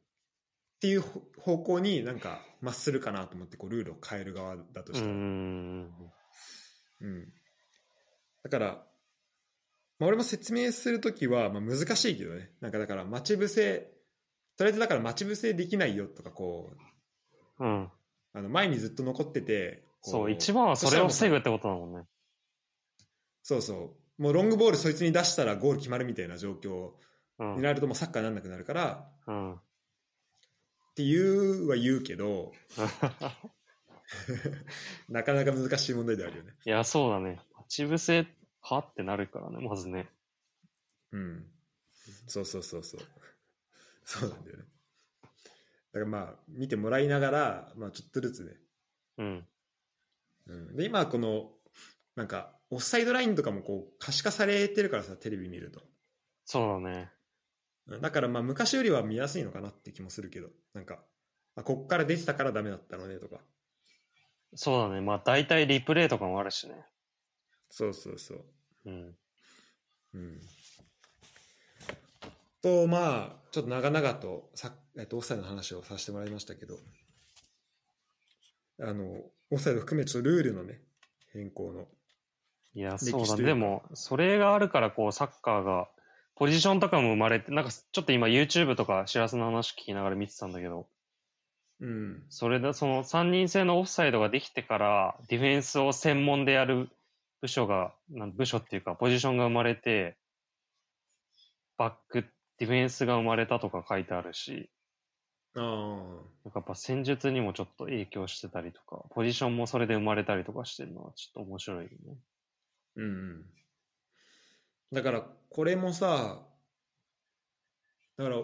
[0.80, 5.92] ていうほ方向になんかまっするかなと思ってこうルールを変える側だとうしたら、ん。
[7.02, 7.34] うん
[8.44, 8.68] だから、
[10.00, 13.92] まあ、俺も説明するときはまあ難しいけどねなんかだから待ち伏せ
[14.58, 16.72] とりあえずだから待ち伏せできないよとかこ
[17.60, 17.92] ううん。
[18.34, 22.06] あの前にずっと残っててこそう、一番はそれを防ぐぐってことだもんね。
[23.44, 26.92] そうそうもうロングボールそいつに出したらゴール決まるみたいな状況
[27.40, 27.62] うんに。
[27.64, 29.54] なるともうサッカーになんなくなるからうん。
[29.56, 29.60] っ
[30.96, 32.52] ていうは言うけど
[35.10, 37.40] なかなか難しい問題であるよねいや、そうだね。
[37.56, 38.28] 待ち伏せ
[38.62, 40.10] はってなるからね、まずね。
[41.12, 41.46] うん
[42.28, 43.02] そうそうそうそう
[44.06, 44.64] そうなんだよね
[45.24, 45.30] だ
[45.94, 48.54] からまあ見てもらいながら、まあ、ちょっとずつね、
[49.18, 49.48] うん。
[50.48, 51.52] うん、で今はこの
[52.16, 55.82] なんかオフサイドラインとかもこう可視化されてるからさテレビ見ると
[56.46, 57.10] そうだね。
[58.02, 61.00] だからまあ昔よりは見やすいのかなって気もするけどなんか
[61.56, 63.38] あこっから出てたからダメだったのねとか
[64.56, 65.02] そうだね。
[65.02, 66.76] まあ、大体リプレイとかもあるしね。
[67.70, 68.46] そうそうそう
[68.86, 69.16] うん。
[70.14, 70.42] うん
[72.62, 76.76] とまあちょっと長々とさ、えっと、オフサイドの話をさせてもらいましたけど
[78.82, 79.18] あの
[79.52, 80.82] オフサイド含めちょっとルールのね
[81.34, 81.88] 変更の。
[82.74, 85.90] いや、そうだでも、それがあるから、こう、サッカーが、
[86.36, 90.88] ポジションとかも生まれて、なんか、ちょっと今 YouTube とか、しらすの話聞きながら見てたんだけど、
[91.82, 92.24] うん。
[92.30, 96.90] それで、その3人制のオフサイドができてから、ディフェンスを専門でやる
[97.42, 100.16] 部署が、なん部署っていうか、ポジションが生まれて、
[101.78, 102.26] バック、
[102.58, 104.70] ディフェンスが生まれたとか書いてあるし、
[105.56, 105.62] ああ
[106.46, 112.18] なんかやっぱ戦術にもちょっと影響してたりとか、ポジションもそれで生まれたりとかしてるのはちょっと面白いよね。
[112.96, 113.46] うんうん
[114.94, 116.42] だからこれもさ
[118.18, 118.38] だから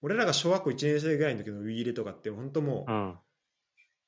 [0.00, 3.18] 俺らが小学校1年生ぐらいの時のウィーレとかって本当もううん。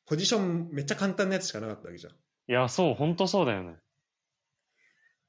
[0.08, 3.76] ポジションめっちゃ簡単なやつしかなかったわけじゃんいや、そう、ほんとそうだよね。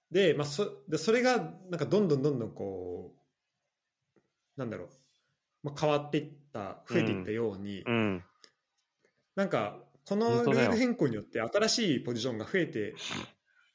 [0.10, 1.38] で,、まあ、そでそれが
[1.70, 3.14] なんかどんどんどんどんこ
[4.58, 4.90] うなんだろう、
[5.64, 8.24] まあ、変わっていった増えていったように、うん。
[9.36, 12.96] なんかこのルール変更によって新しいポジションが増えて、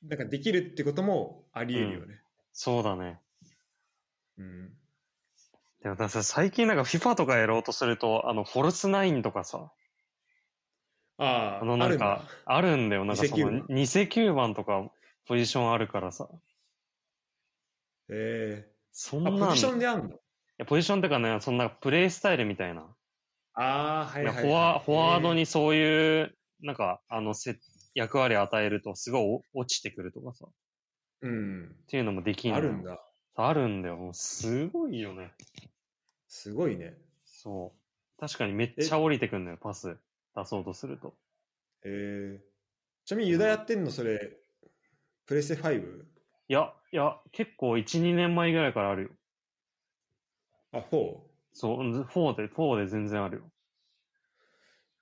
[0.07, 2.21] なんかできるってこともあり得るよね。
[2.53, 3.21] そうだね。
[4.39, 4.73] うん。
[5.83, 9.71] でもだ最近なんか FIFA とかやろうとすると、あの、フォルスナインとかさ、
[11.19, 13.05] ああ、あのなんか、あるんだよ。
[13.05, 14.91] なんかその偽9偽9番とか
[15.27, 16.29] ポジションあるからさ。
[18.09, 20.19] えそんなん、えあ、ポジションいであんの？
[20.59, 22.95] やポジションってかね、そんなプレイスタイルみたいな。
[23.55, 24.45] ああ、はいはい、はい。
[24.45, 25.41] フォワフォワードに。
[25.41, 27.59] にそういう、なんか、あの、せ
[27.95, 29.23] 役割を与えると、すごい
[29.55, 30.47] お落ちてくるとかさ。
[30.47, 30.51] っ
[31.23, 31.77] うん。
[31.89, 33.01] ていうのもできんあるんだ。
[33.37, 34.11] あるんだよ。
[34.13, 35.33] すごいよね。
[36.29, 36.97] すごいね。
[37.25, 38.21] そう。
[38.21, 39.99] 確かにめっちゃ降りてくんのよ、パス
[40.37, 41.15] 出そうとすると。
[41.85, 42.45] ええ
[43.05, 44.39] ちなみにユダやってんのそれ、
[45.27, 46.05] プレステ 5?
[46.49, 49.11] いや、いや、結構1、2年前ぐらいからあるよ。
[50.75, 51.21] あ、4?
[51.53, 53.51] そう、4で、4で全然あるよ。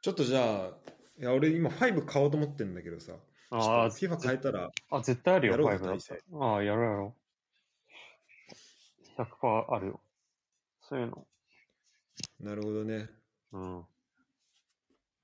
[0.03, 0.71] ちょっとじゃあ、
[1.19, 3.15] いや俺今5買おうと思ってんだけどさ。
[3.51, 6.21] ああ、FIFA 変えたら、あ、絶対あるよ、やろうか5だったら。
[6.47, 7.17] ああ、やろうやろ
[9.19, 9.23] う。
[9.23, 10.01] 100%あるよ。
[10.81, 11.27] そういうの。
[12.41, 13.09] なるほどね。
[13.53, 13.85] うん。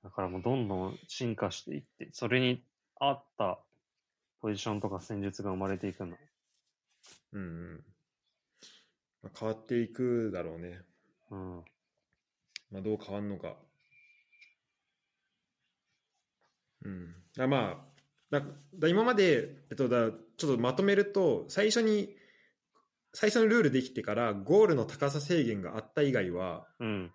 [0.05, 2.65] だからもうどんどん進化していって、それに
[2.97, 3.59] 合った
[4.41, 6.17] ポジションとか戦術が生まれていくの。
[7.33, 7.85] うんうん。
[9.23, 10.83] まあ、変わっていくだろうね。
[11.31, 11.65] うん。
[12.71, 13.57] まあ、どう変わんのか。
[16.85, 17.15] うん。
[17.39, 18.01] あまあ、
[18.31, 18.43] だ
[18.79, 22.15] だ今まで、えっと、だちょっとまとめると、最初に、
[23.15, 27.13] 最初のルールできてから、ゴールの高さ制限があった以外は、うん。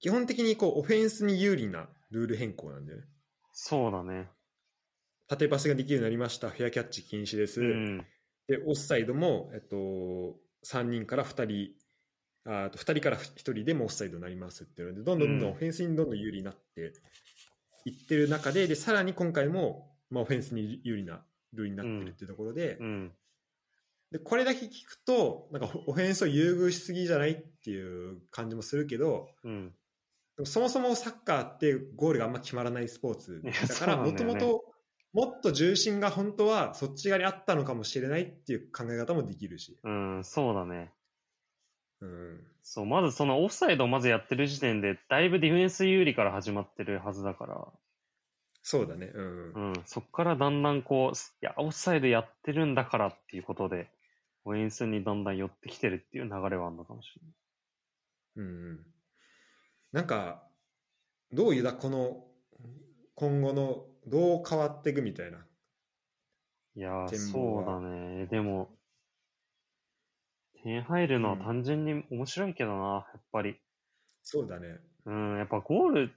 [0.00, 3.04] 基本的にこうオフェンスに有利なルール変更なんだよね。
[3.52, 4.30] そうだね。
[5.28, 7.60] 縦パスができるようになりました、フェアキャッチ禁止です。
[7.60, 8.06] うん。
[8.48, 16.92] で、オフサイドも、えっと、3人から2人、ああと2人から1人でもオフサイドになりますっていうので、どんどんどんオフェンスにどんどん有利になって
[17.84, 23.12] いってる中で、でさらに今回も、まあ、オフェンスに有利なルールになってるっていうところで、うん。
[24.10, 29.74] でこれだけ聞くと、なんかオフェンスを優遇しすぎじゃないっていう感じもするけど、うん。
[30.44, 34.69] そもそもサッカーってゴールがあんま決まらないスポーツだからもともと
[35.12, 40.92] もっと重心が本当はそっち側にあったのかもしれないっていう考え方もできるし、うん、そうだね。
[42.00, 47.68] うん、そう、まずそのオフサイドをまずやってる時点で、だいぶディフェンス有利から始まってるはずだから、
[48.62, 49.52] そうだね、うん。
[49.52, 53.90] うん、そこからだんだんこう、いや、オフサイドやってるんだからっていうことで、
[54.44, 57.34] オフェンスにだんだん寄ってきてるっていう流れはあるのかもしれない。
[58.36, 58.86] うんうん、
[59.92, 60.42] なんか
[61.32, 62.24] どういうだこの
[63.14, 65.38] 今後のどう変わっていくみたいな
[66.76, 68.26] いやそうはだね。
[68.26, 68.70] でも、
[70.62, 73.56] 点入るのは単純に面白いけどな、やっぱり。
[74.22, 76.12] そうだねうん、やっぱゴール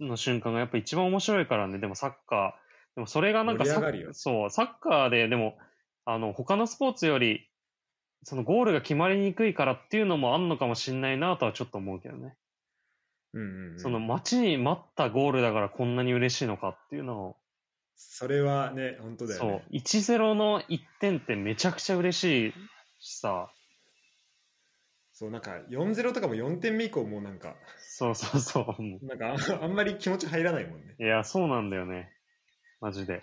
[0.00, 2.96] の瞬間がやっぱ一番面白いからね、でもサッカー。
[2.96, 3.80] でもそれがなんかサ
[4.12, 5.56] そう、サッカーで、でも、
[6.04, 7.48] あの、他のスポーツより、
[8.22, 12.36] そのゴールが決まりにくいからっていうのもあんのかもしんないなとはちょっと思うけどね。
[13.34, 17.36] うんうんうんその待ちに待ったゴールだからこんなに嬉しいのかっていうのを、
[17.96, 22.54] それはね本当だよそうね、1-0の1点ってめちゃくちゃ嬉しい
[23.00, 23.50] しさ、
[25.12, 28.82] そうなんか4-0とかも4点目以降もうなんかそうそうそう。
[28.82, 32.12] も なんかああんまり気持ち入らないもんねういや、そうなんだよね。
[32.80, 33.22] マジで。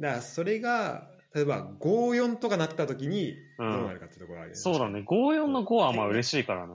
[0.00, 5.04] だからそれが例えば5-4とかなった時にどうんうなるかってところあるよね、そうだね。
[5.06, 6.74] 5-4の5はまあ嬉しいからね。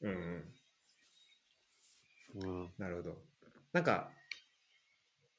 [0.00, 0.54] うんうん
[2.34, 2.72] うん。
[2.78, 3.18] なるほど
[3.72, 4.10] なんか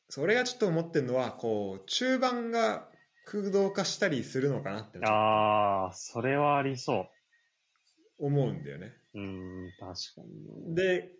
[0.10, 2.88] それがちょっと思ってるのはこう中盤が
[3.26, 7.08] 空洞化したりするのかなってああ、それはありそ
[8.20, 9.20] 思うんだよねう。
[9.20, 11.12] うん、確かにね。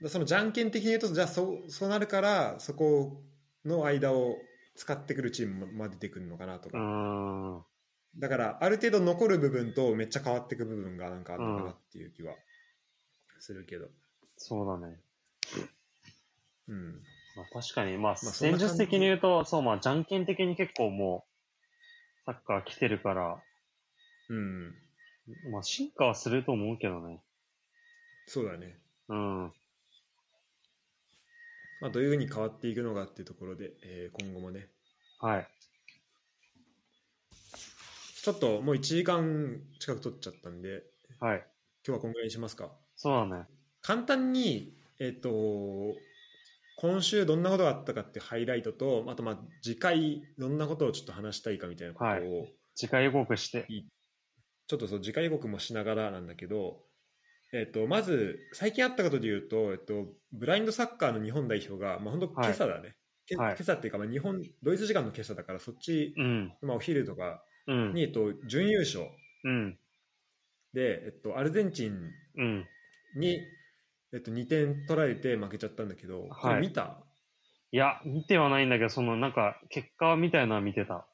[0.00, 3.22] でそのじゃんけん的に言うとじゃあそうそうなるからそこ
[3.64, 4.36] の間を
[4.76, 7.64] 使ってくるチームまで出てくるのかなとうか、ん。
[8.16, 12.34] だからある程度残る部分とめっちゃ変わっていく部分がなんかあるのかなっていう気は
[13.40, 13.88] するけど、
[14.36, 15.00] そうだね。
[16.68, 17.02] うん、
[17.36, 23.42] まあ確かに、まあ、戦術的に言うと、そう、まあ、じゃんけん的に結構もう、サッカー来てるから、
[24.28, 24.74] うん、
[25.50, 27.20] まあ、進化はすると思うけどね。
[28.26, 29.52] そうだね、うん。
[31.80, 34.68] まあ、どういうふうに変わっていくのかっていうところで、えー今後もね
[35.20, 35.48] はい。
[38.22, 40.82] ちょっともう1時間近く取っちゃったんで
[41.20, 41.38] はい。
[41.86, 43.44] 今日はこんぐらいにしますかそうだね。
[43.80, 45.30] 簡単に、えっ、と、
[46.76, 53.66] 今週どんなことがあったかっていうハイライトと、あとまあ次回どんなことをちょっと話したいかみたいなことを、はい次回予告して。
[54.68, 56.84] ちょっとそう次回予告もしながらなんだけど、
[57.52, 62.94] えっと、まず、最近あったことで言うと、えっと、ブラインドサッカーの日本代表が、まあ、本当今朝だね。
[63.26, 66.52] けはい今朝っていうか、まあ、日本、ドイツ時間の今朝だから、そっち、うん。
[66.62, 67.94] まあ、お昼とかうん。
[67.94, 69.06] に、えっと、準優勝
[69.44, 69.78] うん。
[70.74, 71.98] で、えっと、アルゼンチン
[72.36, 72.66] うん。
[73.16, 73.40] に、
[74.12, 77.04] えっと、2点取られて負けちゃったんだけど、これ見た？
[77.70, 81.06] いや、見てはないんだけど、その、なんか、結果みたいなのは見てた。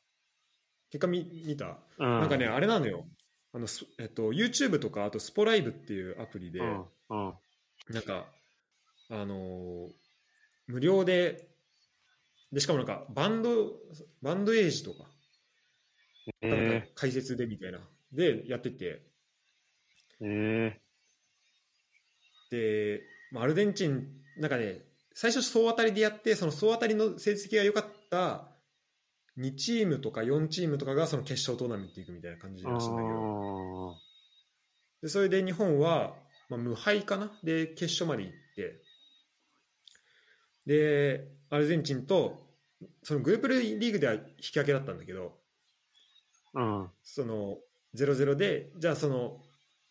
[0.90, 2.20] 結果見見た、うん。
[2.20, 3.04] なんかね、あれなのよ。
[3.52, 6.80] あの、すえっと、YouTube とか、あと、スポライブっていうアプリで、うん。
[7.10, 7.34] うん。
[7.90, 8.26] なんか、
[9.10, 9.92] あのー
[10.66, 11.50] 無料で、
[12.52, 13.72] で、しかもなんか、バンド、
[14.22, 15.04] バンドエイジとか、
[16.48, 17.80] なんかえ解説でみたいな、
[18.12, 20.83] でやってて、ー、え
[22.54, 23.02] で、
[23.32, 24.06] まあアルゼンチン、
[24.38, 24.82] なんかね、
[25.14, 28.48] 最初総当たりでやって、その総当たりの成績が良かった
[29.38, 32.70] 2チームとか4チームとかがその決勝トーナメント行くみたいな感じー。
[32.70, 33.94] らしいんだけど、あ
[35.02, 36.14] でそれで日本は、
[36.48, 37.32] まあ、無敗かな？
[37.42, 38.80] で決勝まで行って
[40.66, 42.44] でアルゼンチンと
[43.02, 46.90] そのグループリーグでは引き分けだったんだけどーうん。
[47.02, 47.58] その
[47.96, 49.42] 0-0でじゃあその、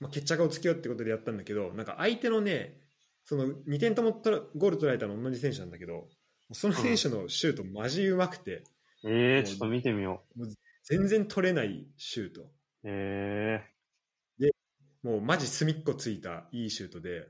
[0.04, 2.78] まあ、決着をつけようってことでやったんだけどなんか相手のね
[3.26, 6.08] その2点とも取らゴール取られたの同じ選手なんだけど
[6.52, 8.64] その選手のシュートマジうまくて
[9.06, 10.24] えー、ちょっと見てみよ
[10.84, 12.42] 全然取れないシュート。
[12.42, 12.48] う。
[12.84, 13.62] え
[15.02, 17.28] もうマジ隅っこついたいいシュートで、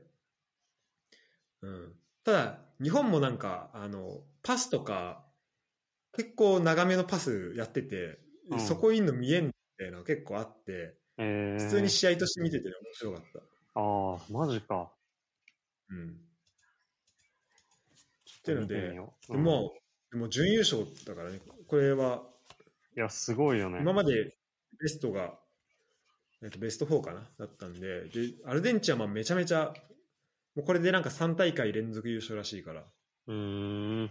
[1.60, 1.92] うん、
[2.24, 5.24] ただ日本もなんかあのパスとか
[6.16, 8.18] 結構長めのパスやってて、
[8.50, 8.60] うん。
[8.60, 11.64] そこいんの見えんみたいなの結構あってー、えー。
[11.64, 13.38] 普通に試合として見てて、ね、面白かった、
[13.80, 14.90] ああ、マジか。
[15.90, 16.12] うん、っ
[18.42, 19.72] ていうのでうでも、
[20.10, 22.22] でも準優勝だからねこれはうん
[22.96, 23.78] いや、すごいよね。
[23.80, 24.36] 今まで
[24.80, 25.34] ベストが、
[26.42, 27.22] えっと、ベスト4かな？
[27.38, 29.74] だったんででアルゼンチンはまあめちゃめちゃ
[30.54, 32.84] もうこれでなんか3大会連続優勝らしいからっ
[33.26, 34.10] うーん。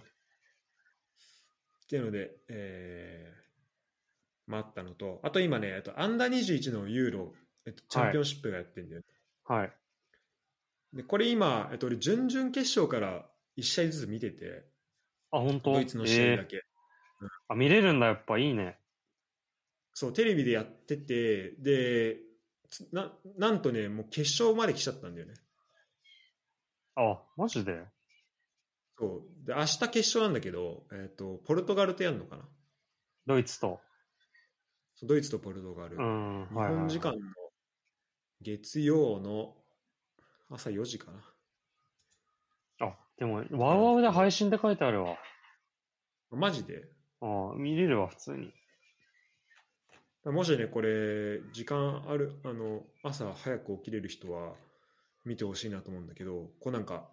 [1.89, 7.33] ていうので、えー、まああったのとあと今ね、えっと、アンダー21のユーロ、
[7.65, 9.01] えっと、チャンピオンシップがやってるんだよ、
[9.45, 9.73] はい。
[10.93, 13.25] でこれ今、えっと、俺準々決勝から
[13.57, 14.65] 1試合ずつ見てて
[15.31, 15.73] あ、本当？
[15.73, 16.59] ドイツの試合だえけ、ー。
[17.47, 18.77] あ、見れるんだ、やっぱいいね。
[19.93, 22.17] そうテレビでやっててで
[22.69, 25.35] つななんとねもう決勝まで来ちゃったんだよね。
[26.95, 27.83] あ、マジで？
[28.97, 29.47] そう。
[29.47, 32.43] で明日決勝なんだけど、えっとポルトガルとやるのかな。
[33.25, 33.79] ドイツと。
[35.03, 36.47] ドイツとポルトガル、うん。
[36.49, 37.19] 日本時間の
[38.41, 39.53] 月曜の
[40.49, 45.17] 朝4時かなあ、でも、ワウワウで配信って書いてあるわ。
[46.31, 46.83] マジで？
[47.21, 48.53] あ見れるわ、普通に。
[50.25, 54.53] もしねこれ時間あるあの朝早く起きれる人は
[55.25, 57.09] 見てほしいなと思うんだけどこうなんか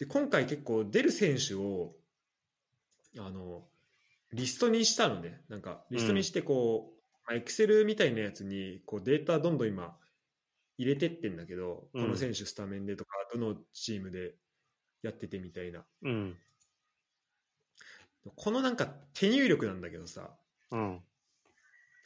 [0.00, 1.94] で今回結構出る選手を
[3.16, 3.62] あの
[4.32, 6.92] リストにしたのねなんかリストにしてこ
[7.30, 9.96] う、エクセルみたいなやつにこうデータどんどん今
[10.78, 14.34] 入れてってんだけど、うんこの選手スタメンでとかどのチームで
[15.02, 16.36] やっててみたいなうん。
[18.34, 20.30] このなんか手入力なんだけどさ
[20.70, 21.00] うん。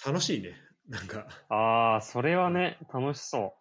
[0.05, 0.55] 楽しいね
[0.88, 3.55] なんかああ、それはね、楽しそ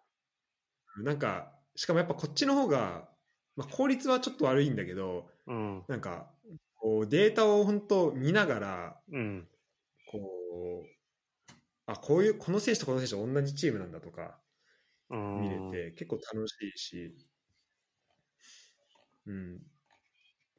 [1.02, 3.08] なんかしかもやっぱこっちの方が、
[3.56, 5.52] まあ、効率はちょっと悪いんだけどう。
[5.52, 5.84] うん。
[5.88, 6.30] なんか
[6.76, 9.48] こうデータを本当見ながらうん。
[10.10, 10.18] こ
[10.84, 10.99] う
[11.92, 14.38] あこういうこの選手とこの選手は同じチームなんだとか
[15.10, 15.40] うん。
[15.40, 17.14] 見れて結構楽しいし、
[19.26, 19.58] うん、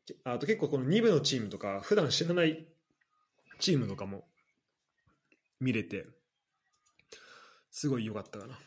[0.05, 2.67] けあと結構この2部のチームとか普段知らない
[3.59, 4.25] チームとかも
[5.59, 6.05] 見れて
[7.71, 8.59] すごい良かったかな。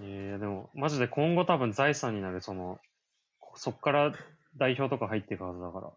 [0.00, 2.80] えー、でも、マジで今後多分財産になる、その、
[3.54, 4.14] そっから
[4.56, 5.92] 代表とか入っていくはずだから。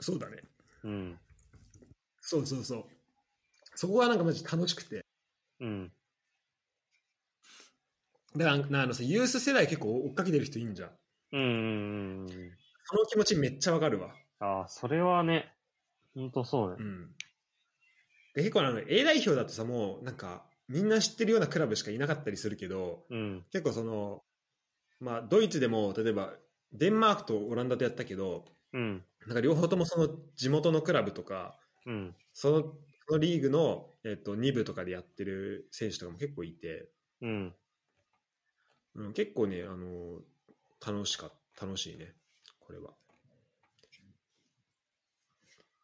[0.00, 0.42] そうだね
[0.84, 1.18] うん。
[2.20, 2.84] そうそうそう
[3.80, 5.04] そこがなんかマジ楽しくて
[5.60, 5.92] うん。
[8.36, 10.90] だからなあのさユース世代結構追っかけてる人いいんじゃん
[11.30, 11.60] うんうんうん
[12.22, 12.28] うん。
[12.86, 14.08] その気持ちめっちゃわかるわ
[14.40, 15.52] ああ、それはね、
[16.12, 16.78] ほんとそうだよ。
[16.80, 17.10] うん
[18.34, 23.44] で結構あの A 代表だとさもうなんかみんな知ってるようなクラブしかいなかったりするけどうん。
[23.52, 24.24] 結構その
[24.98, 26.32] まあドイツでも例えば
[26.72, 29.04] デンマークとオランダでやったけどうん。
[29.24, 31.54] なんか両方ともその地元のクラブとか
[31.86, 32.16] うん。
[32.32, 32.72] その
[33.08, 36.90] そのリーグの、えっと、2部とかでやってる選手とかも結構いて、
[37.22, 37.54] うん。
[38.96, 40.20] うん、結構ねあの
[40.84, 41.30] 楽しか
[41.60, 42.12] 楽しいね
[42.60, 42.90] これは。
[42.90, 42.94] っ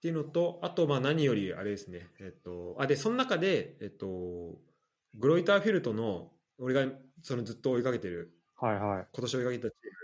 [0.02, 4.06] ていうのとあとまあ何よりあれですねえっとあでその中でえっと
[5.14, 6.86] グロイターフィルトの俺が
[7.22, 9.06] そのずっと追いかけてる、はいはい。
[9.12, 9.96] 今年追いかけたチーム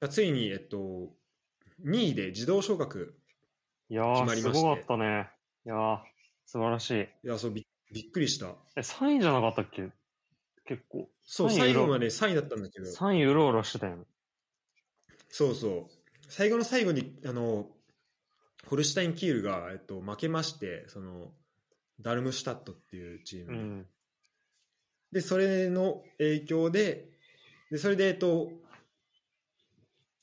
[0.00, 0.76] がついに、えっと、
[1.84, 3.16] 2位で自動昇格。
[3.88, 5.28] いやー、決まりましてすごかったね。
[5.64, 5.98] いやー、
[6.50, 7.02] 素晴らしい。
[7.02, 8.56] いや、そうび、びっくりした。
[8.74, 9.88] え、3位じゃなかったっけ？
[10.64, 11.08] 結構。
[11.22, 14.04] そう、3位最後まで3位だったんだけど、3位うろうろしてたよね。
[15.28, 15.90] そうそう。
[16.28, 17.68] 最後の最後に、あの、
[18.66, 21.32] ホルシュタイン・キールが、えっと、負けまして、その、
[22.00, 23.86] ダルムシュタットっていうチームに、うん。
[25.12, 27.10] で、それの影響で、
[27.70, 28.50] で、それで、えっと、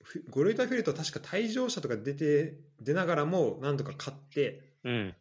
[0.03, 5.15] ふゴルイタフィルトは確か退場者とか出て、出ながらも、なんとか勝って、うん。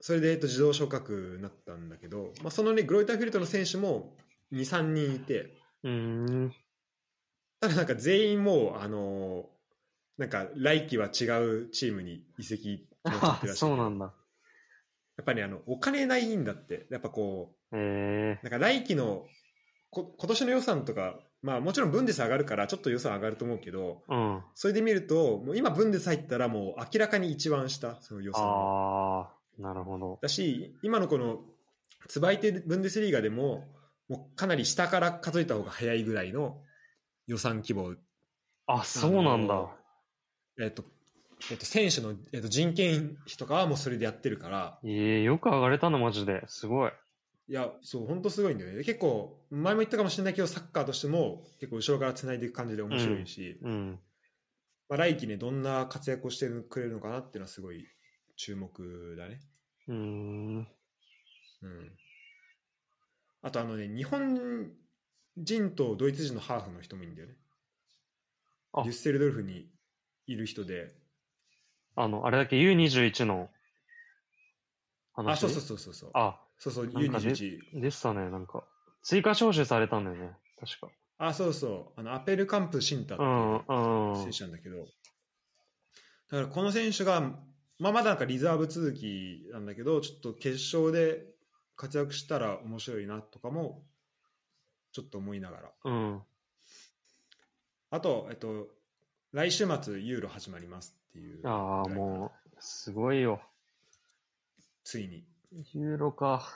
[0.00, 4.16] それで、えっと、自動昇格になったんだけど、まあ、そのね、グロイタフィルトの選手も
[4.52, 5.90] 2、3人いて、うー
[6.46, 6.54] ん。
[7.60, 9.58] ただなんか全員もう、あのー
[10.18, 14.06] なんか来季は違うチームに移籍っちゃっあてるらしいそうなんだ。
[14.06, 19.26] やっぱり、ね、あのお金ないんだってやっぱこえうなんか来季の
[19.90, 24.12] こ今年の予算とかまあもちろんブンデス上がるからちょっと予算上がると思うけどー。
[24.12, 24.42] うん。
[24.56, 30.18] それで見るともう今ブンデス入ったらもう明らかに一番下その予算をあー、なるほど。
[30.22, 31.40] だし今のこの
[32.08, 33.64] つばいてるブンデスリーガでも
[34.08, 36.62] もうかなり下から数えた方が早いぐらいの
[37.26, 37.94] 予算規模
[38.66, 39.70] あ、そうなんだ。
[40.60, 40.84] えっと
[41.50, 46.42] えっと、選手の、えっと、人件費とかはもうそれでやってるから、ええよく上がれたの、マジで。
[46.48, 46.90] すごい。
[47.48, 48.84] いや、そう、本当すごいんだよね。
[48.84, 53.98] 結構、前も言ったかもしれないけど、サッカーとしても結構後ろから繋いでいく感じで面白いし、うん。
[54.88, 57.86] まあ、来季ね、どんな活躍をしてくれるのかなっていうのはすごい
[58.38, 59.40] 注目だね。
[59.88, 60.56] うーん。
[60.58, 60.66] うん。
[63.42, 64.70] あと、あのね、日本
[65.36, 67.34] 人とドイツ人のハーフの人もいいんだよね。
[68.72, 69.66] あデュッセルドルフに
[70.26, 70.94] いる人で、
[71.96, 73.50] あの、あれだっけ U21 の
[75.14, 75.32] 話？
[75.32, 76.10] あ、そうそうそうそうそう。
[76.14, 77.80] あ、そうそう、なんかで U21。
[77.80, 78.64] でしたね、なんか。
[79.02, 80.88] 追加招集されたんだよね、確か。
[81.18, 82.00] あ、そうそう。
[82.00, 84.22] あの、アペルカンプ・シンタっていう。
[84.22, 87.36] 選手なんだけど、だからこの選手が、
[87.78, 91.24] まあ、まだなんかリザーブ続きなんだけど、ちょっと決勝で
[91.76, 93.82] 活躍したら面白いなとかも、
[94.92, 95.70] ちょっと思いながら。
[95.84, 96.22] うん。
[97.90, 98.68] あと、えっと、
[99.32, 101.46] 来週末ユーロ始まりますっていう。
[101.46, 103.40] ああ、もう、すごいよ。
[104.82, 105.24] ついに。
[105.74, 106.48] ユーロか。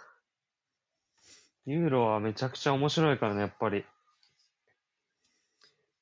[1.66, 3.78] ユーロはめちゃくちゃ面白いからね、やっぱり。
[3.78, 3.84] い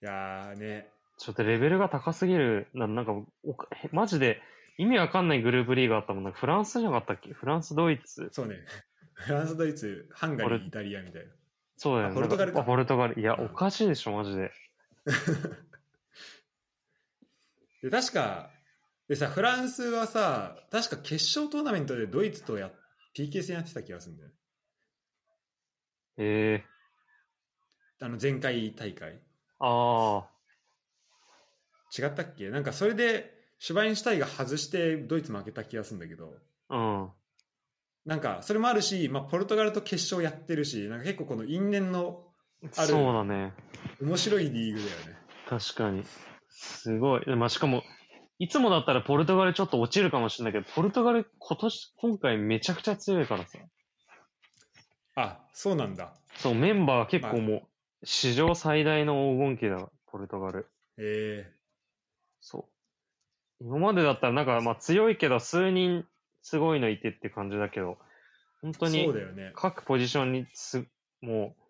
[0.00, 0.88] やーね、
[1.18, 2.68] ちょっとレベルが高すぎる。
[2.72, 3.26] ななんかお
[3.92, 4.40] マジで
[4.80, 6.32] 意味わかんないグループリーグあったもんな。
[6.32, 7.32] フランスじゃなかったっけ？
[7.32, 8.28] フランス、ドイツ。
[8.32, 8.56] そうね、
[9.14, 11.32] フランス、ドイツ、ハンガリー、イタリアみたいな。
[11.76, 12.12] そうだよね。
[12.12, 13.20] あポルトガルかポルトガル。
[13.20, 14.52] いや、うんおかしいでしょ、マジで。
[17.82, 18.50] で、確か、
[19.08, 22.70] でさ、フランスはさ、確か決勝トーナメントでドイツとや
[23.16, 24.34] PK 戦やってた気がするんだよね。
[26.18, 26.66] ええ
[28.02, 29.20] あの前回大会。
[29.58, 30.28] あ
[31.98, 32.48] 違ったっけ？
[32.50, 36.34] なんかそれでシュバインシュタインが外してドイツ負けた気がするんだけど
[36.68, 37.08] あ、うん。
[38.06, 42.24] なんかそれもあるし、まあ、ポルトガルと決勝やってるしなんか結構この因縁の
[42.76, 43.52] あるそうだね。
[44.02, 45.18] 面白いリーグだよね
[45.48, 46.04] 確かに。
[46.48, 47.36] すごい。
[47.36, 47.82] まあ、しかも、
[48.38, 53.58] いつもだったらポルトガルちょっと落ちるかもしれないけど、ポルトガル今年、今回めちゃくちゃ強いからさ。
[55.16, 57.68] あそうなんだそう、メンバー結構も
[58.02, 60.68] う、史上最大の黄金期だ、ポルトガル。
[60.98, 61.50] え
[62.40, 62.79] そう。
[63.60, 66.04] 今までだったらなんか、まあ強いけど、数人
[66.42, 67.98] すごいのいてって感じだけど、
[68.62, 70.84] 本当ー、にそうだよね各ポジションにす、
[71.20, 71.62] もう、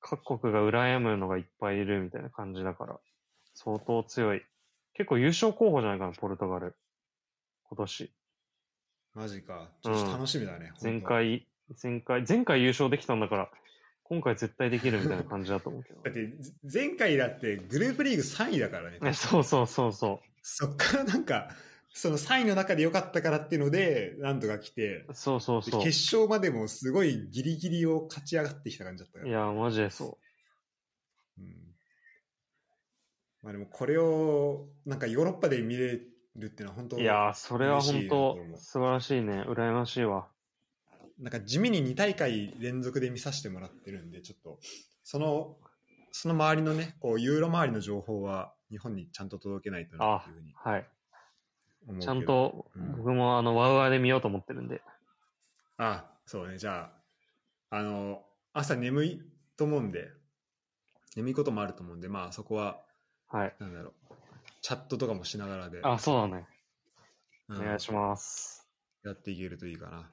[0.00, 2.98] 各国が羨むのがいっぱいいるみたいな感じだから、
[3.54, 4.42] 相当強い。
[4.94, 6.76] 結構優勝候補じゃないかな、ポルトガル。
[7.64, 8.12] 今年。
[9.14, 11.46] マジかちょっと楽しみだね、前本当回、
[11.80, 13.50] 前回、前回優勝できたんだから、
[14.04, 16.10] 今回絶対できるみたいな感じだと思うけどだ。
[16.10, 16.30] って
[16.70, 21.48] 前回だってグループリーグ3位だからねね そうそうそうそそっからなんか
[21.94, 25.14] その3位の中で良かったからっていうのでなんとか来てう。
[25.14, 25.80] そうそうそう。
[25.80, 30.18] で決勝までもすごいギリギリを勝ち上がってきた感じだったからいや、マジでそ
[31.38, 31.46] うん
[33.42, 36.00] まあでもこれをなんかヨーロッパで見れ
[36.36, 37.00] るっていうのは本当う。
[37.00, 39.42] いやー、それは本当素晴らしいね。
[39.42, 40.28] 羨ましいわ。
[41.18, 44.58] なんか地味に2大会連続で見させてもらってるんでちょっと
[45.04, 45.56] その
[46.12, 50.86] その周りのねこうユーロ周りの情報は日本にちゃんと届けないとなっていうふうにはい。
[52.00, 54.82] ちゃんと、うん僕もあの、ワウワウで見ようと思ってるんで。
[55.78, 56.92] あそうねじゃ
[57.70, 58.22] ああの
[58.52, 59.22] 朝眠い
[59.56, 60.10] と思うんで
[61.16, 62.78] 眠いこともあると思うんでまあそこは
[63.28, 63.56] はい。
[63.58, 64.14] なんだろう
[64.60, 66.46] チャットとかもしながらであ、そうだね。
[67.48, 68.68] うんお願いします。
[69.04, 70.10] やっていけるといいかな。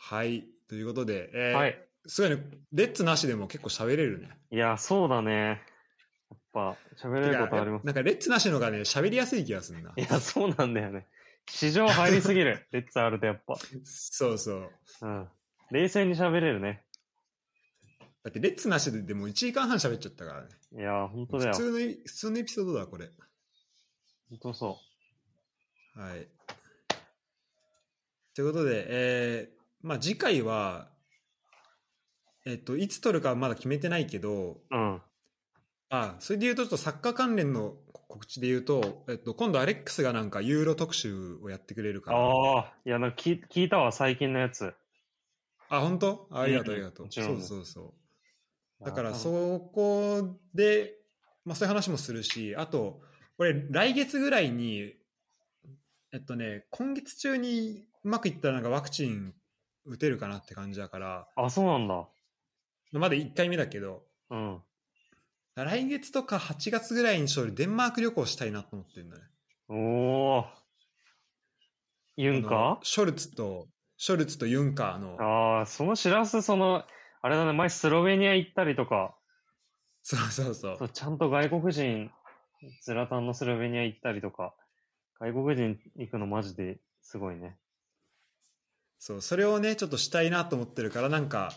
[0.00, 0.44] はい。
[0.68, 1.88] ということで、えーはい。
[2.06, 2.42] すごいね、
[2.72, 4.30] レッツなしでも結構喋れるね。
[4.50, 5.62] いや、そうだね。
[6.30, 7.86] やっぱ、喋れることあります。
[7.86, 9.92] なんかレッツなしのがね、喋りやすい気がするな。
[9.96, 11.06] いや、そうなんだよね。
[11.48, 12.66] 市場入りすぎる。
[12.72, 13.56] レッツあるとやっぱ。
[13.84, 14.70] そうそう。
[15.02, 15.28] うん。
[15.70, 16.84] 冷静に喋れるね。
[18.24, 20.48] だってレッツなしででも1時間半喋っちゃったからね。
[20.74, 21.52] いや、本当だよ。
[21.52, 23.10] 普通のエ、普通のエピソードだ、これ。
[24.30, 24.78] 本当そ
[25.96, 26.28] はい。
[28.34, 30.91] ということで、えー、まあ次回は、
[32.44, 34.76] えっと、いつ撮るかはまだ決めてないけど、う。
[34.76, 35.02] うん。
[35.90, 42.18] あ、それで言うと、ちょっとサッカー関連の告知で言うと、えっと、今度アレックスがなんかユーロ特集をやってくれるから。
[42.18, 44.74] ああ、いや、なんか聞聞いたわ、最近のやつ。
[45.68, 46.28] あ、本当？
[46.30, 47.06] あありがとう、うんありがとう。
[47.10, 47.94] そうそうそ
[48.80, 48.84] う。
[48.84, 49.14] だから、う。
[49.14, 50.94] そこで、
[51.44, 53.00] まあそういう話もするし、あと、
[53.38, 54.94] 俺、来月ぐらいに、
[56.12, 59.34] えっとね、今月中にうまくいったらなんかワクチン
[59.84, 62.08] 打てるかなって感じだから、あ、そうなんだ。
[62.98, 64.62] まだ1回目だけど、うん。
[65.54, 69.22] 来月とか8月ぐらいに勝利デンマーク旅行したいなと思ってるんだね。
[69.68, 70.44] おー。
[72.16, 76.84] ユンあカのショルツと、ショルツとユンカーの、ああ、そのしらす、その、
[77.22, 79.14] あれだね、前スロベニア行ったりとか、
[80.02, 82.10] そうそうそうそうちゃんと外国人、
[82.82, 84.54] ズラタンのスロベニア行ったりとか、
[85.20, 87.56] 外国人行くのマジですごいね。
[88.98, 91.52] そう、それをね、ちょっとしたいなと思ってるから、なんか、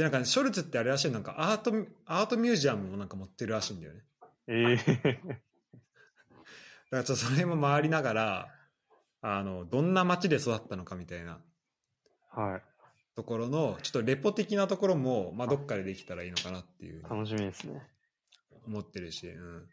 [0.00, 1.72] で、なんか、ね、ショルツってあれらしい、なんかアート、
[2.06, 4.00] アートミュージアムもなんか持ってるらしいんだよね。
[4.46, 5.20] ええだか
[6.90, 8.48] らちょっとそれも回りながら、
[9.20, 11.38] あの、どんな街で育ったのかみたいな
[12.30, 12.62] はい。
[13.14, 17.82] ところの、ちょっとレポ的なところも、まあ、どっかでできたらいいのかなっていう楽しみですね。
[18.66, 19.68] 思ってるし、うん。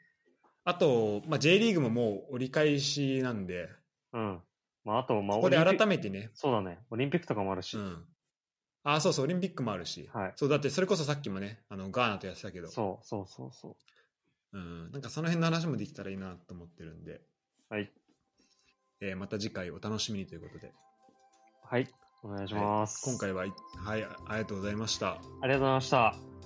[0.66, 3.70] あと、まあ、J リーグももう折り返しなんで、
[4.12, 4.42] うん。
[4.84, 6.80] まあ、あと、まあ、ここで改めてね、そうだね。
[6.90, 7.78] オリンピックとかもあるし。
[7.78, 8.06] うん。
[8.94, 10.34] あ、そうそう、オリンピックもあるし、はい。
[10.38, 13.76] そう、だってそれこそさっきもね、あの、ガーナとやってたけど、そうそうそうそ
[14.54, 17.22] うん、なんかその辺の話もできたらいいなと思ってるんで、
[17.70, 17.74] う。
[17.74, 17.92] はい。
[19.02, 20.72] えーまた次回お楽しみにということで、
[21.64, 21.88] はい。
[22.24, 23.04] お願いします。
[23.04, 25.12] 今回は、はい、ありがとうございました。
[25.12, 26.37] ありがとうございました。